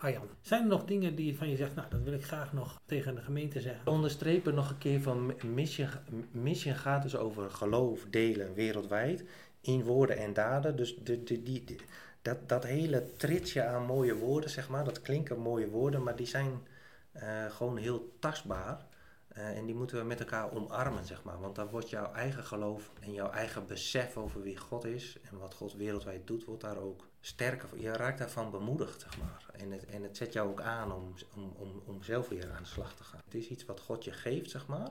Arjan. 0.00 0.28
Zijn 0.40 0.62
er 0.62 0.68
nog 0.68 0.84
dingen 0.84 1.14
die 1.14 1.36
van 1.36 1.48
je 1.50 1.56
zegt, 1.56 1.74
nou, 1.74 1.90
dat 1.90 2.02
wil 2.02 2.12
ik 2.12 2.24
graag 2.24 2.52
nog 2.52 2.80
tegen 2.86 3.14
de 3.14 3.20
gemeente 3.20 3.60
zeggen? 3.60 3.86
Onderstrepen 3.86 4.54
nog 4.54 4.70
een 4.70 4.78
keer 4.78 5.00
van 5.02 5.34
mission, 5.44 5.88
mission 6.30 6.74
gaat 6.74 7.02
dus 7.02 7.16
over 7.16 7.50
geloof 7.50 8.06
delen 8.10 8.54
wereldwijd 8.54 9.24
in 9.60 9.84
woorden 9.84 10.16
en 10.16 10.32
daden. 10.32 10.76
Dus 10.76 10.96
de, 10.96 11.22
de, 11.22 11.42
die, 11.42 11.64
die- 11.64 11.80
dat, 12.22 12.48
dat 12.48 12.64
hele 12.64 13.12
tritsje 13.16 13.64
aan 13.64 13.84
mooie 13.86 14.14
woorden, 14.14 14.50
zeg 14.50 14.68
maar, 14.68 14.84
dat 14.84 15.00
klinken 15.00 15.38
mooie 15.38 15.68
woorden, 15.68 16.02
maar 16.02 16.16
die 16.16 16.26
zijn 16.26 16.66
eh, 17.12 17.46
gewoon 17.50 17.76
heel 17.76 18.16
tastbaar. 18.18 18.86
Eh, 19.28 19.56
en 19.56 19.66
die 19.66 19.74
moeten 19.74 19.98
we 19.98 20.04
met 20.04 20.20
elkaar 20.20 20.52
omarmen, 20.52 21.04
zeg 21.04 21.22
maar. 21.22 21.40
Want 21.40 21.54
dan 21.54 21.68
wordt 21.68 21.90
jouw 21.90 22.12
eigen 22.12 22.44
geloof 22.44 22.90
en 23.00 23.12
jouw 23.12 23.30
eigen 23.30 23.66
besef 23.66 24.16
over 24.16 24.42
wie 24.42 24.56
God 24.56 24.84
is 24.84 25.18
en 25.30 25.38
wat 25.38 25.54
God 25.54 25.72
wereldwijd 25.74 26.26
doet, 26.26 26.44
wordt 26.44 26.62
daar 26.62 26.78
ook 26.78 27.08
sterker. 27.20 27.68
Je 27.80 27.92
raakt 27.92 28.18
daarvan 28.18 28.50
bemoedigd, 28.50 29.00
zeg 29.00 29.18
maar. 29.18 29.46
En 29.52 29.70
het, 29.70 29.84
en 29.84 30.02
het 30.02 30.16
zet 30.16 30.32
jou 30.32 30.50
ook 30.50 30.60
aan 30.60 30.92
om, 30.92 31.14
om, 31.34 31.52
om, 31.56 31.82
om 31.86 32.02
zelf 32.02 32.28
weer 32.28 32.52
aan 32.52 32.62
de 32.62 32.68
slag 32.68 32.94
te 32.94 33.04
gaan. 33.04 33.20
Het 33.24 33.34
is 33.34 33.48
iets 33.48 33.64
wat 33.64 33.80
God 33.80 34.04
je 34.04 34.12
geeft, 34.12 34.50
zeg 34.50 34.66
maar. 34.66 34.90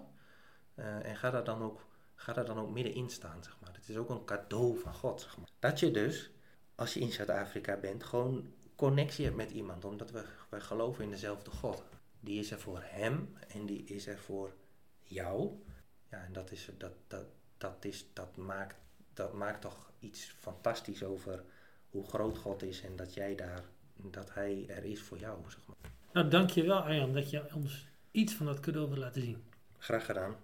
Eh, 0.76 1.06
en 1.06 1.16
ga 1.16 1.30
daar, 1.30 1.44
dan 1.44 1.62
ook, 1.62 1.86
ga 2.16 2.34
daar 2.34 2.46
dan 2.46 2.60
ook 2.60 2.70
middenin 2.70 3.10
staan, 3.10 3.44
zeg 3.44 3.58
maar. 3.62 3.74
Het 3.74 3.90
is 3.90 3.98
ook 3.98 4.10
een 4.10 4.26
cadeau 4.26 4.80
van 4.80 4.94
God, 4.94 5.22
zeg 5.22 5.38
maar. 5.38 5.50
Dat 5.60 5.80
je 5.80 5.92
dus, 5.92 6.32
als 6.76 6.94
je 6.94 7.00
in 7.00 7.12
Zuid-Afrika 7.12 7.78
bent, 7.78 8.04
gewoon 8.04 8.54
connectie 8.76 9.26
hebt 9.26 9.38
met 9.38 9.52
iemand. 9.52 9.86
Omdat 9.86 10.12
we, 10.12 10.26
we 10.50 10.62
geloven 10.62 11.04
in 11.04 11.10
dezelfde 11.10 11.52
God. 11.52 11.84
Die 12.20 12.40
is 12.40 12.52
er 12.52 12.60
voor 12.60 12.82
hem 12.84 13.36
en 13.48 13.66
die 13.66 13.84
is 13.84 14.08
er 14.08 14.18
voor 14.18 14.54
jou. 15.04 15.64
Ja, 16.10 16.24
en 16.24 16.34
dat, 16.34 16.52
is, 16.52 16.70
dat, 16.78 16.94
dat, 17.08 17.26
dat, 17.58 17.86
is, 17.86 18.06
dat, 18.14 18.38
maakt, 18.38 18.76
dat 19.14 19.34
maakt 19.34 19.62
toch 19.62 19.92
iets 20.00 20.36
fantastisch 20.40 21.04
over 21.04 21.44
hoe 21.90 22.08
groot 22.08 22.38
God 22.38 22.64
is 22.64 22.82
en 22.82 22.96
dat 22.96 23.14
jij 23.14 23.36
daar, 23.36 23.64
dat 23.96 24.34
hij 24.34 24.66
er 24.68 24.84
is 24.84 25.02
voor 25.02 25.18
jou, 25.18 25.38
zeg 25.48 25.60
maar. 25.68 25.92
Nou, 26.14 26.28
dankjewel 26.28 26.80
Arjan 26.80 27.14
dat 27.14 27.30
je 27.30 27.54
ons 27.54 27.88
iets 28.12 28.34
van 28.34 28.46
dat 28.46 28.60
cadeau 28.60 28.90
wil 28.90 28.98
laten 28.98 29.22
zien. 29.22 29.44
Graag 29.78 30.06
gedaan. 30.06 30.36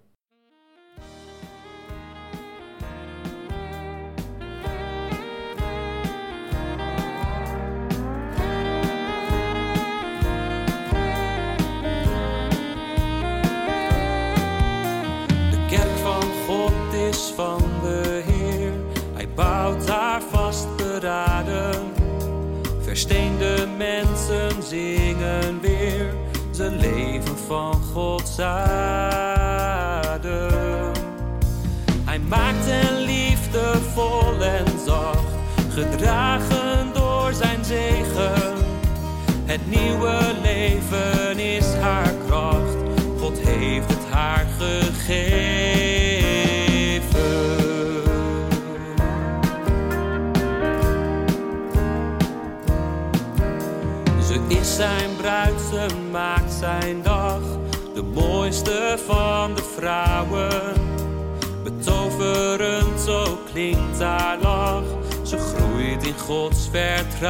Van 27.48 27.82
Gods 27.94 28.40
adem. 28.40 28.94
Hij 32.06 32.20
maakt 32.20 32.66
hen 32.66 33.02
liefdevol 33.02 34.42
en 34.42 34.66
zacht. 34.86 35.34
Gedragen 35.70 36.94
door 36.94 37.34
zijn 37.34 37.66
zegen. 37.66 38.54
Het 39.46 39.70
nieuwe 39.70 40.34
leven 40.42 41.40
is 41.40 41.74
haar 41.74 42.14
kracht. 42.28 42.76
God 43.20 43.38
heeft 43.40 43.90
het 43.90 44.06
haar 44.10 44.46
gegeven. 44.58 45.56
Ze 54.22 54.40
is 54.48 54.76
zijn 54.76 55.16
bruid, 55.18 55.62
ze 55.72 55.88
maakt 56.12 56.52
zijn 56.52 57.02
dag. 57.02 57.25
De 57.96 58.04
mooiste 58.04 58.98
van 59.06 59.54
de 59.54 59.64
vrouwen. 59.76 60.74
Betoverend, 61.64 63.02
zo 63.06 63.40
klinkt 63.52 64.00
haar 64.00 64.38
lach. 64.42 64.84
Ze 65.24 65.38
groeit 65.38 66.06
in 66.06 66.18
Gods 66.20 66.70
vertrouwen. 66.72 67.24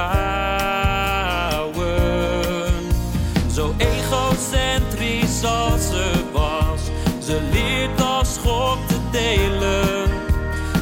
Zo 3.51 3.73
egocentrisch 3.77 5.43
als 5.43 5.87
ze 5.89 6.11
was. 6.31 6.81
Ze 7.25 7.39
leert 7.51 8.01
als 8.01 8.37
God 8.37 8.77
te 8.87 8.97
delen. 9.11 10.09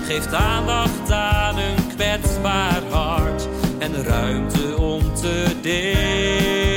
Geeft 0.05 0.33
aandacht 0.33 1.11
aan 1.11 1.57
een 1.57 1.87
kwetsbaar 1.95 2.81
hart. 2.89 3.47
En 3.79 4.03
ruimte 4.03 4.77
om 4.77 5.13
te 5.13 5.55
delen. 5.61 6.72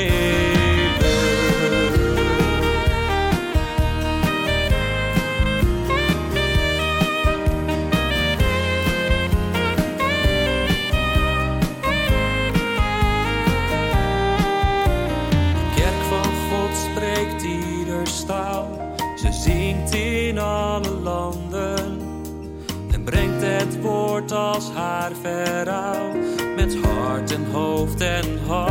Met 26.57 26.77
hart 26.83 27.33
en 27.33 27.47
hoofd 27.53 28.01
en 28.01 28.39
handen. 28.47 28.67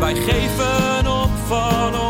Wij 0.00 0.14
geven 0.14 1.06
op 1.06 1.30
van 1.46 1.94
onze 1.94 2.07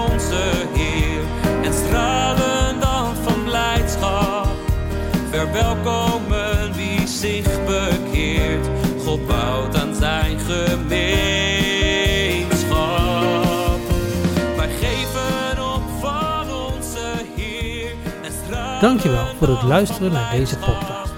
Dankjewel 18.80 19.26
voor 19.26 19.48
het 19.48 19.62
luisteren 19.62 20.12
naar 20.12 20.30
deze 20.30 20.56
podcast. 20.56 21.12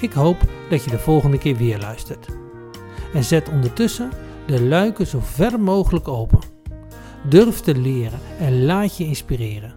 Ik 0.00 0.12
hoop 0.12 0.36
dat 0.70 0.84
je 0.84 0.90
de 0.90 0.98
volgende 0.98 1.38
keer 1.38 1.56
weer 1.56 1.78
luistert. 1.78 2.26
En 3.14 3.24
zet 3.24 3.48
ondertussen 3.48 4.10
de 4.46 4.62
luiken 4.62 5.06
zo 5.06 5.18
ver 5.22 5.60
mogelijk 5.60 6.08
open. 6.08 6.40
Durf 7.28 7.60
te 7.60 7.74
leren 7.74 8.20
en 8.38 8.64
laat 8.64 8.96
je 8.96 9.04
inspireren. 9.04 9.74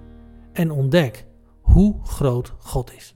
En 0.54 0.72
ontdek 0.72 1.26
hoe 1.62 1.96
groot 2.04 2.54
God 2.58 2.94
is. 2.94 3.15